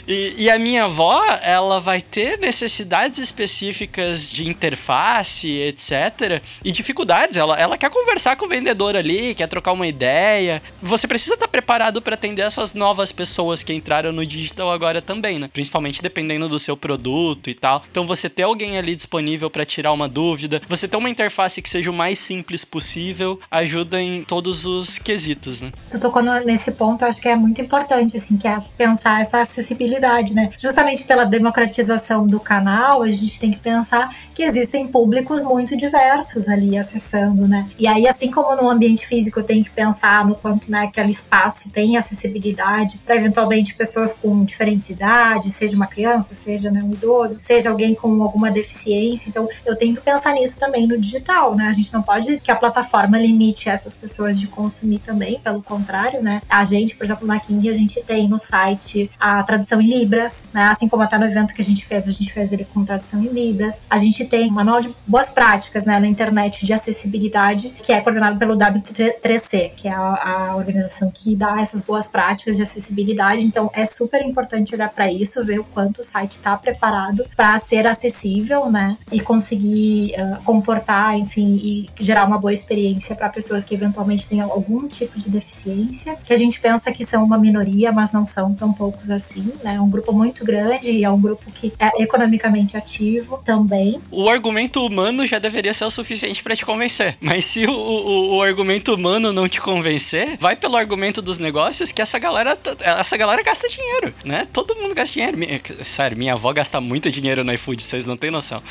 E, 0.08 0.44
e, 0.44 0.50
a 0.50 0.58
minha 0.58 0.84
avó, 0.84 1.22
ela 1.42 1.78
vai 1.78 2.00
ter 2.00 2.38
necessidades 2.38 3.18
específicas 3.18 4.30
de 4.30 4.48
interface, 4.48 5.46
etc. 5.50 6.42
E 6.64 6.72
dificuldades. 6.72 7.36
Ela, 7.36 7.60
ela 7.60 7.76
quer 7.76 7.90
conversar 7.90 8.34
com 8.34 8.46
o 8.46 8.48
vendedor 8.48 8.96
ali, 8.96 9.34
quer 9.34 9.46
trocar 9.48 9.72
uma 9.72 9.86
ideia. 9.86 10.62
Você 10.80 11.06
precisa 11.06 11.34
estar 11.34 11.46
preparado 11.46 12.00
para 12.00 12.14
atender 12.14 12.40
essas 12.40 12.72
novas 12.72 13.12
pessoas 13.12 13.62
que 13.62 13.74
entraram 13.74 14.10
no 14.10 14.24
digital 14.24 14.72
agora 14.72 15.02
também, 15.02 15.38
né? 15.38 15.50
Principalmente 15.52 16.00
dependendo 16.00 16.48
do 16.48 16.58
seu 16.58 16.74
produto 16.74 17.50
e 17.50 17.54
tal. 17.54 17.84
Então 17.90 18.06
você 18.06 18.30
ter 18.30 18.44
alguém 18.44 18.78
ali 18.78 18.94
disponível 18.96 19.50
para 19.50 19.66
tirar 19.66 19.92
uma 19.92 20.08
dúvida, 20.08 20.62
você 20.66 20.88
ter 20.88 20.96
uma 20.96 21.10
interface 21.10 21.60
que 21.60 21.68
seja 21.68 21.90
o 21.90 21.94
mais 21.94 22.18
simples 22.18 22.64
possível, 22.64 23.38
ajuda 23.50 24.00
em 24.00 24.24
todos 24.24 24.64
os 24.64 24.96
quesitos, 24.96 25.60
né? 25.60 25.70
Tocou 26.08 26.22
nesse 26.22 26.72
ponto, 26.72 27.04
acho 27.04 27.20
que 27.20 27.28
é 27.28 27.36
muito 27.36 27.60
importante, 27.60 28.16
assim, 28.16 28.36
que 28.36 28.48
é 28.48 28.56
pensar 28.76 29.20
essa 29.20 29.40
acessibilidade 29.40 29.98
né? 30.34 30.50
Justamente 30.58 31.04
pela 31.04 31.24
democratização 31.24 32.26
do 32.26 32.40
canal, 32.40 33.02
a 33.02 33.10
gente 33.10 33.38
tem 33.38 33.50
que 33.50 33.58
pensar 33.58 34.14
que 34.34 34.42
existem 34.42 34.86
públicos 34.86 35.42
muito 35.42 35.76
diversos 35.76 36.48
ali 36.48 36.76
acessando, 36.76 37.46
né? 37.46 37.68
E 37.78 37.86
aí, 37.86 38.06
assim 38.06 38.30
como 38.30 38.54
no 38.56 38.68
ambiente 38.68 39.06
físico, 39.06 39.42
tenho 39.42 39.64
que 39.64 39.70
pensar 39.70 40.24
no 40.26 40.34
quanto 40.34 40.70
né, 40.70 40.84
aquele 40.84 41.10
espaço 41.10 41.70
tem 41.70 41.96
acessibilidade 41.96 42.98
para 42.98 43.16
eventualmente 43.16 43.74
pessoas 43.74 44.12
com 44.12 44.44
diferentes 44.44 44.90
idades, 44.90 45.54
seja 45.54 45.76
uma 45.76 45.86
criança, 45.86 46.34
seja 46.34 46.70
né, 46.70 46.82
um 46.82 46.92
idoso, 46.92 47.38
seja 47.42 47.70
alguém 47.70 47.94
com 47.94 48.22
alguma 48.22 48.50
deficiência. 48.50 49.28
Então, 49.28 49.48
eu 49.64 49.76
tenho 49.76 49.94
que 49.94 50.00
pensar 50.00 50.32
nisso 50.32 50.58
também 50.58 50.86
no 50.86 50.98
digital, 50.98 51.54
né? 51.54 51.68
A 51.68 51.72
gente 51.72 51.92
não 51.92 52.02
pode 52.02 52.38
que 52.38 52.50
a 52.50 52.56
plataforma 52.56 53.18
limite 53.18 53.68
essas 53.68 53.94
pessoas 53.94 54.38
de 54.38 54.46
consumir 54.46 55.00
também, 55.00 55.40
pelo 55.40 55.62
contrário, 55.62 55.87
né? 56.22 56.42
A 56.48 56.64
gente, 56.64 56.94
por 56.96 57.04
exemplo, 57.04 57.26
na 57.26 57.40
King, 57.40 57.68
a 57.68 57.74
gente 57.74 58.00
tem 58.02 58.28
no 58.28 58.38
site 58.38 59.10
a 59.18 59.42
tradução 59.42 59.80
em 59.80 59.88
Libras, 59.88 60.48
né? 60.52 60.64
Assim 60.64 60.88
como 60.88 61.02
até 61.02 61.18
no 61.18 61.26
evento 61.26 61.54
que 61.54 61.62
a 61.62 61.64
gente 61.64 61.84
fez, 61.84 62.08
a 62.08 62.12
gente 62.12 62.32
fez 62.32 62.52
ele 62.52 62.64
com 62.64 62.84
tradução 62.84 63.22
em 63.22 63.28
Libras. 63.28 63.80
A 63.88 63.98
gente 63.98 64.24
tem 64.24 64.48
um 64.50 64.54
manual 64.54 64.80
de 64.80 64.94
boas 65.06 65.30
práticas, 65.30 65.84
né, 65.84 65.98
na 65.98 66.06
internet 66.06 66.64
de 66.64 66.72
acessibilidade, 66.72 67.70
que 67.82 67.92
é 67.92 68.00
coordenado 68.00 68.38
pelo 68.38 68.56
W3C, 68.56 69.72
que 69.76 69.88
é 69.88 69.92
a, 69.92 70.50
a 70.50 70.56
organização 70.56 71.10
que 71.10 71.34
dá 71.36 71.60
essas 71.60 71.80
boas 71.80 72.06
práticas 72.06 72.56
de 72.56 72.62
acessibilidade. 72.62 73.44
Então, 73.44 73.70
é 73.72 73.84
super 73.84 74.24
importante 74.24 74.74
olhar 74.74 74.88
para 74.90 75.10
isso, 75.10 75.44
ver 75.44 75.60
o 75.60 75.64
quanto 75.64 76.00
o 76.00 76.04
site 76.04 76.32
está 76.32 76.56
preparado 76.56 77.24
para 77.36 77.58
ser 77.58 77.86
acessível, 77.86 78.70
né, 78.70 78.96
e 79.10 79.20
conseguir 79.20 80.14
uh, 80.18 80.42
comportar, 80.44 81.16
enfim, 81.18 81.56
e 81.56 81.90
gerar 82.00 82.26
uma 82.26 82.38
boa 82.38 82.52
experiência 82.52 83.14
para 83.14 83.28
pessoas 83.28 83.64
que 83.64 83.74
eventualmente 83.74 84.28
tenham 84.28 84.50
algum 84.50 84.88
tipo 84.88 85.18
de 85.18 85.30
deficiência, 85.30 85.77
que 86.24 86.32
a 86.32 86.36
gente 86.36 86.60
pensa 86.60 86.92
que 86.92 87.04
são 87.04 87.24
uma 87.24 87.38
minoria, 87.38 87.92
mas 87.92 88.12
não 88.12 88.24
são 88.24 88.54
tão 88.54 88.72
poucos 88.72 89.10
assim, 89.10 89.52
né? 89.62 89.76
É 89.76 89.80
um 89.80 89.88
grupo 89.88 90.12
muito 90.12 90.44
grande 90.44 90.90
e 90.90 91.04
é 91.04 91.10
um 91.10 91.20
grupo 91.20 91.50
que 91.52 91.72
é 91.78 92.02
economicamente 92.02 92.76
ativo 92.76 93.40
também. 93.44 94.00
O 94.10 94.28
argumento 94.28 94.84
humano 94.84 95.26
já 95.26 95.38
deveria 95.38 95.74
ser 95.74 95.84
o 95.84 95.90
suficiente 95.90 96.42
para 96.42 96.56
te 96.56 96.64
convencer, 96.64 97.16
mas 97.20 97.44
se 97.44 97.66
o, 97.66 97.72
o, 97.72 98.36
o, 98.36 98.42
argumento 98.42 98.94
humano 98.94 99.32
não 99.32 99.48
te 99.48 99.60
convencer, 99.60 100.36
vai 100.38 100.56
pelo 100.56 100.76
argumento 100.76 101.20
dos 101.20 101.38
negócios 101.38 101.92
que 101.92 102.02
essa 102.02 102.18
galera 102.18 102.58
essa 102.80 103.16
galera 103.16 103.42
gasta 103.42 103.68
dinheiro, 103.68 104.14
né? 104.24 104.46
Todo 104.52 104.74
mundo 104.76 104.94
gasta 104.94 105.12
dinheiro. 105.12 105.38
Sério, 105.84 106.16
minha 106.16 106.34
avó 106.34 106.52
gasta 106.52 106.80
muito 106.80 107.10
dinheiro 107.10 107.44
no 107.44 107.52
iFood, 107.52 107.82
vocês 107.82 108.04
não 108.04 108.16
têm 108.16 108.30
noção. 108.30 108.62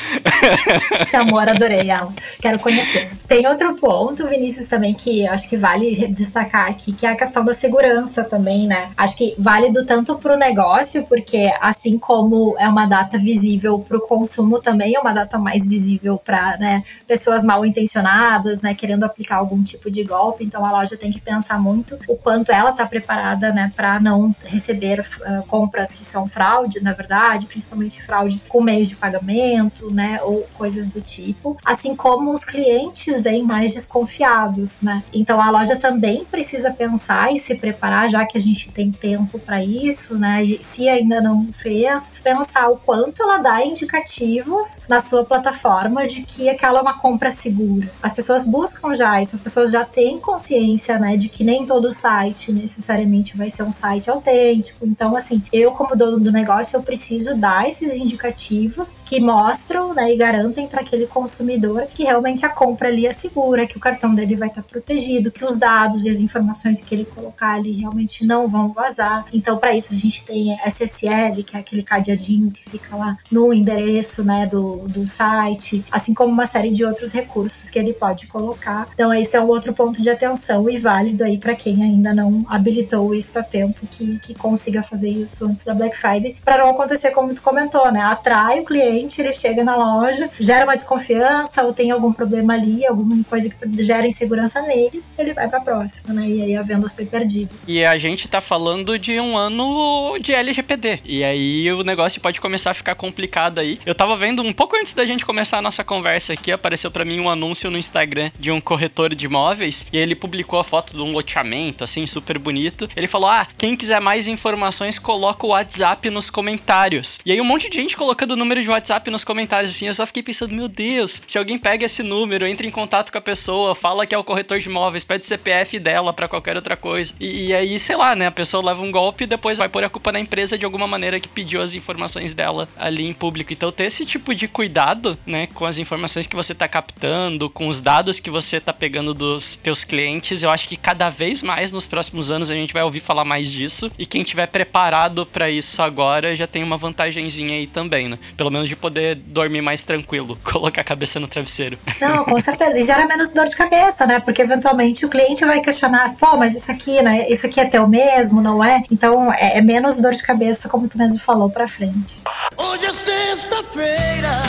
Amor, 1.13 1.50
adorei 1.50 1.89
ela. 1.89 2.13
Quero 2.39 2.60
conhecer. 2.60 3.12
Tem 3.28 3.46
outro 3.48 3.76
ponto, 3.76 4.28
Vinícius, 4.28 4.67
também 4.67 4.93
que 4.93 5.28
acho 5.28 5.50
que 5.50 5.58
vale 5.58 6.08
destacar 6.08 6.70
aqui, 6.70 6.91
que 6.98 7.06
é 7.06 7.10
a 7.10 7.16
questão 7.16 7.46
da 7.46 7.54
segurança 7.54 8.24
também, 8.24 8.68
né? 8.68 8.90
Acho 8.98 9.16
que 9.16 9.36
válido 9.38 9.86
tanto 9.86 10.18
para 10.18 10.34
o 10.34 10.38
negócio, 10.38 11.06
porque 11.06 11.54
assim 11.62 11.98
como 11.98 12.56
é 12.58 12.68
uma 12.68 12.88
data 12.88 13.20
visível 13.20 13.80
para 13.80 13.98
o 13.98 14.02
consumo, 14.02 14.60
também 14.60 14.96
é 14.96 15.00
uma 15.00 15.14
data 15.14 15.38
mais 15.38 15.66
visível 15.68 16.18
para 16.18 16.58
né, 16.58 16.84
pessoas 17.06 17.44
mal 17.44 17.64
intencionadas, 17.66 18.62
né, 18.62 18.74
querendo 18.74 19.04
aplicar 19.04 19.36
algum 19.38 19.62
tipo 19.64 19.92
de 19.92 20.04
golpe. 20.04 20.44
Então 20.44 20.66
a 20.66 20.72
loja 20.72 20.98
tem 20.98 21.12
que 21.12 21.22
pensar 21.22 21.60
muito 21.60 21.98
o 22.08 22.16
quanto 22.16 22.52
ela 22.52 22.72
está 22.72 22.86
preparada, 22.86 23.54
né, 23.54 23.72
para 23.76 24.00
não 24.00 24.36
receber 24.44 25.02
uh, 25.02 25.46
compras 25.48 25.92
que 25.92 26.04
são 26.04 26.28
fraudes, 26.28 26.82
na 26.82 26.94
verdade, 26.94 27.46
principalmente 27.46 28.02
fraude 28.04 28.42
com 28.48 28.62
meios 28.62 28.90
de 28.90 28.96
pagamento, 28.96 29.92
né, 29.92 30.20
ou 30.24 30.48
coisas 30.58 30.90
do 30.90 31.00
tipo. 31.00 31.58
Assim 31.64 31.96
como 31.96 32.34
os 32.34 32.44
clientes 32.44 33.22
vêm 33.22 33.44
mais 33.44 33.74
desconfiados, 33.74 34.78
né. 34.82 35.04
Então 35.14 35.40
a 35.40 35.52
loja 35.52 35.76
também 35.76 36.26
precisa 36.26 36.72
pensar 36.72 36.87
e 37.32 37.39
se 37.39 37.56
preparar, 37.56 38.10
já 38.10 38.26
que 38.26 38.38
a 38.38 38.41
gente 38.41 38.71
tem 38.71 38.91
tempo 38.91 39.39
para 39.39 39.63
isso, 39.63 40.17
né? 40.17 40.43
E 40.43 40.63
se 40.63 40.88
ainda 40.88 41.21
não 41.21 41.47
fez, 41.54 42.13
pensar 42.23 42.69
o 42.69 42.78
quanto 42.78 43.23
ela 43.23 43.39
dá 43.39 43.63
indicativos 43.65 44.82
na 44.88 45.00
sua 45.00 45.23
plataforma 45.23 46.08
de 46.08 46.23
que 46.23 46.50
aquela 46.50 46.80
é 46.80 46.82
uma 46.82 47.00
compra 47.00 47.32
segura. 47.32 47.89
As 48.02 48.13
pessoas 48.13 48.43
buscam 48.43 48.93
já 48.93 49.21
isso, 49.21 49.36
as 49.36 49.41
pessoas 49.41 49.71
já 49.71 49.84
têm 49.84 50.19
consciência, 50.19 51.00
né, 51.00 51.17
de 51.17 51.30
que 51.30 51.43
nem 51.43 51.65
todo 51.65 51.91
site 51.91 52.52
necessariamente 52.52 53.36
vai 53.36 53.50
ser 53.50 53.63
um 53.63 53.71
site 53.71 54.10
autêntico. 54.10 54.86
Então, 54.86 55.15
assim, 55.15 55.41
eu 55.52 55.71
como 55.71 55.95
dono 55.95 56.19
do 56.19 56.32
negócio, 56.32 56.78
eu 56.78 56.84
preciso 56.84 57.36
dar 57.36 57.67
esses 57.67 57.95
indicativos 57.95 58.95
que 59.06 59.19
mostram, 59.19 59.93
né, 59.93 60.13
e 60.13 60.17
garantem 60.17 60.67
para 60.67 60.82
aquele 60.82 61.08
consumidor 61.08 61.88
que 61.93 62.04
realmente 62.04 62.45
a 62.45 62.50
compra 62.50 62.88
ali 62.88 63.08
é 63.08 63.12
segura, 63.12 63.65
que 63.65 63.78
o 63.78 63.80
cartão 63.80 64.13
dele 64.13 64.36
vai 64.36 64.47
estar 64.50 64.62
tá 64.62 64.67
protegido, 64.69 65.32
que 65.32 65.43
os 65.43 65.56
dados 65.56 66.06
e 66.06 66.10
as 66.10 66.19
informações 66.19 66.77
que 66.82 66.94
ele 66.96 67.06
colocar 67.06 67.56
ali 67.56 67.72
realmente 67.74 68.26
não 68.26 68.48
vão 68.48 68.72
vazar. 68.72 69.26
Então, 69.34 69.58
para 69.58 69.76
isso 69.76 69.94
a 69.94 69.96
gente 69.96 70.26
tem 70.26 70.58
SSL, 70.66 71.44
que 71.44 71.56
é 71.56 71.60
aquele 71.60 71.84
cadeadinho 71.84 72.52
que 72.52 72.70
fica 72.70 72.96
lá 72.96 73.18
no 73.32 73.54
endereço, 73.54 74.24
né, 74.24 74.46
do, 74.46 74.88
do 74.88 75.06
site, 75.08 75.84
assim 75.92 76.13
como 76.13 76.32
uma 76.32 76.46
série 76.46 76.70
de 76.70 76.84
outros 76.84 77.12
recursos 77.12 77.70
que 77.70 77.80
ele 77.80 77.94
pode 77.94 78.28
colocar. 78.28 78.88
Então, 78.94 79.13
esse 79.13 79.36
é 79.36 79.42
um 79.42 79.48
outro 79.48 79.74
ponto 79.74 80.02
de 80.02 80.10
atenção 80.10 80.70
e 80.70 80.78
válido 80.78 81.24
aí 81.24 81.38
para 81.38 81.56
quem 81.56 81.84
ainda 81.84 82.13
não 82.13 82.46
habilitou 82.48 83.13
isso 83.13 83.38
a 83.38 83.44
tempo, 83.44 83.86
que, 83.88 84.20
que 84.20 84.34
consiga 84.34 84.84
fazer 84.84 85.10
isso 85.10 85.46
antes 85.46 85.63
da 85.63 85.74
Black 85.74 85.98
Friday, 85.98 86.36
para 86.44 86.58
não 86.58 86.70
acontecer 86.70 87.12
como 87.12 87.34
tu 87.34 87.42
comentou, 87.42 87.92
né? 87.92 88.02
Atrai 88.02 88.60
o 88.60 88.66
cliente, 88.66 89.22
ele 89.22 89.34
chega 89.34 89.63
na 89.63 89.76
loja, 89.76 90.30
gera 90.40 90.66
uma 90.66 90.76
desconfiança 90.76 91.63
ou 91.63 91.74
tem 91.74 91.92
algum 91.92 92.12
problema 92.13 92.54
ali, 92.54 92.86
alguma 92.86 93.24
coisa 93.24 93.50
que 93.50 93.84
gera 93.84 94.08
insegurança 94.08 94.62
nele, 94.62 95.04
ele 95.18 95.34
vai 95.34 95.48
para 95.48 95.60
a 95.60 95.62
próxima, 95.62 96.13
né? 96.13 96.28
E 96.28 96.42
aí 96.42 96.56
a 96.56 96.62
venda 96.68 96.90
foi 96.90 97.06
perdida. 97.06 97.50
E 97.68 97.84
a 97.84 97.98
gente 97.98 98.28
tá 98.28 98.42
falando 98.42 99.00
de 99.00 99.20
um 99.20 99.38
ano 99.38 100.18
de 100.20 100.34
LGPD. 100.34 101.00
E 101.06 101.24
aí 101.24 101.72
o 101.72 101.84
negócio 101.84 102.20
pode 102.20 102.42
começar 102.42 102.72
a 102.72 102.74
ficar 102.74 102.96
complicado 102.96 103.60
aí. 103.60 103.80
Eu 103.86 103.96
tava 103.96 104.18
vendo 104.18 104.44
um 104.44 104.54
pouco 104.54 104.76
antes 104.76 104.94
da 104.94 105.06
gente 105.06 105.26
começar 105.26 105.58
a 105.58 105.62
nossa 105.62 105.84
conversa 105.84 106.34
aqui, 106.34 106.52
apareceu 106.52 106.92
para 106.92 107.06
mim 107.06 107.20
um 107.20 107.30
anúncio 107.30 107.72
no 107.72 107.78
Instagram 107.78 108.32
de 108.38 108.52
um 108.52 108.60
corretor 108.60 109.16
de 109.16 109.26
imóveis 109.26 109.88
e 109.92 109.98
ele 109.98 110.16
publicou 110.16 110.60
a 110.60 110.64
foto 110.64 110.94
de 110.94 111.02
um 111.02 111.12
loteamento, 111.12 111.84
assim, 111.84 112.06
super 112.06 112.38
bonito. 112.38 112.90
Ele 112.96 113.08
falou: 113.08 113.30
Ah, 113.30 113.48
quem 113.58 113.76
quiser 113.76 114.02
mais 114.02 114.28
informações, 114.28 115.00
coloca 115.00 115.46
o 115.46 115.50
WhatsApp 115.50 116.10
nos 116.10 116.30
comentários. 116.30 117.20
E 117.26 117.32
aí 117.32 117.40
um 117.40 117.46
monte 117.46 117.70
de 117.70 117.78
gente 117.78 117.96
colocando 117.96 118.32
o 118.32 118.36
número 118.36 118.62
de 118.62 118.70
WhatsApp 118.70 119.10
nos 119.10 119.24
comentários, 119.24 119.72
assim. 119.76 119.88
Eu 119.88 119.94
só 119.94 120.06
fiquei 120.06 120.24
pensando: 120.24 120.54
Meu 120.54 120.68
Deus, 120.68 121.22
se 121.26 121.38
alguém 121.38 121.58
pega 121.58 121.86
esse 121.86 122.04
número, 122.04 122.46
entra 122.46 122.68
em 122.68 122.72
contato 122.72 123.12
com 123.12 123.18
a 123.18 123.22
pessoa, 123.22 123.74
fala 123.74 124.06
que 124.06 124.14
é 124.14 124.18
o 124.18 124.24
corretor 124.24 124.60
de 124.60 124.68
imóveis, 124.68 125.04
pede 125.04 125.26
CPF 125.26 125.80
dela 125.80 126.12
para 126.12 126.28
qualquer 126.28 126.57
outra 126.58 126.76
coisa. 126.76 127.13
E, 127.20 127.48
e 127.48 127.54
aí, 127.54 127.80
sei 127.80 127.96
lá, 127.96 128.15
né? 128.15 128.28
A 128.28 128.32
pessoa 128.32 128.63
leva 128.63 128.82
um 128.82 128.91
golpe 128.91 129.24
e 129.24 129.28
depois 129.28 129.58
vai 129.58 129.70
pôr 129.70 129.84
a 129.84 129.89
culpa 129.89 130.12
na 130.12 130.20
empresa 130.20 130.58
de 130.58 130.65
alguma 130.65 130.88
maneira 130.88 131.20
que 131.20 131.28
pediu 131.28 131.62
as 131.62 131.74
informações 131.74 132.34
dela 132.34 132.67
ali 132.78 133.06
em 133.06 133.13
público. 133.13 133.54
Então, 133.54 133.72
ter 133.72 133.86
esse 133.86 134.06
tipo 134.06 134.34
de 134.34 134.48
cuidado, 134.48 135.17
né, 135.26 135.48
com 135.48 135.65
as 135.65 135.78
informações 135.78 136.28
que 136.28 136.36
você 136.36 136.54
tá 136.54 136.67
captando, 136.67 137.50
com 137.50 137.67
os 137.67 137.82
dados 137.82 138.20
que 138.20 138.30
você 138.30 138.60
tá 138.60 138.74
pegando 138.74 139.13
dos 139.13 139.56
teus 139.58 139.84
clientes, 139.84 140.43
eu 140.43 140.50
acho 140.50 140.67
que 140.67 140.78
cada 140.78 141.10
vez 141.10 141.41
mais 141.41 141.72
nos 141.72 141.86
próximos 141.86 142.30
anos 142.32 142.50
a 142.50 142.54
gente 142.54 142.74
vai 142.74 142.84
ouvir 142.84 143.00
falar 143.00 143.26
mais 143.26 143.52
disso. 143.52 143.91
E 143.98 144.06
quem 144.06 144.24
tiver 144.24 144.48
preparado 144.48 145.26
para 145.26 145.50
isso 145.50 145.82
agora 145.82 146.36
já 146.36 146.48
tem 146.48 146.63
uma 146.63 146.78
vantagenzinha 146.78 147.56
aí 147.56 147.67
também, 147.67 148.08
né? 148.10 148.20
Pelo 148.36 148.52
menos 148.52 148.70
de 148.70 148.76
poder 148.76 149.15
dormir 149.15 149.62
mais 149.62 149.84
tranquilo, 149.84 150.38
colocar 150.43 150.82
a 150.82 150.84
cabeça 150.84 151.20
no 151.20 151.28
travesseiro. 151.28 151.78
Não, 152.00 152.24
com 152.26 152.39
certeza. 152.39 152.80
E 152.80 152.86
gera 152.86 153.06
menos 153.06 153.34
dor 153.34 153.46
de 153.46 153.56
cabeça, 153.56 154.06
né? 154.06 154.20
Porque 154.20 154.41
eventualmente 154.41 155.06
o 155.06 155.10
cliente 155.10 155.43
vai 155.46 155.62
questionar, 155.62 156.15
pô, 156.15 156.38
mas 156.38 156.47
isso 156.56 156.72
aqui, 156.72 157.02
né? 157.02 157.28
Isso 157.30 157.46
aqui 157.46 157.60
é 157.60 157.66
teu 157.66 157.88
mesmo, 157.88 158.42
não 158.42 158.64
é? 158.64 158.84
Então 158.92 159.32
é, 159.34 159.58
é 159.58 159.62
menos 159.62 159.98
dor 159.98 160.14
de 160.14 160.24
cabeça, 160.24 160.70
como 160.70 160.88
tu 160.88 160.98
mesmo 160.98 161.20
falou, 161.20 161.50
pra 161.50 161.68
frente. 161.68 162.22
Hoje 162.58 162.86
é 162.86 162.92
sexta-feira. 162.92 164.42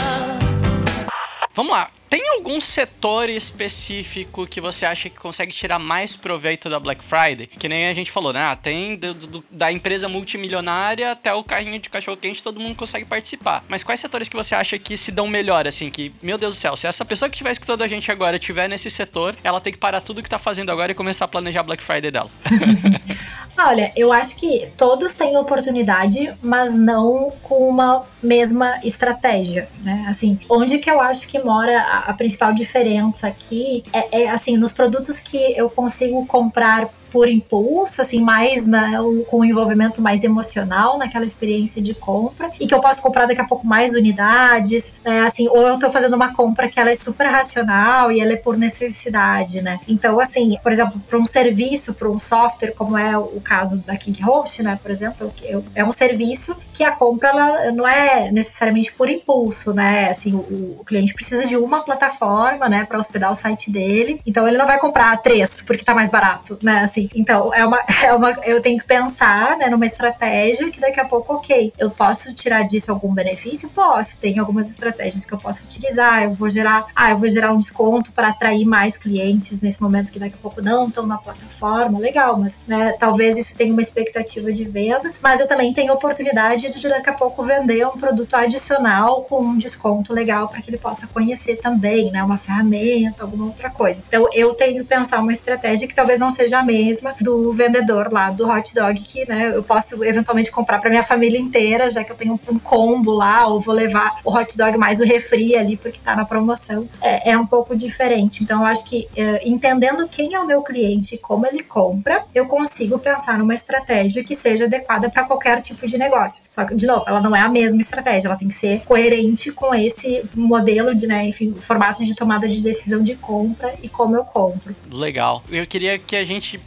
Vamos 1.55 1.71
lá. 1.71 1.91
Tem 2.09 2.27
algum 2.29 2.59
setor 2.59 3.29
específico 3.29 4.47
que 4.47 4.59
você 4.59 4.83
acha 4.83 5.09
que 5.09 5.17
consegue 5.19 5.53
tirar 5.53 5.77
mais 5.77 6.15
proveito 6.15 6.67
da 6.67 6.79
Black 6.79 7.03
Friday? 7.03 7.45
Que 7.45 7.69
nem 7.69 7.87
a 7.87 7.93
gente 7.93 8.11
falou, 8.11 8.33
né? 8.33 8.41
Ah, 8.41 8.55
tem 8.55 8.95
do, 8.95 9.13
do, 9.13 9.45
da 9.51 9.71
empresa 9.71 10.09
multimilionária 10.09 11.11
até 11.11 11.31
o 11.31 11.43
carrinho 11.43 11.77
de 11.77 11.87
cachorro-quente, 11.87 12.43
todo 12.43 12.59
mundo 12.59 12.75
consegue 12.75 13.05
participar. 13.05 13.63
Mas 13.67 13.83
quais 13.83 13.99
setores 13.99 14.27
que 14.27 14.35
você 14.35 14.55
acha 14.55 14.79
que 14.79 14.97
se 14.97 15.11
dão 15.11 15.27
melhor, 15.27 15.67
assim? 15.67 15.91
Que, 15.91 16.11
meu 16.19 16.39
Deus 16.39 16.55
do 16.55 16.59
céu, 16.59 16.75
se 16.75 16.87
essa 16.87 17.05
pessoa 17.05 17.29
que 17.29 17.35
estiver 17.35 17.51
escutando 17.51 17.83
a 17.83 17.87
gente 17.87 18.11
agora 18.11 18.37
estiver 18.37 18.67
nesse 18.67 18.89
setor, 18.89 19.35
ela 19.43 19.61
tem 19.61 19.71
que 19.71 19.77
parar 19.77 20.01
tudo 20.01 20.23
que 20.23 20.29
tá 20.29 20.39
fazendo 20.39 20.71
agora 20.71 20.91
e 20.91 20.95
começar 20.95 21.25
a 21.25 21.27
planejar 21.27 21.59
a 21.59 21.63
Black 21.63 21.83
Friday 21.83 22.09
dela. 22.09 22.31
Olha, 23.61 23.91
eu 23.93 24.13
acho 24.13 24.37
que 24.37 24.71
todos 24.77 25.13
têm 25.13 25.35
oportunidade, 25.35 26.33
mas 26.41 26.73
não 26.73 27.29
com 27.43 27.67
uma 27.67 28.05
mesma 28.23 28.79
estratégia, 28.85 29.67
né? 29.83 30.05
Assim, 30.07 30.39
onde 30.49 30.77
que 30.77 30.89
eu 30.89 31.01
acho 31.01 31.27
que 31.27 31.37
mora 31.39 31.81
a, 31.81 32.13
principal 32.13 32.53
diferença 32.53 33.27
aqui 33.27 33.83
é, 33.91 34.21
é, 34.21 34.29
assim, 34.29 34.55
nos 34.55 34.71
produtos 34.71 35.19
que 35.19 35.37
eu 35.57 35.69
consigo 35.69 36.25
comprar 36.25 36.87
por 37.11 37.27
impulso, 37.27 38.01
assim, 38.01 38.21
mais 38.21 38.65
na, 38.65 38.97
com 39.27 39.39
um 39.39 39.45
envolvimento 39.45 40.01
mais 40.01 40.23
emocional 40.23 40.97
naquela 40.97 41.25
experiência 41.25 41.81
de 41.81 41.93
compra 41.93 42.49
e 42.59 42.67
que 42.67 42.73
eu 42.73 42.79
posso 42.79 43.01
comprar 43.01 43.25
daqui 43.25 43.41
a 43.41 43.45
pouco 43.45 43.65
mais 43.65 43.93
unidades, 43.93 44.93
né? 45.03 45.21
Assim, 45.21 45.47
ou 45.47 45.67
eu 45.67 45.79
tô 45.79 45.89
fazendo 45.91 46.15
uma 46.15 46.33
compra 46.33 46.67
que 46.69 46.79
ela 46.79 46.91
é 46.91 46.95
super 46.95 47.27
racional 47.27 48.11
e 48.11 48.19
ela 48.19 48.33
é 48.33 48.35
por 48.35 48.57
necessidade, 48.57 49.61
né? 49.61 49.79
Então, 49.87 50.19
assim, 50.19 50.57
por 50.61 50.71
exemplo, 50.71 51.01
para 51.07 51.17
um 51.17 51.25
serviço, 51.25 51.93
para 51.93 52.09
um 52.09 52.19
software, 52.19 52.71
como 52.71 52.97
é 52.97 53.17
o 53.17 53.41
caso 53.41 53.81
da 53.81 53.97
King 53.97 54.21
Host, 54.21 54.63
né, 54.63 54.79
por 54.81 54.91
exemplo, 54.91 55.33
é 55.75 55.83
um 55.83 55.91
serviço 55.91 56.55
que 56.73 56.83
a 56.83 56.91
compra 56.91 57.29
ela 57.29 57.71
não 57.71 57.87
é 57.87 58.31
necessariamente 58.31 58.91
por 58.93 59.09
impulso, 59.09 59.73
né? 59.73 60.09
Assim, 60.09 60.33
o, 60.33 60.77
o 60.79 60.83
cliente 60.85 61.13
precisa 61.13 61.45
de 61.45 61.57
uma 61.57 61.83
plataforma, 61.83 62.69
né, 62.69 62.85
para 62.85 62.97
hospedar 62.97 63.31
o 63.31 63.35
site 63.35 63.71
dele. 63.71 64.21
Então 64.25 64.47
ele 64.47 64.57
não 64.57 64.65
vai 64.65 64.79
comprar 64.79 65.15
três 65.17 65.61
porque 65.65 65.83
tá 65.83 65.93
mais 65.93 66.09
barato, 66.09 66.57
né? 66.61 66.79
Assim, 66.79 66.98
então 67.13 67.53
é 67.53 67.65
uma, 67.65 67.79
é 68.03 68.13
uma 68.13 68.31
eu 68.43 68.61
tenho 68.61 68.79
que 68.79 68.85
pensar, 68.85 69.57
né, 69.57 69.69
numa 69.69 69.85
estratégia 69.85 70.71
que 70.71 70.79
daqui 70.79 70.99
a 70.99 71.05
pouco, 71.05 71.35
ok, 71.35 71.73
eu 71.77 71.89
posso 71.89 72.33
tirar 72.33 72.63
disso 72.63 72.91
algum 72.91 73.13
benefício? 73.13 73.69
Posso. 73.69 74.19
Tem 74.19 74.39
algumas 74.39 74.69
estratégias 74.69 75.23
que 75.23 75.33
eu 75.33 75.37
posso 75.37 75.63
utilizar. 75.65 76.23
Eu 76.23 76.33
vou 76.33 76.49
gerar, 76.49 76.87
ah, 76.95 77.11
eu 77.11 77.17
vou 77.17 77.29
gerar 77.29 77.51
um 77.51 77.57
desconto 77.57 78.11
para 78.11 78.29
atrair 78.29 78.65
mais 78.65 78.97
clientes 78.97 79.61
nesse 79.61 79.81
momento 79.81 80.11
que 80.11 80.19
daqui 80.19 80.35
a 80.35 80.41
pouco 80.41 80.61
não 80.61 80.87
estão 80.87 81.05
na 81.05 81.17
plataforma. 81.17 81.99
Legal, 81.99 82.37
mas 82.37 82.57
né, 82.67 82.93
talvez 82.99 83.37
isso 83.37 83.55
tenha 83.55 83.71
uma 83.71 83.81
expectativa 83.81 84.51
de 84.51 84.63
venda, 84.63 85.11
mas 85.21 85.39
eu 85.39 85.47
também 85.47 85.73
tenho 85.73 85.93
oportunidade 85.93 86.69
de 86.69 86.89
daqui 86.89 87.09
a 87.09 87.13
pouco 87.13 87.43
vender 87.43 87.85
um 87.85 87.97
produto 87.97 88.33
adicional 88.33 89.23
com 89.23 89.41
um 89.41 89.57
desconto 89.57 90.13
legal 90.13 90.47
para 90.47 90.61
que 90.61 90.69
ele 90.69 90.77
possa 90.77 91.07
conhecer 91.07 91.57
também, 91.57 92.11
né, 92.11 92.23
uma 92.23 92.37
ferramenta, 92.37 93.23
alguma 93.23 93.45
outra 93.45 93.69
coisa. 93.69 94.03
Então 94.07 94.27
eu 94.33 94.53
tenho 94.53 94.83
que 94.83 94.89
pensar 94.89 95.21
uma 95.21 95.33
estratégia 95.33 95.87
que 95.87 95.95
talvez 95.95 96.19
não 96.19 96.31
seja 96.31 96.59
a 96.59 96.63
mesma 96.63 96.88
do 97.21 97.51
vendedor 97.51 98.11
lá 98.11 98.29
do 98.29 98.47
hot 98.47 98.73
dog 98.73 98.99
que, 98.99 99.27
né, 99.27 99.51
eu 99.55 99.63
posso 99.63 100.03
eventualmente 100.03 100.51
comprar 100.51 100.79
para 100.79 100.89
minha 100.89 101.03
família 101.03 101.39
inteira, 101.39 101.89
já 101.89 102.03
que 102.03 102.11
eu 102.11 102.15
tenho 102.15 102.39
um 102.49 102.59
combo 102.59 103.11
lá, 103.11 103.47
ou 103.47 103.59
vou 103.59 103.73
levar 103.73 104.19
o 104.23 104.33
hot 104.33 104.57
dog 104.57 104.77
mais 104.77 104.99
o 104.99 105.03
refri 105.03 105.55
ali 105.55 105.77
porque 105.77 105.99
tá 106.03 106.15
na 106.15 106.25
promoção. 106.25 106.87
É, 107.01 107.31
é 107.31 107.37
um 107.37 107.45
pouco 107.45 107.75
diferente. 107.75 108.43
Então 108.43 108.61
eu 108.61 108.65
acho 108.65 108.85
que 108.85 109.07
é, 109.15 109.47
entendendo 109.47 110.07
quem 110.07 110.33
é 110.33 110.39
o 110.39 110.45
meu 110.45 110.61
cliente 110.61 111.15
e 111.15 111.17
como 111.17 111.45
ele 111.45 111.63
compra, 111.63 112.25
eu 112.33 112.45
consigo 112.45 112.97
pensar 112.99 113.37
numa 113.37 113.53
estratégia 113.53 114.23
que 114.23 114.35
seja 114.35 114.65
adequada 114.65 115.09
para 115.09 115.23
qualquer 115.23 115.61
tipo 115.61 115.85
de 115.87 115.97
negócio. 115.97 116.43
Só 116.49 116.65
que, 116.65 116.75
de 116.75 116.85
novo, 116.85 117.03
ela 117.07 117.21
não 117.21 117.35
é 117.35 117.41
a 117.41 117.49
mesma 117.49 117.81
estratégia, 117.81 118.27
ela 118.27 118.37
tem 118.37 118.47
que 118.47 118.53
ser 118.53 118.81
coerente 118.85 119.51
com 119.51 119.73
esse 119.73 120.23
modelo 120.35 120.93
de, 120.95 121.07
né, 121.07 121.25
enfim, 121.25 121.53
formato 121.53 122.03
de 122.03 122.15
tomada 122.15 122.47
de 122.47 122.61
decisão 122.61 123.01
de 123.01 123.15
compra 123.15 123.73
e 123.81 123.89
como 123.89 124.15
eu 124.15 124.23
compro. 124.23 124.75
Legal. 124.91 125.43
Eu 125.49 125.65
queria 125.67 125.97
que 125.97 126.15
a 126.15 126.23
gente 126.23 126.57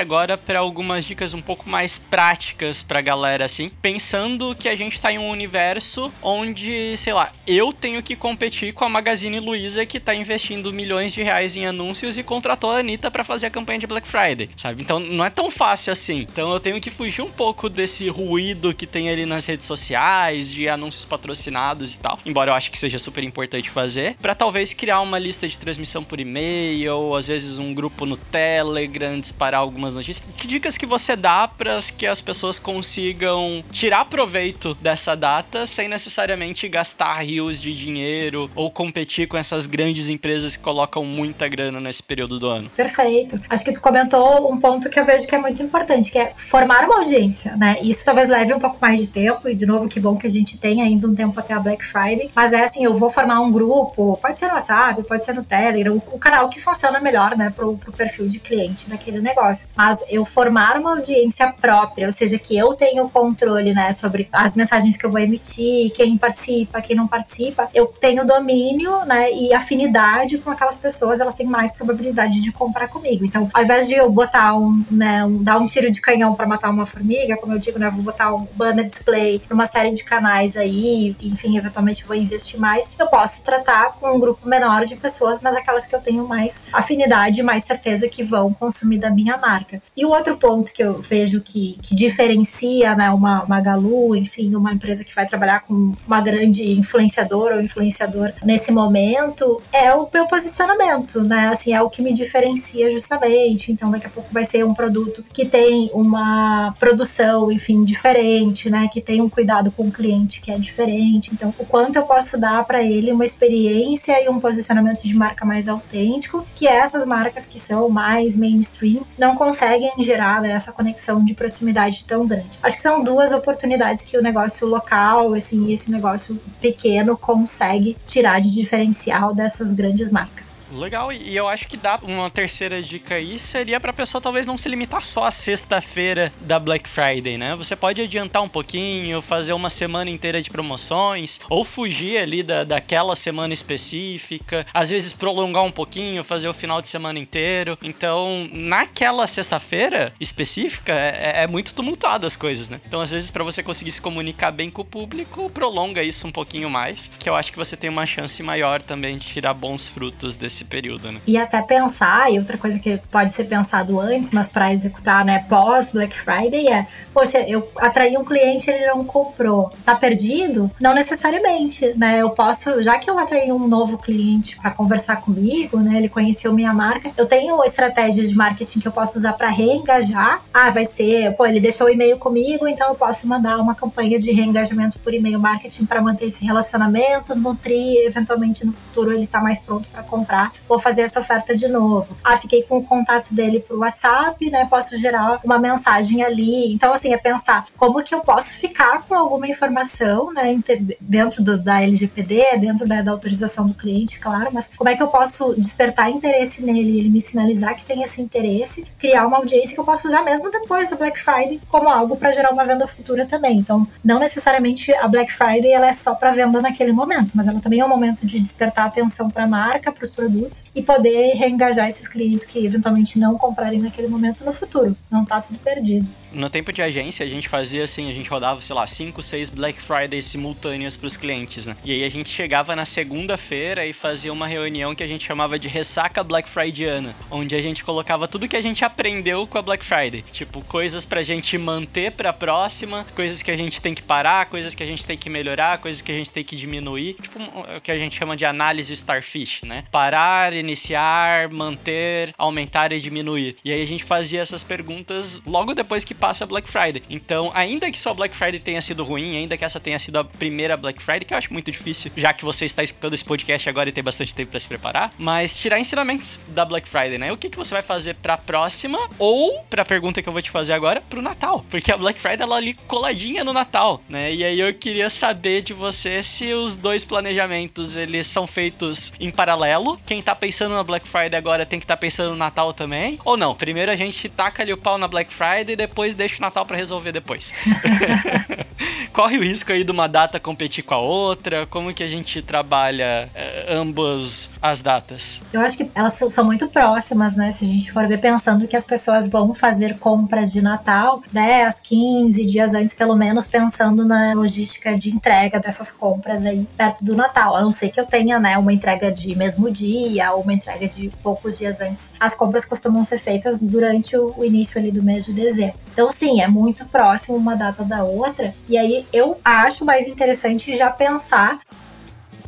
agora 0.00 0.36
para 0.36 0.58
algumas 0.58 1.04
dicas 1.04 1.34
um 1.34 1.42
pouco 1.42 1.68
mais 1.68 1.98
práticas 1.98 2.82
pra 2.82 3.00
galera, 3.00 3.44
assim, 3.44 3.70
pensando 3.80 4.54
que 4.54 4.68
a 4.68 4.76
gente 4.76 5.00
tá 5.00 5.12
em 5.12 5.18
um 5.18 5.30
universo 5.30 6.12
onde, 6.22 6.96
sei 6.96 7.12
lá, 7.12 7.32
eu 7.46 7.72
tenho 7.72 8.02
que 8.02 8.16
competir 8.16 8.72
com 8.72 8.84
a 8.84 8.88
Magazine 8.88 9.40
Luiza 9.40 9.86
que 9.86 10.00
tá 10.00 10.14
investindo 10.14 10.72
milhões 10.72 11.12
de 11.12 11.22
reais 11.22 11.56
em 11.56 11.66
anúncios 11.66 12.16
e 12.18 12.22
contratou 12.22 12.70
a 12.70 12.78
Anitta 12.78 13.10
para 13.10 13.24
fazer 13.24 13.46
a 13.46 13.50
campanha 13.50 13.78
de 13.78 13.86
Black 13.86 14.06
Friday, 14.06 14.50
sabe? 14.56 14.82
Então 14.82 14.98
não 14.98 15.24
é 15.24 15.30
tão 15.30 15.50
fácil 15.50 15.92
assim. 15.92 16.26
Então 16.30 16.52
eu 16.52 16.60
tenho 16.60 16.80
que 16.80 16.90
fugir 16.90 17.22
um 17.22 17.30
pouco 17.30 17.68
desse 17.68 18.08
ruído 18.08 18.74
que 18.74 18.86
tem 18.86 19.10
ali 19.10 19.26
nas 19.26 19.46
redes 19.46 19.66
sociais, 19.66 20.52
de 20.52 20.68
anúncios 20.68 21.04
patrocinados 21.04 21.94
e 21.94 21.98
tal. 21.98 22.18
Embora 22.24 22.50
eu 22.50 22.54
acho 22.54 22.70
que 22.70 22.78
seja 22.78 22.98
super 22.98 23.24
importante 23.24 23.70
fazer, 23.70 24.16
para 24.20 24.34
talvez 24.34 24.72
criar 24.72 25.00
uma 25.00 25.18
lista 25.18 25.48
de 25.48 25.58
transmissão 25.58 26.02
por 26.02 26.20
e-mail, 26.20 26.94
ou 26.94 27.16
às 27.16 27.26
vezes 27.26 27.58
um 27.58 27.74
grupo 27.74 28.06
no 28.06 28.16
Telegram, 28.16 29.20
algumas 29.58 29.94
notícias. 29.94 30.26
Que 30.36 30.46
dicas 30.46 30.76
que 30.76 30.86
você 30.86 31.16
dá 31.16 31.48
para 31.48 31.80
que 31.96 32.06
as 32.06 32.20
pessoas 32.20 32.58
consigam 32.58 33.64
tirar 33.70 34.04
proveito 34.04 34.74
dessa 34.74 35.14
data 35.14 35.66
sem 35.66 35.88
necessariamente 35.88 36.68
gastar 36.68 37.20
rios 37.20 37.58
de 37.58 37.74
dinheiro 37.74 38.50
ou 38.54 38.70
competir 38.70 39.26
com 39.26 39.36
essas 39.36 39.66
grandes 39.66 40.08
empresas 40.08 40.56
que 40.56 40.62
colocam 40.62 41.04
muita 41.04 41.48
grana 41.48 41.80
nesse 41.80 42.02
período 42.02 42.38
do 42.38 42.46
ano? 42.46 42.70
Perfeito. 42.70 43.40
Acho 43.48 43.64
que 43.64 43.72
tu 43.72 43.80
comentou 43.80 44.52
um 44.52 44.58
ponto 44.58 44.88
que 44.88 44.98
eu 44.98 45.04
vejo 45.04 45.26
que 45.26 45.34
é 45.34 45.38
muito 45.38 45.62
importante, 45.62 46.10
que 46.10 46.18
é 46.18 46.32
formar 46.36 46.84
uma 46.84 46.98
audiência, 46.98 47.56
né? 47.56 47.76
Isso 47.82 48.04
talvez 48.04 48.28
leve 48.28 48.52
um 48.54 48.60
pouco 48.60 48.78
mais 48.80 49.00
de 49.00 49.06
tempo, 49.06 49.48
e 49.48 49.54
de 49.54 49.66
novo, 49.66 49.88
que 49.88 50.00
bom 50.00 50.16
que 50.16 50.26
a 50.26 50.30
gente 50.30 50.58
tem 50.58 50.82
ainda 50.82 51.06
um 51.06 51.14
tempo 51.14 51.38
até 51.38 51.54
a 51.54 51.60
Black 51.60 51.84
Friday. 51.84 52.30
Mas 52.34 52.52
é 52.52 52.64
assim, 52.64 52.84
eu 52.84 52.96
vou 52.96 53.10
formar 53.10 53.40
um 53.40 53.50
grupo, 53.50 54.18
pode 54.20 54.38
ser 54.38 54.48
no 54.48 54.54
WhatsApp, 54.54 55.02
pode 55.04 55.24
ser 55.24 55.32
no 55.32 55.44
Telegram, 55.44 56.00
o, 56.10 56.18
canal 56.18 56.48
que 56.48 56.60
funciona 56.60 57.00
melhor, 57.00 57.36
né, 57.36 57.52
pro, 57.54 57.76
pro 57.76 57.92
perfil 57.92 58.28
de 58.28 58.38
cliente 58.38 58.88
daquele 58.88 59.20
negócio. 59.20 59.39
Mas 59.76 60.02
eu 60.08 60.24
formar 60.24 60.76
uma 60.76 60.90
audiência 60.96 61.52
própria, 61.52 62.06
ou 62.06 62.12
seja, 62.12 62.38
que 62.38 62.56
eu 62.56 62.74
tenho 62.74 63.08
controle, 63.08 63.72
né, 63.72 63.92
sobre 63.92 64.28
as 64.32 64.54
mensagens 64.54 64.96
que 64.96 65.04
eu 65.04 65.10
vou 65.10 65.20
emitir, 65.20 65.92
quem 65.92 66.16
participa, 66.16 66.80
quem 66.80 66.96
não 66.96 67.06
participa, 67.06 67.68
eu 67.74 67.86
tenho 67.86 68.26
domínio, 68.26 69.04
né, 69.04 69.32
e 69.32 69.52
afinidade 69.52 70.38
com 70.38 70.50
aquelas 70.50 70.76
pessoas, 70.76 71.20
elas 71.20 71.34
têm 71.34 71.46
mais 71.46 71.72
probabilidade 71.72 72.40
de 72.40 72.52
comprar 72.52 72.88
comigo. 72.88 73.24
Então, 73.24 73.50
ao 73.52 73.62
invés 73.62 73.86
de 73.86 73.94
eu 73.94 74.10
botar 74.10 74.56
um, 74.56 74.84
né, 74.90 75.24
um, 75.24 75.42
dar 75.42 75.58
um 75.58 75.66
tiro 75.66 75.90
de 75.90 76.00
canhão 76.00 76.34
para 76.34 76.46
matar 76.46 76.70
uma 76.70 76.86
formiga, 76.86 77.36
como 77.36 77.52
eu 77.52 77.58
digo, 77.58 77.78
né, 77.78 77.90
vou 77.90 78.02
botar 78.02 78.34
um 78.34 78.46
banner 78.54 78.86
display 78.86 79.42
numa 79.48 79.66
série 79.66 79.92
de 79.92 80.04
canais 80.04 80.56
aí, 80.56 81.16
enfim, 81.22 81.56
eventualmente 81.56 82.04
vou 82.04 82.16
investir 82.16 82.58
mais, 82.58 82.90
eu 82.98 83.06
posso 83.06 83.42
tratar 83.42 83.94
com 83.94 84.14
um 84.14 84.20
grupo 84.20 84.48
menor 84.48 84.84
de 84.84 84.96
pessoas, 84.96 85.40
mas 85.40 85.56
aquelas 85.56 85.86
que 85.86 85.94
eu 85.94 86.00
tenho 86.00 86.26
mais 86.26 86.62
afinidade, 86.72 87.42
mais 87.42 87.64
certeza 87.64 88.08
que 88.08 88.22
vão 88.22 88.52
consumir 88.52 88.98
da 88.98 89.10
minha 89.10 89.29
marca. 89.36 89.82
E 89.96 90.04
o 90.04 90.10
outro 90.10 90.36
ponto 90.36 90.72
que 90.72 90.82
eu 90.82 91.00
vejo 91.00 91.40
que, 91.40 91.78
que 91.82 91.94
diferencia, 91.94 92.94
né, 92.94 93.10
uma, 93.10 93.42
uma 93.44 93.60
Galu, 93.60 94.14
enfim, 94.16 94.54
uma 94.54 94.72
empresa 94.72 95.04
que 95.04 95.14
vai 95.14 95.26
trabalhar 95.26 95.60
com 95.60 95.94
uma 96.06 96.20
grande 96.20 96.72
influenciadora 96.72 97.56
ou 97.56 97.62
influenciador 97.62 98.32
nesse 98.44 98.72
momento, 98.72 99.60
é 99.72 99.92
o 99.94 100.08
meu 100.12 100.26
posicionamento, 100.26 101.22
né, 101.22 101.48
assim, 101.48 101.72
é 101.72 101.82
o 101.82 101.90
que 101.90 102.02
me 102.02 102.12
diferencia 102.12 102.90
justamente. 102.90 103.72
Então, 103.72 103.90
daqui 103.90 104.06
a 104.06 104.10
pouco 104.10 104.32
vai 104.32 104.44
ser 104.44 104.64
um 104.64 104.74
produto 104.74 105.24
que 105.32 105.44
tem 105.44 105.90
uma 105.92 106.74
produção, 106.78 107.50
enfim, 107.50 107.84
diferente, 107.84 108.70
né, 108.70 108.88
que 108.92 109.00
tem 109.00 109.20
um 109.20 109.28
cuidado 109.28 109.70
com 109.70 109.84
o 109.84 109.92
cliente 109.92 110.40
que 110.40 110.50
é 110.50 110.58
diferente. 110.58 111.30
Então, 111.32 111.54
o 111.58 111.64
quanto 111.64 111.96
eu 111.96 112.02
posso 112.02 112.38
dar 112.38 112.64
para 112.64 112.82
ele 112.82 113.12
uma 113.12 113.24
experiência 113.24 114.22
e 114.22 114.28
um 114.28 114.40
posicionamento 114.40 115.02
de 115.02 115.14
marca 115.14 115.44
mais 115.44 115.68
autêntico, 115.68 116.46
que 116.54 116.66
essas 116.66 117.06
marcas 117.06 117.46
que 117.46 117.58
são 117.58 117.88
mais 117.88 118.34
mainstream 118.36 119.02
não 119.20 119.36
conseguem 119.36 119.92
gerar 119.98 120.40
né, 120.40 120.52
essa 120.52 120.72
conexão 120.72 121.22
de 121.22 121.34
proximidade 121.34 122.06
tão 122.06 122.26
grande. 122.26 122.58
Acho 122.62 122.76
que 122.76 122.82
são 122.82 123.04
duas 123.04 123.30
oportunidades 123.32 124.02
que 124.02 124.16
o 124.16 124.22
negócio 124.22 124.66
local, 124.66 125.34
assim, 125.34 125.70
esse 125.70 125.90
negócio 125.90 126.40
pequeno 126.58 127.18
consegue 127.18 127.98
tirar 128.06 128.40
de 128.40 128.50
diferencial 128.50 129.34
dessas 129.34 129.74
grandes 129.74 130.10
marcas. 130.10 130.49
Legal, 130.72 131.12
e 131.12 131.36
eu 131.36 131.48
acho 131.48 131.66
que 131.66 131.76
dá 131.76 131.98
uma 132.02 132.30
terceira 132.30 132.80
dica 132.82 133.16
aí 133.16 133.38
seria 133.38 133.80
pra 133.80 133.92
pessoa 133.92 134.20
talvez 134.20 134.46
não 134.46 134.56
se 134.56 134.68
limitar 134.68 135.04
só 135.04 135.24
à 135.24 135.30
sexta-feira 135.30 136.32
da 136.40 136.58
Black 136.58 136.88
Friday, 136.88 137.36
né? 137.36 137.56
Você 137.56 137.74
pode 137.74 138.00
adiantar 138.00 138.42
um 138.42 138.48
pouquinho, 138.48 139.20
fazer 139.20 139.52
uma 139.52 139.68
semana 139.68 140.10
inteira 140.10 140.40
de 140.40 140.50
promoções, 140.50 141.40
ou 141.48 141.64
fugir 141.64 142.18
ali 142.18 142.42
da, 142.42 142.64
daquela 142.64 143.16
semana 143.16 143.52
específica, 143.52 144.66
às 144.72 144.88
vezes 144.88 145.12
prolongar 145.12 145.64
um 145.64 145.72
pouquinho, 145.72 146.22
fazer 146.22 146.48
o 146.48 146.54
final 146.54 146.80
de 146.80 146.88
semana 146.88 147.18
inteiro. 147.18 147.76
Então, 147.82 148.48
naquela 148.52 149.26
sexta-feira 149.26 150.12
específica, 150.20 150.92
é, 150.92 151.42
é 151.42 151.46
muito 151.46 151.74
tumultuado 151.74 152.26
as 152.26 152.36
coisas, 152.36 152.68
né? 152.68 152.80
Então, 152.86 153.00
às 153.00 153.10
vezes, 153.10 153.30
para 153.30 153.42
você 153.42 153.62
conseguir 153.62 153.90
se 153.90 154.00
comunicar 154.00 154.50
bem 154.50 154.70
com 154.70 154.82
o 154.82 154.84
público, 154.84 155.50
prolonga 155.50 156.02
isso 156.02 156.26
um 156.26 156.32
pouquinho 156.32 156.70
mais, 156.70 157.10
que 157.18 157.28
eu 157.28 157.34
acho 157.34 157.50
que 157.50 157.58
você 157.58 157.76
tem 157.76 157.90
uma 157.90 158.06
chance 158.06 158.42
maior 158.42 158.80
também 158.80 159.18
de 159.18 159.26
tirar 159.26 159.54
bons 159.54 159.88
frutos 159.88 160.36
desse 160.36 160.59
esse 160.60 160.64
período, 160.64 161.10
né? 161.10 161.20
E 161.26 161.36
até 161.36 161.62
pensar, 161.62 162.32
e 162.32 162.38
outra 162.38 162.58
coisa 162.58 162.78
que 162.78 162.98
pode 163.10 163.32
ser 163.32 163.44
pensado 163.44 163.98
antes, 163.98 164.30
mas 164.30 164.48
para 164.48 164.72
executar, 164.72 165.24
né, 165.24 165.44
pós 165.48 165.90
Black 165.92 166.16
Friday 166.16 166.68
é, 166.68 166.86
poxa, 167.12 167.38
eu 167.48 167.68
atraí 167.76 168.16
um 168.16 168.24
cliente, 168.24 168.70
ele 168.70 168.86
não 168.86 169.04
comprou, 169.04 169.72
tá 169.84 169.94
perdido? 169.94 170.70
Não 170.80 170.94
necessariamente, 170.94 171.96
né? 171.96 172.20
Eu 172.20 172.30
posso, 172.30 172.82
já 172.82 172.98
que 172.98 173.08
eu 173.08 173.18
atraí 173.18 173.50
um 173.50 173.66
novo 173.66 173.98
cliente 173.98 174.56
para 174.56 174.70
conversar 174.70 175.16
comigo, 175.16 175.78
né, 175.78 175.96
ele 175.96 176.08
conheceu 176.08 176.52
minha 176.52 176.72
marca, 176.72 177.10
eu 177.16 177.26
tenho 177.26 177.62
estratégias 177.64 178.28
de 178.28 178.36
marketing 178.36 178.80
que 178.80 178.88
eu 178.88 178.92
posso 178.92 179.18
usar 179.18 179.32
para 179.32 179.48
reengajar. 179.48 180.42
Ah, 180.52 180.70
vai 180.70 180.84
ser, 180.84 181.34
pô, 181.36 181.46
ele 181.46 181.60
deixou 181.60 181.86
o 181.86 181.90
e-mail 181.90 182.18
comigo, 182.18 182.68
então 182.68 182.88
eu 182.90 182.94
posso 182.94 183.26
mandar 183.26 183.58
uma 183.58 183.74
campanha 183.74 184.18
de 184.18 184.30
reengajamento 184.30 184.98
por 184.98 185.14
e-mail 185.14 185.38
marketing 185.38 185.86
para 185.86 186.02
manter 186.02 186.26
esse 186.26 186.44
relacionamento, 186.44 187.34
nutrir, 187.34 188.06
eventualmente 188.06 188.66
no 188.66 188.72
futuro 188.72 189.12
ele 189.12 189.26
tá 189.26 189.40
mais 189.40 189.58
pronto 189.60 189.88
para 189.88 190.02
comprar 190.02 190.49
vou 190.68 190.78
fazer 190.78 191.02
essa 191.02 191.20
oferta 191.20 191.56
de 191.56 191.68
novo. 191.68 192.16
Ah, 192.22 192.36
fiquei 192.36 192.62
com 192.62 192.78
o 192.78 192.84
contato 192.84 193.34
dele 193.34 193.60
pro 193.60 193.78
WhatsApp, 193.78 194.50
né? 194.50 194.66
Posso 194.68 194.96
gerar 194.96 195.40
uma 195.44 195.58
mensagem 195.58 196.22
ali. 196.22 196.72
Então, 196.72 196.92
assim, 196.92 197.12
é 197.12 197.16
pensar 197.16 197.66
como 197.76 198.02
que 198.02 198.14
eu 198.14 198.20
posso 198.20 198.50
ficar 198.50 199.02
com 199.02 199.14
alguma 199.14 199.46
informação, 199.48 200.32
né? 200.32 200.58
Dentro 201.00 201.42
do, 201.42 201.58
da 201.58 201.82
LGPD, 201.82 202.58
dentro 202.58 202.86
da, 202.86 203.02
da 203.02 203.10
autorização 203.10 203.66
do 203.66 203.74
cliente, 203.74 204.20
claro, 204.20 204.50
mas 204.52 204.70
como 204.76 204.88
é 204.88 204.96
que 204.96 205.02
eu 205.02 205.08
posso 205.08 205.54
despertar 205.58 206.10
interesse 206.10 206.62
nele, 206.62 206.98
ele 206.98 207.08
me 207.08 207.20
sinalizar 207.20 207.76
que 207.76 207.84
tem 207.84 208.02
esse 208.02 208.20
interesse, 208.20 208.86
criar 208.98 209.26
uma 209.26 209.38
audiência 209.38 209.74
que 209.74 209.80
eu 209.80 209.84
posso 209.84 210.08
usar 210.08 210.22
mesmo 210.22 210.50
depois 210.50 210.88
da 210.90 210.96
Black 210.96 211.20
Friday 211.20 211.60
como 211.68 211.88
algo 211.88 212.16
para 212.16 212.32
gerar 212.32 212.52
uma 212.52 212.64
venda 212.64 212.86
futura 212.86 213.26
também. 213.26 213.58
Então, 213.58 213.86
não 214.04 214.18
necessariamente 214.18 214.92
a 214.94 215.08
Black 215.08 215.32
Friday 215.32 215.72
ela 215.72 215.86
é 215.86 215.92
só 215.92 216.14
para 216.14 216.32
venda 216.32 216.60
naquele 216.60 216.92
momento, 216.92 217.32
mas 217.34 217.46
ela 217.46 217.60
também 217.60 217.80
é 217.80 217.84
um 217.84 217.88
momento 217.88 218.26
de 218.26 218.40
despertar 218.40 218.86
atenção 218.86 219.30
para 219.30 219.44
a 219.44 219.48
marca, 219.48 219.92
para 219.92 220.04
os 220.04 220.10
produtos 220.10 220.39
e 220.74 220.82
poder 220.82 221.34
reengajar 221.34 221.88
esses 221.88 222.08
clientes 222.08 222.44
que 222.44 222.64
eventualmente 222.64 223.18
não 223.18 223.36
comprarem 223.36 223.80
naquele 223.80 224.08
momento 224.08 224.44
no 224.44 224.52
futuro. 224.52 224.96
Não 225.10 225.24
tá 225.24 225.40
tudo 225.40 225.58
perdido. 225.58 226.08
No 226.32 226.48
tempo 226.48 226.72
de 226.72 226.82
agência, 226.82 227.24
a 227.24 227.28
gente 227.28 227.48
fazia 227.48 227.84
assim, 227.84 228.08
a 228.08 228.14
gente 228.14 228.28
rodava, 228.28 228.60
sei 228.60 228.74
lá, 228.74 228.86
5, 228.86 229.20
6 229.20 229.50
Black 229.50 229.80
Fridays 229.80 230.24
simultâneas 230.24 230.96
para 230.96 231.06
os 231.06 231.16
clientes, 231.16 231.66
né? 231.66 231.76
E 231.84 231.92
aí 231.92 232.04
a 232.04 232.08
gente 232.08 232.30
chegava 232.30 232.76
na 232.76 232.84
segunda-feira 232.84 233.86
e 233.86 233.92
fazia 233.92 234.32
uma 234.32 234.46
reunião 234.46 234.94
que 234.94 235.02
a 235.02 235.06
gente 235.06 235.26
chamava 235.26 235.58
de 235.58 235.68
ressaca 235.68 236.22
Black 236.22 236.48
Fridayana, 236.48 237.14
onde 237.30 237.54
a 237.54 237.62
gente 237.62 237.84
colocava 237.84 238.28
tudo 238.28 238.48
que 238.48 238.56
a 238.56 238.62
gente 238.62 238.84
aprendeu 238.84 239.46
com 239.46 239.58
a 239.58 239.62
Black 239.62 239.84
Friday, 239.84 240.24
tipo 240.32 240.64
coisas 240.64 241.04
pra 241.04 241.22
gente 241.22 241.56
manter 241.58 242.12
pra 242.12 242.32
próxima, 242.32 243.06
coisas 243.14 243.42
que 243.42 243.50
a 243.50 243.56
gente 243.56 243.80
tem 243.80 243.94
que 243.94 244.02
parar, 244.02 244.46
coisas 244.46 244.74
que 244.74 244.82
a 244.82 244.86
gente 244.86 245.04
tem 245.04 245.16
que 245.16 245.28
melhorar, 245.28 245.78
coisas 245.78 246.00
que 246.02 246.12
a 246.12 246.14
gente 246.14 246.30
tem 246.30 246.44
que 246.44 246.56
diminuir, 246.56 247.14
tipo 247.14 247.40
o 247.40 247.80
que 247.80 247.90
a 247.90 247.98
gente 247.98 248.16
chama 248.16 248.36
de 248.36 248.44
análise 248.44 248.92
Starfish, 248.92 249.62
né? 249.62 249.84
Parar, 249.90 250.52
iniciar, 250.52 251.48
manter, 251.48 252.32
aumentar 252.38 252.92
e 252.92 253.00
diminuir. 253.00 253.56
E 253.64 253.72
aí 253.72 253.82
a 253.82 253.86
gente 253.86 254.04
fazia 254.04 254.40
essas 254.40 254.62
perguntas 254.62 255.40
logo 255.44 255.74
depois 255.74 256.04
que 256.04 256.14
passa 256.20 256.44
a 256.44 256.46
Black 256.46 256.68
Friday. 256.68 257.02
Então, 257.08 257.50
ainda 257.54 257.90
que 257.90 257.98
sua 257.98 258.12
Black 258.12 258.36
Friday 258.36 258.60
tenha 258.60 258.82
sido 258.82 259.02
ruim, 259.02 259.36
ainda 259.36 259.56
que 259.56 259.64
essa 259.64 259.80
tenha 259.80 259.98
sido 259.98 260.18
a 260.18 260.24
primeira 260.24 260.76
Black 260.76 261.02
Friday, 261.02 261.24
que 261.24 261.32
eu 261.32 261.38
acho 261.38 261.52
muito 261.52 261.72
difícil, 261.72 262.12
já 262.16 262.32
que 262.32 262.44
você 262.44 262.66
está 262.66 262.84
escutando 262.84 263.14
esse 263.14 263.24
podcast 263.24 263.68
agora 263.68 263.88
e 263.88 263.92
tem 263.92 264.04
bastante 264.04 264.34
tempo 264.34 264.50
para 264.50 264.60
se 264.60 264.68
preparar, 264.68 265.12
mas 265.18 265.58
tirar 265.58 265.80
ensinamentos 265.80 266.38
da 266.48 266.64
Black 266.64 266.88
Friday, 266.88 267.18
né? 267.18 267.32
O 267.32 267.36
que, 267.36 267.48
que 267.48 267.56
você 267.56 267.72
vai 267.72 267.82
fazer 267.82 268.14
pra 268.14 268.36
próxima 268.36 268.98
ou, 269.18 269.62
pra 269.70 269.84
pergunta 269.84 270.20
que 270.22 270.28
eu 270.28 270.32
vou 270.32 270.42
te 270.42 270.50
fazer 270.50 270.72
agora, 270.72 271.00
pro 271.00 271.22
Natal. 271.22 271.64
Porque 271.70 271.90
a 271.90 271.96
Black 271.96 272.20
Friday 272.20 272.42
ela 272.42 272.56
ali 272.56 272.74
coladinha 272.74 273.42
no 273.42 273.52
Natal, 273.52 274.02
né? 274.08 274.32
E 274.32 274.44
aí 274.44 274.60
eu 274.60 274.72
queria 274.74 275.08
saber 275.08 275.62
de 275.62 275.72
você 275.72 276.22
se 276.22 276.52
os 276.52 276.76
dois 276.76 277.04
planejamentos 277.04 277.96
eles 277.96 278.26
são 278.26 278.46
feitos 278.46 279.12
em 279.18 279.30
paralelo. 279.30 279.98
Quem 280.06 280.22
tá 280.22 280.34
pensando 280.34 280.74
na 280.74 280.82
Black 280.82 281.08
Friday 281.08 281.36
agora 281.36 281.64
tem 281.64 281.78
que 281.78 281.84
estar 281.84 281.96
tá 281.96 282.00
pensando 282.00 282.30
no 282.30 282.36
Natal 282.36 282.72
também. 282.72 283.18
Ou 283.24 283.36
não? 283.36 283.54
Primeiro 283.54 283.90
a 283.90 283.96
gente 283.96 284.28
taca 284.28 284.62
ali 284.62 284.72
o 284.72 284.76
pau 284.76 284.98
na 284.98 285.08
Black 285.08 285.32
Friday 285.32 285.72
e 285.72 285.76
depois 285.76 286.09
depois 286.10 286.14
deixa 286.14 286.38
o 286.38 286.40
Natal 286.40 286.66
para 286.66 286.76
resolver 286.76 287.12
depois. 287.12 287.52
Corre 289.12 289.38
o 289.38 289.42
risco 289.42 289.72
aí 289.72 289.84
de 289.84 289.90
uma 289.90 290.06
data 290.06 290.38
competir 290.38 290.84
com 290.84 290.94
a 290.94 290.98
outra? 290.98 291.66
Como 291.66 291.92
que 291.92 292.02
a 292.02 292.08
gente 292.08 292.40
trabalha 292.40 293.28
é, 293.34 293.66
ambas 293.68 294.48
as 294.62 294.80
datas? 294.80 295.40
Eu 295.52 295.60
acho 295.60 295.76
que 295.76 295.90
elas 295.94 296.14
são 296.14 296.44
muito 296.44 296.68
próximas, 296.68 297.34
né? 297.34 297.50
Se 297.50 297.64
a 297.64 297.66
gente 297.66 297.90
for 297.90 298.06
ver 298.06 298.18
pensando 298.18 298.66
que 298.68 298.76
as 298.76 298.84
pessoas 298.84 299.28
vão 299.28 299.52
fazer 299.52 299.98
compras 299.98 300.52
de 300.52 300.62
Natal 300.62 301.22
10, 301.32 301.80
15 301.80 302.46
dias 302.46 302.72
antes, 302.72 302.94
pelo 302.94 303.16
menos, 303.16 303.46
pensando 303.46 304.04
na 304.04 304.32
logística 304.32 304.94
de 304.94 305.10
entrega 305.10 305.58
dessas 305.58 305.90
compras 305.90 306.44
aí 306.44 306.66
perto 306.76 307.04
do 307.04 307.16
Natal. 307.16 307.56
A 307.56 307.60
não 307.60 307.72
ser 307.72 307.90
que 307.90 308.00
eu 308.00 308.06
tenha, 308.06 308.38
né, 308.38 308.56
uma 308.56 308.72
entrega 308.72 309.10
de 309.10 309.34
mesmo 309.34 309.70
dia 309.70 310.32
ou 310.32 310.42
uma 310.42 310.52
entrega 310.52 310.88
de 310.88 311.10
poucos 311.22 311.58
dias 311.58 311.80
antes. 311.80 312.10
As 312.18 312.34
compras 312.34 312.64
costumam 312.64 313.02
ser 313.02 313.18
feitas 313.18 313.58
durante 313.58 314.16
o 314.16 314.44
início 314.44 314.78
ali 314.78 314.90
do 314.90 315.02
mês 315.02 315.26
de 315.26 315.32
dezembro. 315.32 315.74
Então, 316.00 316.10
sim, 316.10 316.40
é 316.40 316.48
muito 316.48 316.86
próximo 316.86 317.36
uma 317.36 317.54
data 317.54 317.84
da 317.84 318.02
outra. 318.02 318.54
E 318.66 318.78
aí 318.78 319.06
eu 319.12 319.38
acho 319.44 319.84
mais 319.84 320.08
interessante 320.08 320.74
já 320.74 320.88
pensar 320.88 321.60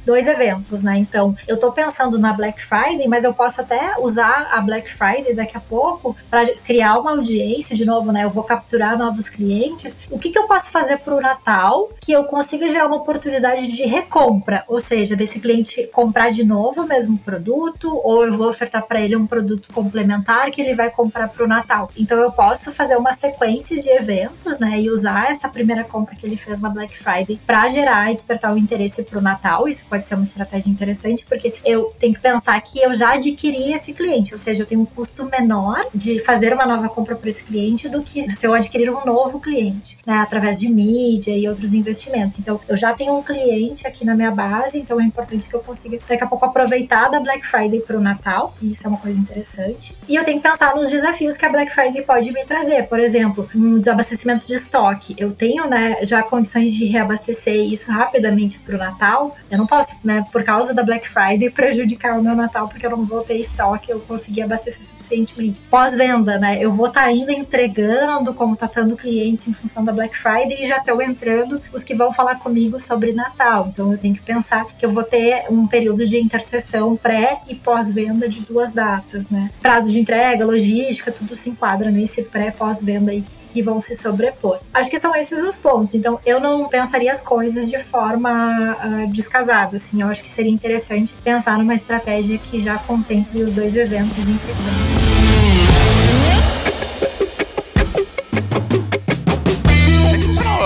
dois 0.05 0.27
eventos, 0.27 0.83
né? 0.83 0.97
Então, 0.97 1.37
eu 1.47 1.59
tô 1.59 1.73
pensando 1.73 2.19
na 2.19 2.33
Black 2.33 2.63
Friday, 2.63 3.07
mas 3.09 3.25
eu 3.25 3.35
posso 3.35 3.61
até 3.61 3.99
usar 3.99 4.49
a 4.53 4.61
Black 4.61 4.93
Friday 4.93 5.35
daqui 5.35 5.57
a 5.57 5.61
pouco 5.61 6.17
para 6.31 6.47
criar 6.65 6.99
uma 6.99 7.13
audiência 7.13 7.77
de 7.77 7.85
novo, 7.85 8.13
né? 8.13 8.25
Eu 8.25 8.31
vou 8.31 8.45
capturar 8.45 8.97
novos 8.99 9.29
clientes. 9.29 10.07
O 10.11 10.19
que, 10.19 10.31
que 10.31 10.39
eu 10.39 10.47
posso 10.47 10.71
fazer 10.71 10.99
para 10.99 11.15
o 11.15 11.21
Natal 11.21 11.91
que 12.01 12.13
eu 12.13 12.25
consiga 12.25 12.69
gerar 12.69 12.87
uma 12.87 12.97
oportunidade 12.97 13.69
de 13.69 13.85
recompra, 13.85 14.65
ou 14.69 14.81
seja, 14.81 15.17
desse 15.17 15.41
cliente 15.41 15.89
comprar 15.93 16.31
de 16.31 16.45
novo 16.45 16.83
o 16.83 16.87
mesmo 16.87 17.19
produto, 17.19 18.01
ou 18.03 18.25
eu 18.25 18.37
vou 18.37 18.49
ofertar 18.49 18.87
para 18.87 19.01
ele 19.01 19.17
um 19.17 19.27
produto 19.27 19.73
complementar 19.73 20.51
que 20.51 20.61
ele 20.61 20.75
vai 20.75 20.91
comprar 20.91 21.29
para 21.29 21.45
o 21.45 21.49
Natal. 21.49 21.91
Então, 21.97 22.19
eu 22.21 22.33
posso 22.33 22.73
fazer 22.73 22.97
uma 22.97 23.13
sequência 23.13 23.79
de 23.79 23.89
eventos, 23.89 24.59
né? 24.59 24.81
E 24.81 24.91
usar 24.91 25.31
essa 25.31 25.49
primeira 25.49 25.85
compra 25.85 26.15
que 26.15 26.27
ele 26.27 26.37
fez 26.37 26.61
na 26.61 26.69
Black 26.69 26.97
Friday 26.97 27.41
para 27.47 27.69
gerar 27.69 28.11
e 28.11 28.15
despertar 28.15 28.53
o 28.53 28.59
interesse 28.59 29.05
para 29.05 29.19
o 29.19 29.23
Natal. 29.23 29.69
Isso 29.69 29.85
pode 29.93 30.07
ser 30.07 30.15
uma 30.15 30.25
estratégia 30.25 30.71
interessante, 30.71 31.23
porque 31.29 31.55
eu 31.63 31.93
tenho 32.01 32.15
que 32.15 32.21
pensar 32.21 32.59
que 32.63 32.81
eu 32.81 32.95
já 32.95 33.13
adquiri 33.13 33.75
esse 33.75 33.93
cliente, 33.93 34.33
ou 34.33 34.39
seja, 34.39 34.63
eu 34.63 34.67
tenho 34.67 34.81
um 34.81 34.87
custo 34.87 35.27
menor 35.27 35.85
de 35.95 36.19
fazer 36.21 36.55
uma 36.55 36.65
nova 36.65 36.89
compra 36.89 37.15
para 37.15 37.29
esse 37.29 37.45
cliente 37.45 37.91
do 37.91 38.03
que 38.03 38.23
se 38.31 38.47
eu 38.47 38.55
adquirir 38.55 38.89
um 38.89 39.05
novo 39.05 39.39
cliente, 39.39 39.99
né, 40.07 40.15
através 40.15 40.59
de 40.59 40.71
mídia 40.71 41.37
e 41.37 41.47
outros 41.47 41.75
investimentos. 41.75 42.39
Então, 42.39 42.59
eu 42.67 42.75
já 42.75 42.95
tenho 42.95 43.15
um 43.15 43.23
cliente 43.23 43.87
aqui 43.87 44.03
na 44.03 44.15
minha 44.15 44.31
base, 44.31 44.79
então 44.79 44.99
é 44.99 45.05
importante 45.05 45.47
que 45.47 45.55
eu 45.55 45.61
consiga 45.61 45.99
daqui 46.09 46.25
a 46.25 46.27
pouco 46.27 46.47
aproveitar 46.47 47.11
da 47.11 47.21
Black 47.21 47.47
Friday 47.47 47.81
para 47.81 47.99
o 47.99 48.01
Natal, 48.01 48.55
isso 48.63 48.87
é 48.87 48.89
uma 48.89 48.99
coisa 48.99 49.21
interessante. 49.21 49.95
E 50.09 50.17
eu 50.17 50.25
tenho 50.25 50.41
que 50.41 50.49
pensar 50.49 50.75
nos 50.75 50.89
desafios 50.89 51.37
que 51.37 51.45
a 51.45 51.51
Black 51.51 51.71
Friday 51.71 52.01
pode 52.01 52.33
me 52.33 52.47
trazer, 52.47 52.89
por 52.89 52.99
exemplo, 52.99 53.47
um 53.55 53.79
desabastecimento 53.79 54.47
de 54.47 54.55
estoque. 54.55 55.15
Eu 55.19 55.33
tenho, 55.33 55.69
né, 55.69 55.99
já 56.03 56.23
condições 56.23 56.73
de 56.73 56.87
reabastecer 56.87 57.71
isso 57.71 57.91
rapidamente 57.91 58.59
para 58.61 58.75
o 58.75 58.79
Natal. 58.79 59.37
Eu 59.51 59.59
não 59.59 59.67
posso 59.67 59.82
posso, 59.83 59.97
né, 60.05 60.25
por 60.31 60.45
causa 60.45 60.73
da 60.73 60.83
Black 60.83 61.09
Friday, 61.09 61.51
prejudicar 61.51 62.19
o 62.19 62.23
meu 62.23 62.35
Natal, 62.35 62.69
porque 62.69 62.87
eu 62.87 62.91
não 62.91 63.05
vou 63.05 63.23
ter 63.23 63.35
estoque, 63.35 63.91
eu 63.91 64.01
consegui 64.01 64.43
abastecer 64.43 64.87
suficientemente. 64.87 65.61
Pós-venda, 65.71 66.39
né, 66.39 66.59
eu 66.61 66.73
vou 66.73 66.87
estar 66.87 67.03
tá 67.03 67.07
ainda 67.07 67.33
entregando, 67.33 68.33
contatando 68.35 68.97
clientes 68.97 69.49
em 69.49 69.53
função 69.53 69.85
da 69.85 69.93
Black 69.93 70.17
Friday 70.17 70.63
e 70.63 70.67
já 70.67 70.79
estão 70.79 71.01
entrando 71.01 71.61
os 71.73 71.83
que 71.83 71.95
vão 71.95 72.13
falar 72.13 72.37
comigo 72.37 72.81
sobre 72.81 73.13
Natal. 73.13 73.69
Então 73.73 73.93
eu 73.93 73.99
tenho 73.99 74.15
que 74.15 74.23
pensar 74.23 74.65
que 74.65 74.85
eu 74.85 74.93
vou 74.93 75.03
ter 75.03 75.45
um 75.51 75.67
período 75.67 76.07
de 76.07 76.19
interseção 76.19 76.97
pré 76.97 77.41
e 77.49 77.55
pós-venda 77.55 78.29
de 78.29 78.41
duas 78.41 78.73
datas, 78.73 79.29
né? 79.29 79.51
Prazo 79.61 79.91
de 79.91 80.01
entrega, 80.01 80.45
logística, 80.45 81.11
tudo 81.11 81.35
se 81.35 81.51
enquadra 81.51 81.91
nesse 81.91 82.23
pré-pós-venda 82.23 83.13
aí 83.13 83.25
que 83.53 83.63
vão 83.63 83.81
se 83.81 83.95
sobrepor. 83.95 84.59
Acho 84.73 84.91
que 84.91 85.01
são 85.01 85.15
esses 85.15 85.39
os 85.41 85.57
pontos. 85.57 85.95
Então 85.95 86.19
eu 86.25 86.41
não 86.41 86.69
pensaria 86.69 87.13
as 87.13 87.21
coisas 87.21 87.69
de 87.69 87.79
forma 87.85 88.77
uh, 88.85 89.13
descasada 89.13 89.72
assim, 89.77 90.03
eu 90.03 90.09
acho 90.09 90.23
que 90.23 90.29
seria 90.29 90.51
interessante 90.51 91.13
pensar 91.25 91.59
numa 91.59 91.75
estratégia 91.75 92.39
que 92.39 92.61
já 92.61 92.79
contemple 92.79 93.43
os 93.43 93.53
dois 93.53 93.77
eventos 93.77 94.19
em 94.19 94.37
sequência. 94.37 95.12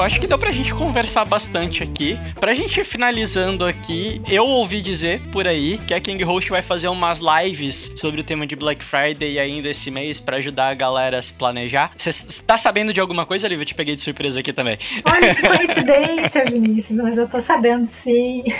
Acho 0.06 0.20
que 0.20 0.26
deu 0.28 0.38
pra 0.38 0.52
gente 0.52 0.72
conversar 0.72 1.24
bastante 1.24 1.82
aqui. 1.82 2.16
Pra 2.38 2.54
gente 2.54 2.84
finalizando 2.84 3.64
aqui, 3.64 4.22
eu 4.28 4.46
ouvi 4.46 4.80
dizer 4.80 5.20
por 5.32 5.48
aí 5.48 5.78
que 5.78 5.92
a 5.92 6.00
King 6.00 6.22
Host 6.22 6.48
vai 6.48 6.62
fazer 6.62 6.86
umas 6.86 7.18
lives 7.18 7.90
sobre 7.96 8.20
o 8.20 8.24
tema 8.24 8.46
de 8.46 8.54
Black 8.54 8.84
Friday 8.84 9.36
ainda 9.36 9.68
esse 9.68 9.90
mês 9.90 10.20
para 10.20 10.36
ajudar 10.36 10.68
a 10.68 10.74
galera 10.74 11.18
a 11.18 11.22
se 11.22 11.32
planejar. 11.32 11.90
Você 11.96 12.40
tá 12.42 12.56
sabendo 12.56 12.92
de 12.92 13.00
alguma 13.00 13.26
coisa, 13.26 13.48
Lívia? 13.48 13.62
Eu 13.62 13.66
te 13.66 13.74
peguei 13.74 13.96
de 13.96 14.00
surpresa 14.00 14.38
aqui 14.38 14.52
também. 14.52 14.78
Olha 15.04 15.34
que 15.34 15.42
coincidência, 15.42 16.44
Vinícius, 16.44 16.98
mas 17.02 17.18
eu 17.18 17.28
tô 17.28 17.40
sabendo 17.40 17.88
sim. 17.88 18.44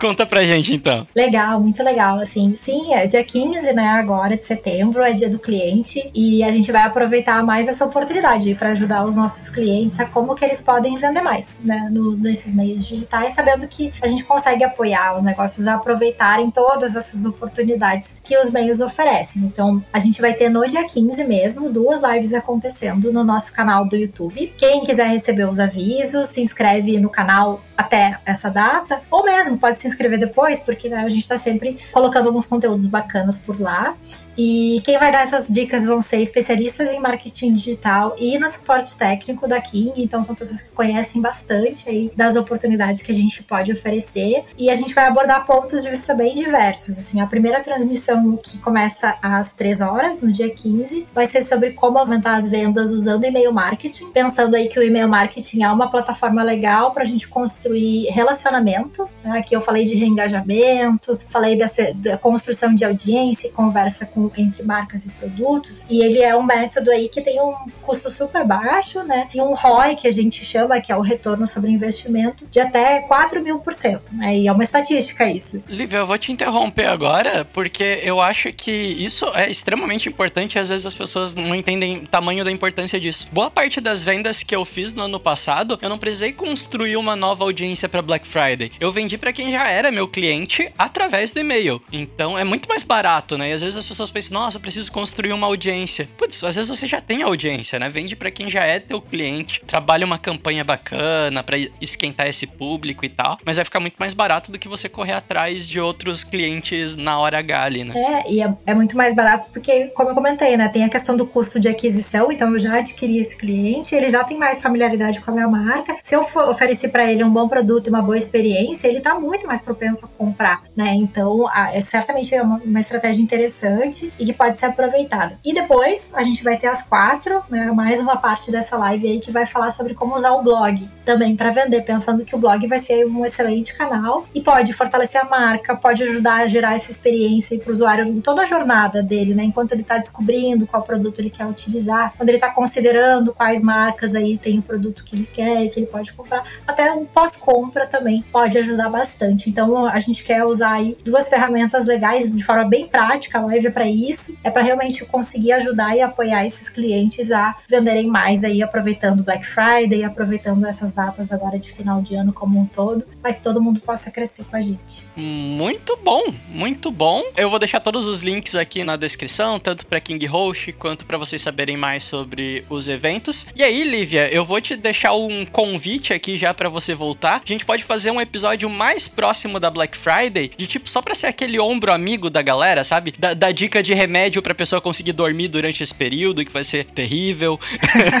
Conta 0.00 0.24
pra 0.24 0.46
gente 0.46 0.74
então. 0.74 1.06
Legal, 1.14 1.60
muito 1.60 1.82
legal. 1.82 2.18
Assim, 2.18 2.54
sim, 2.56 2.94
é 2.94 3.06
dia 3.06 3.22
15, 3.22 3.72
né? 3.74 3.88
Agora 3.88 4.34
de 4.34 4.44
setembro, 4.44 5.02
é 5.02 5.12
dia 5.12 5.28
do 5.28 5.38
cliente. 5.38 6.10
E 6.14 6.42
a 6.42 6.50
gente 6.50 6.72
vai 6.72 6.82
aproveitar 6.82 7.42
mais 7.44 7.68
essa 7.68 7.84
oportunidade 7.84 8.54
para 8.54 8.70
ajudar 8.70 9.04
os 9.04 9.14
nossos 9.14 9.50
clientes 9.50 10.00
a 10.00 10.06
como 10.06 10.34
que 10.34 10.42
eles 10.42 10.62
podem 10.62 10.96
vender 10.96 11.20
mais, 11.20 11.60
né? 11.62 11.88
No, 11.92 12.16
nesses 12.16 12.54
meios 12.54 12.86
digitais, 12.86 13.34
sabendo 13.34 13.68
que 13.68 13.92
a 14.00 14.06
gente 14.06 14.24
consegue 14.24 14.64
apoiar 14.64 15.16
os 15.16 15.22
negócios 15.22 15.66
a 15.66 15.74
aproveitarem 15.74 16.50
todas 16.50 16.96
essas 16.96 17.26
oportunidades 17.26 18.18
que 18.24 18.38
os 18.38 18.50
meios 18.50 18.80
oferecem. 18.80 19.42
Então, 19.42 19.84
a 19.92 20.00
gente 20.00 20.20
vai 20.20 20.32
ter 20.32 20.48
no 20.48 20.66
dia 20.66 20.84
15 20.84 21.24
mesmo 21.24 21.70
duas 21.70 22.00
lives 22.02 22.32
acontecendo 22.32 23.12
no 23.12 23.22
nosso 23.22 23.52
canal 23.52 23.84
do 23.84 23.96
YouTube. 23.96 24.54
Quem 24.56 24.82
quiser 24.82 25.08
receber 25.08 25.46
os 25.46 25.60
avisos, 25.60 26.28
se 26.28 26.40
inscreve 26.40 26.98
no 26.98 27.10
canal 27.10 27.60
até 27.76 28.18
essa 28.26 28.50
data, 28.50 29.02
ou 29.10 29.24
mesmo 29.24 29.58
pode 29.58 29.78
se 29.78 29.89
inscrever 29.90 30.18
depois, 30.18 30.60
porque 30.60 30.88
né, 30.88 30.96
a 30.96 31.08
gente 31.08 31.22
está 31.22 31.36
sempre 31.36 31.78
colocando 31.92 32.28
alguns 32.28 32.46
conteúdos 32.46 32.86
bacanas 32.86 33.38
por 33.38 33.60
lá. 33.60 33.96
E 34.42 34.80
quem 34.86 34.98
vai 34.98 35.12
dar 35.12 35.24
essas 35.24 35.48
dicas 35.48 35.84
vão 35.84 36.00
ser 36.00 36.16
especialistas 36.22 36.88
em 36.90 36.98
marketing 36.98 37.52
digital 37.52 38.16
e 38.18 38.38
no 38.38 38.48
suporte 38.48 38.96
técnico 38.96 39.46
da 39.46 39.60
King. 39.60 39.92
Então 40.02 40.22
são 40.22 40.34
pessoas 40.34 40.62
que 40.62 40.72
conhecem 40.72 41.20
bastante 41.20 41.86
aí 41.90 42.10
das 42.16 42.36
oportunidades 42.36 43.02
que 43.02 43.12
a 43.12 43.14
gente 43.14 43.42
pode 43.42 43.70
oferecer. 43.70 44.44
E 44.56 44.70
a 44.70 44.74
gente 44.74 44.94
vai 44.94 45.04
abordar 45.04 45.44
pontos 45.44 45.82
de 45.82 45.90
vista 45.90 46.14
bem 46.14 46.34
diversos. 46.34 46.98
Assim, 46.98 47.20
a 47.20 47.26
primeira 47.26 47.60
transmissão 47.60 48.34
que 48.38 48.56
começa 48.58 49.14
às 49.20 49.52
3 49.52 49.82
horas, 49.82 50.22
no 50.22 50.32
dia 50.32 50.48
15, 50.48 51.06
vai 51.14 51.26
ser 51.26 51.44
sobre 51.44 51.72
como 51.72 51.98
aumentar 51.98 52.36
as 52.36 52.50
vendas 52.50 52.90
usando 52.92 53.24
e-mail 53.24 53.52
marketing. 53.52 54.10
Pensando 54.10 54.56
aí 54.56 54.70
que 54.70 54.78
o 54.78 54.82
e-mail 54.82 55.08
marketing 55.08 55.64
é 55.64 55.70
uma 55.70 55.90
plataforma 55.90 56.42
legal 56.42 56.92
para 56.92 57.02
a 57.02 57.06
gente 57.06 57.28
construir 57.28 58.06
relacionamento. 58.06 59.06
Né? 59.22 59.38
Aqui 59.38 59.54
eu 59.54 59.60
falei 59.60 59.84
de 59.84 59.94
reengajamento, 59.96 61.20
falei 61.28 61.56
dessa 61.56 61.92
da 61.92 62.16
construção 62.16 62.74
de 62.74 62.86
audiência 62.86 63.48
e 63.48 63.50
conversa 63.50 64.06
com, 64.06 64.29
entre 64.36 64.62
marcas 64.62 65.06
e 65.06 65.10
produtos. 65.10 65.84
E 65.88 66.02
ele 66.02 66.20
é 66.20 66.36
um 66.36 66.42
método 66.42 66.90
aí 66.90 67.08
que 67.08 67.20
tem 67.20 67.40
um 67.40 67.54
custo 67.82 68.10
super 68.10 68.44
baixo, 68.44 69.02
né? 69.02 69.28
E 69.34 69.40
um 69.40 69.54
ROI 69.54 69.96
que 69.96 70.08
a 70.08 70.12
gente 70.12 70.44
chama, 70.44 70.80
que 70.80 70.92
é 70.92 70.96
o 70.96 71.00
retorno 71.00 71.46
sobre 71.46 71.70
investimento, 71.70 72.46
de 72.50 72.60
até 72.60 73.00
4 73.00 73.42
mil 73.42 73.58
por 73.58 73.74
cento, 73.74 74.14
né? 74.14 74.36
E 74.36 74.48
é 74.48 74.52
uma 74.52 74.62
estatística 74.62 75.30
isso. 75.30 75.62
Lívia, 75.68 75.98
eu 75.98 76.06
vou 76.06 76.18
te 76.18 76.32
interromper 76.32 76.86
agora, 76.86 77.44
porque 77.44 78.00
eu 78.02 78.20
acho 78.20 78.52
que 78.52 78.70
isso 78.70 79.26
é 79.34 79.50
extremamente 79.50 80.08
importante 80.08 80.56
e 80.56 80.58
às 80.58 80.68
vezes 80.68 80.86
as 80.86 80.94
pessoas 80.94 81.34
não 81.34 81.54
entendem 81.54 81.98
o 81.98 82.06
tamanho 82.06 82.44
da 82.44 82.50
importância 82.50 83.00
disso. 83.00 83.28
Boa 83.32 83.50
parte 83.50 83.80
das 83.80 84.02
vendas 84.02 84.42
que 84.42 84.54
eu 84.54 84.64
fiz 84.64 84.92
no 84.92 85.02
ano 85.02 85.20
passado, 85.20 85.78
eu 85.80 85.88
não 85.88 85.98
precisei 85.98 86.32
construir 86.32 86.96
uma 86.96 87.16
nova 87.16 87.44
audiência 87.44 87.88
para 87.88 88.02
Black 88.02 88.26
Friday. 88.26 88.72
Eu 88.80 88.92
vendi 88.92 89.16
para 89.18 89.32
quem 89.32 89.50
já 89.50 89.68
era 89.68 89.90
meu 89.90 90.08
cliente 90.08 90.72
através 90.78 91.30
do 91.30 91.40
e-mail. 91.40 91.80
Então 91.92 92.38
é 92.38 92.44
muito 92.44 92.68
mais 92.68 92.82
barato, 92.82 93.36
né? 93.36 93.50
E 93.50 93.52
às 93.52 93.62
vezes 93.62 93.76
as 93.76 93.86
pessoas 93.86 94.09
pensam, 94.12 94.40
nossa, 94.40 94.58
preciso 94.58 94.90
construir 94.90 95.32
uma 95.32 95.46
audiência. 95.46 96.08
Putz, 96.16 96.42
às 96.44 96.54
vezes 96.54 96.68
você 96.68 96.86
já 96.86 97.00
tem 97.00 97.22
audiência, 97.22 97.78
né? 97.78 97.88
Vende 97.88 98.16
para 98.16 98.30
quem 98.30 98.48
já 98.48 98.64
é 98.64 98.78
teu 98.78 99.00
cliente, 99.00 99.62
trabalha 99.66 100.04
uma 100.06 100.18
campanha 100.18 100.64
bacana 100.64 101.42
para 101.42 101.56
esquentar 101.80 102.26
esse 102.28 102.46
público 102.46 103.04
e 103.04 103.08
tal, 103.08 103.38
mas 103.44 103.56
vai 103.56 103.64
ficar 103.64 103.80
muito 103.80 103.96
mais 103.98 104.14
barato 104.14 104.50
do 104.52 104.58
que 104.58 104.68
você 104.68 104.88
correr 104.88 105.12
atrás 105.12 105.68
de 105.68 105.80
outros 105.80 106.24
clientes 106.24 106.96
na 106.96 107.18
hora 107.18 107.38
H 107.38 107.62
ali, 107.62 107.84
né? 107.84 107.94
É, 107.96 108.32
e 108.32 108.42
é, 108.42 108.54
é 108.66 108.74
muito 108.74 108.96
mais 108.96 109.14
barato 109.14 109.50
porque, 109.52 109.86
como 109.88 110.10
eu 110.10 110.14
comentei, 110.14 110.56
né? 110.56 110.68
Tem 110.68 110.84
a 110.84 110.88
questão 110.88 111.16
do 111.16 111.26
custo 111.26 111.58
de 111.58 111.68
aquisição, 111.68 112.30
então 112.30 112.52
eu 112.52 112.58
já 112.58 112.78
adquiri 112.78 113.18
esse 113.18 113.36
cliente, 113.36 113.94
ele 113.94 114.10
já 114.10 114.24
tem 114.24 114.38
mais 114.38 114.60
familiaridade 114.60 115.20
com 115.20 115.30
a 115.30 115.34
minha 115.34 115.48
marca. 115.48 115.96
Se 116.02 116.14
eu 116.14 116.20
oferecer 116.20 116.88
para 116.88 117.10
ele 117.10 117.24
um 117.24 117.30
bom 117.30 117.48
produto 117.48 117.86
e 117.86 117.90
uma 117.90 118.02
boa 118.02 118.16
experiência, 118.16 118.88
ele 118.88 119.00
tá 119.00 119.14
muito 119.14 119.46
mais 119.46 119.60
propenso 119.60 120.04
a 120.06 120.08
comprar, 120.08 120.62
né? 120.76 120.94
Então, 120.94 121.48
é 121.72 121.80
certamente 121.80 122.34
é 122.34 122.42
uma, 122.42 122.56
uma 122.56 122.80
estratégia 122.80 123.22
interessante 123.22 123.99
e 124.18 124.26
que 124.26 124.32
pode 124.32 124.58
ser 124.58 124.66
aproveitada. 124.66 125.38
E 125.44 125.52
depois, 125.52 126.12
a 126.14 126.22
gente 126.22 126.42
vai 126.42 126.56
ter 126.56 126.66
as 126.66 126.88
quatro, 126.88 127.42
né? 127.48 127.70
Mais 127.72 128.00
uma 128.00 128.16
parte 128.16 128.50
dessa 128.50 128.76
live 128.76 129.06
aí 129.06 129.20
que 129.20 129.30
vai 129.30 129.46
falar 129.46 129.70
sobre 129.70 129.94
como 129.94 130.14
usar 130.14 130.32
o 130.32 130.42
blog 130.42 130.88
também 131.04 131.36
para 131.36 131.50
vender, 131.50 131.82
pensando 131.82 132.24
que 132.24 132.34
o 132.34 132.38
blog 132.38 132.66
vai 132.66 132.78
ser 132.78 133.04
um 133.06 133.24
excelente 133.24 133.76
canal 133.76 134.26
e 134.34 134.40
pode 134.40 134.72
fortalecer 134.72 135.20
a 135.20 135.24
marca, 135.24 135.76
pode 135.76 136.02
ajudar 136.02 136.42
a 136.42 136.46
gerar 136.46 136.74
essa 136.74 136.90
experiência 136.90 137.58
para 137.58 137.70
o 137.70 137.72
usuário 137.72 138.06
em 138.06 138.20
toda 138.20 138.42
a 138.42 138.46
jornada 138.46 139.02
dele, 139.02 139.34
né? 139.34 139.44
Enquanto 139.44 139.72
ele 139.72 139.82
está 139.82 139.98
descobrindo 139.98 140.66
qual 140.66 140.82
produto 140.82 141.18
ele 141.18 141.30
quer 141.30 141.46
utilizar, 141.46 142.14
quando 142.16 142.28
ele 142.28 142.38
está 142.38 142.50
considerando 142.50 143.34
quais 143.34 143.62
marcas 143.62 144.14
aí 144.14 144.38
tem 144.38 144.58
o 144.58 144.62
produto 144.62 145.04
que 145.04 145.16
ele 145.16 145.26
quer 145.26 145.64
e 145.64 145.68
que 145.68 145.80
ele 145.80 145.86
pode 145.86 146.12
comprar, 146.12 146.44
até 146.66 146.92
o 146.92 147.04
pós-compra 147.06 147.86
também 147.86 148.24
pode 148.30 148.56
ajudar 148.58 148.88
bastante. 148.88 149.50
Então 149.50 149.86
a 149.86 149.98
gente 150.00 150.22
quer 150.22 150.44
usar 150.44 150.74
aí 150.74 150.96
duas 151.04 151.28
ferramentas 151.28 151.84
legais 151.86 152.34
de 152.34 152.44
forma 152.44 152.64
bem 152.64 152.86
prática, 152.86 153.38
a 153.38 153.46
live 153.46 153.66
é 153.66 153.70
para 153.70 153.86
isso, 153.90 154.38
é 154.42 154.50
para 154.50 154.62
realmente 154.62 155.04
conseguir 155.04 155.52
ajudar 155.52 155.96
e 155.96 156.00
apoiar 156.00 156.44
esses 156.44 156.68
clientes 156.68 157.30
a 157.30 157.56
venderem 157.68 158.06
mais 158.06 158.44
aí 158.44 158.62
aproveitando 158.62 159.22
Black 159.22 159.46
Friday, 159.46 160.04
aproveitando 160.04 160.66
essas 160.66 160.92
datas 160.92 161.32
agora 161.32 161.58
de 161.58 161.72
final 161.72 162.02
de 162.02 162.14
ano 162.14 162.32
como 162.32 162.58
um 162.58 162.66
todo, 162.66 163.06
para 163.20 163.32
que 163.32 163.42
todo 163.42 163.60
mundo 163.60 163.80
possa 163.80 164.10
crescer 164.10 164.44
com 164.44 164.56
a 164.56 164.60
gente. 164.60 165.06
Muito 165.16 165.98
bom, 166.02 166.32
muito 166.48 166.90
bom. 166.90 167.22
Eu 167.36 167.50
vou 167.50 167.58
deixar 167.58 167.80
todos 167.80 168.06
os 168.06 168.20
links 168.20 168.54
aqui 168.54 168.84
na 168.84 168.96
descrição, 168.96 169.58
tanto 169.58 169.86
para 169.86 170.00
King 170.00 170.24
Host 170.26 170.72
quanto 170.72 171.04
para 171.04 171.18
vocês 171.18 171.42
saberem 171.42 171.76
mais 171.76 172.04
sobre 172.04 172.64
os 172.68 172.88
eventos. 172.88 173.46
E 173.54 173.62
aí, 173.62 173.84
Lívia, 173.84 174.32
eu 174.32 174.44
vou 174.44 174.60
te 174.60 174.76
deixar 174.76 175.12
um 175.14 175.44
convite 175.44 176.12
aqui 176.12 176.36
já 176.36 176.54
para 176.54 176.68
você 176.68 176.94
voltar. 176.94 177.42
A 177.44 177.48
gente 177.48 177.64
pode 177.64 177.84
fazer 177.84 178.10
um 178.10 178.20
episódio 178.20 178.68
mais 178.68 179.06
próximo 179.08 179.60
da 179.60 179.70
Black 179.70 179.96
Friday, 179.96 180.50
de 180.56 180.66
tipo 180.66 180.88
só 180.88 181.02
para 181.02 181.14
ser 181.14 181.26
aquele 181.26 181.58
ombro 181.58 181.92
amigo 181.92 182.30
da 182.30 182.42
galera, 182.42 182.84
sabe? 182.84 183.12
Da, 183.18 183.34
da 183.34 183.50
dica 183.50 183.79
de 183.82 183.94
remédio 183.94 184.42
para 184.42 184.54
pessoa 184.54 184.80
conseguir 184.80 185.12
dormir 185.12 185.48
durante 185.48 185.82
esse 185.82 185.94
período, 185.94 186.44
que 186.44 186.52
vai 186.52 186.64
ser 186.64 186.84
terrível. 186.84 187.58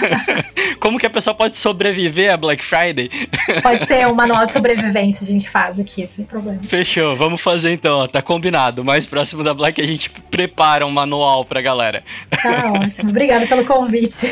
Como 0.80 0.98
que 0.98 1.06
a 1.06 1.10
pessoa 1.10 1.34
pode 1.34 1.58
sobreviver 1.58 2.32
a 2.32 2.36
Black 2.36 2.64
Friday? 2.64 3.10
Pode 3.62 3.86
ser 3.86 4.06
um 4.06 4.14
manual 4.14 4.46
de 4.46 4.52
sobrevivência, 4.52 5.24
a 5.24 5.30
gente 5.30 5.48
faz 5.48 5.78
aqui, 5.78 6.06
sem 6.06 6.24
problema. 6.24 6.60
Fechou, 6.62 7.16
vamos 7.16 7.40
fazer 7.40 7.72
então, 7.72 7.98
ó, 7.98 8.06
tá 8.06 8.22
combinado. 8.22 8.84
Mais 8.84 9.04
próximo 9.04 9.44
da 9.44 9.52
Black 9.52 9.80
a 9.80 9.86
gente 9.86 10.10
prepara 10.30 10.86
um 10.86 10.90
manual 10.90 11.44
pra 11.44 11.60
galera. 11.60 12.02
Tá 12.30 12.72
ótimo, 12.72 13.10
obrigada 13.10 13.46
pelo 13.46 13.64
convite. 13.64 14.26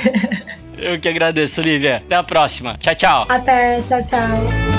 Eu 0.79 0.99
que 0.99 1.09
agradeço, 1.09 1.61
Lívia. 1.61 1.97
Até 1.97 2.15
a 2.15 2.23
próxima. 2.23 2.77
Tchau, 2.79 2.95
tchau. 2.95 3.27
Até, 3.29 3.83
tchau, 3.83 4.03
tchau. 4.03 4.78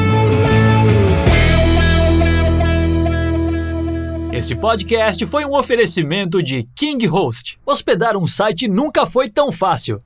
Este 4.32 4.56
podcast 4.56 5.26
foi 5.26 5.44
um 5.44 5.56
oferecimento 5.56 6.44
de 6.44 6.62
King 6.76 7.08
Host. 7.08 7.58
Hospedar 7.66 8.16
um 8.16 8.28
site 8.28 8.68
nunca 8.68 9.04
foi 9.04 9.28
tão 9.28 9.52
fácil. 9.52 10.04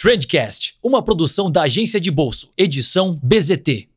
Trendcast, 0.00 0.74
uma 0.82 1.00
produção 1.00 1.48
da 1.48 1.62
agência 1.62 2.00
de 2.00 2.10
bolso, 2.10 2.52
edição 2.58 3.16
BZT. 3.22 3.91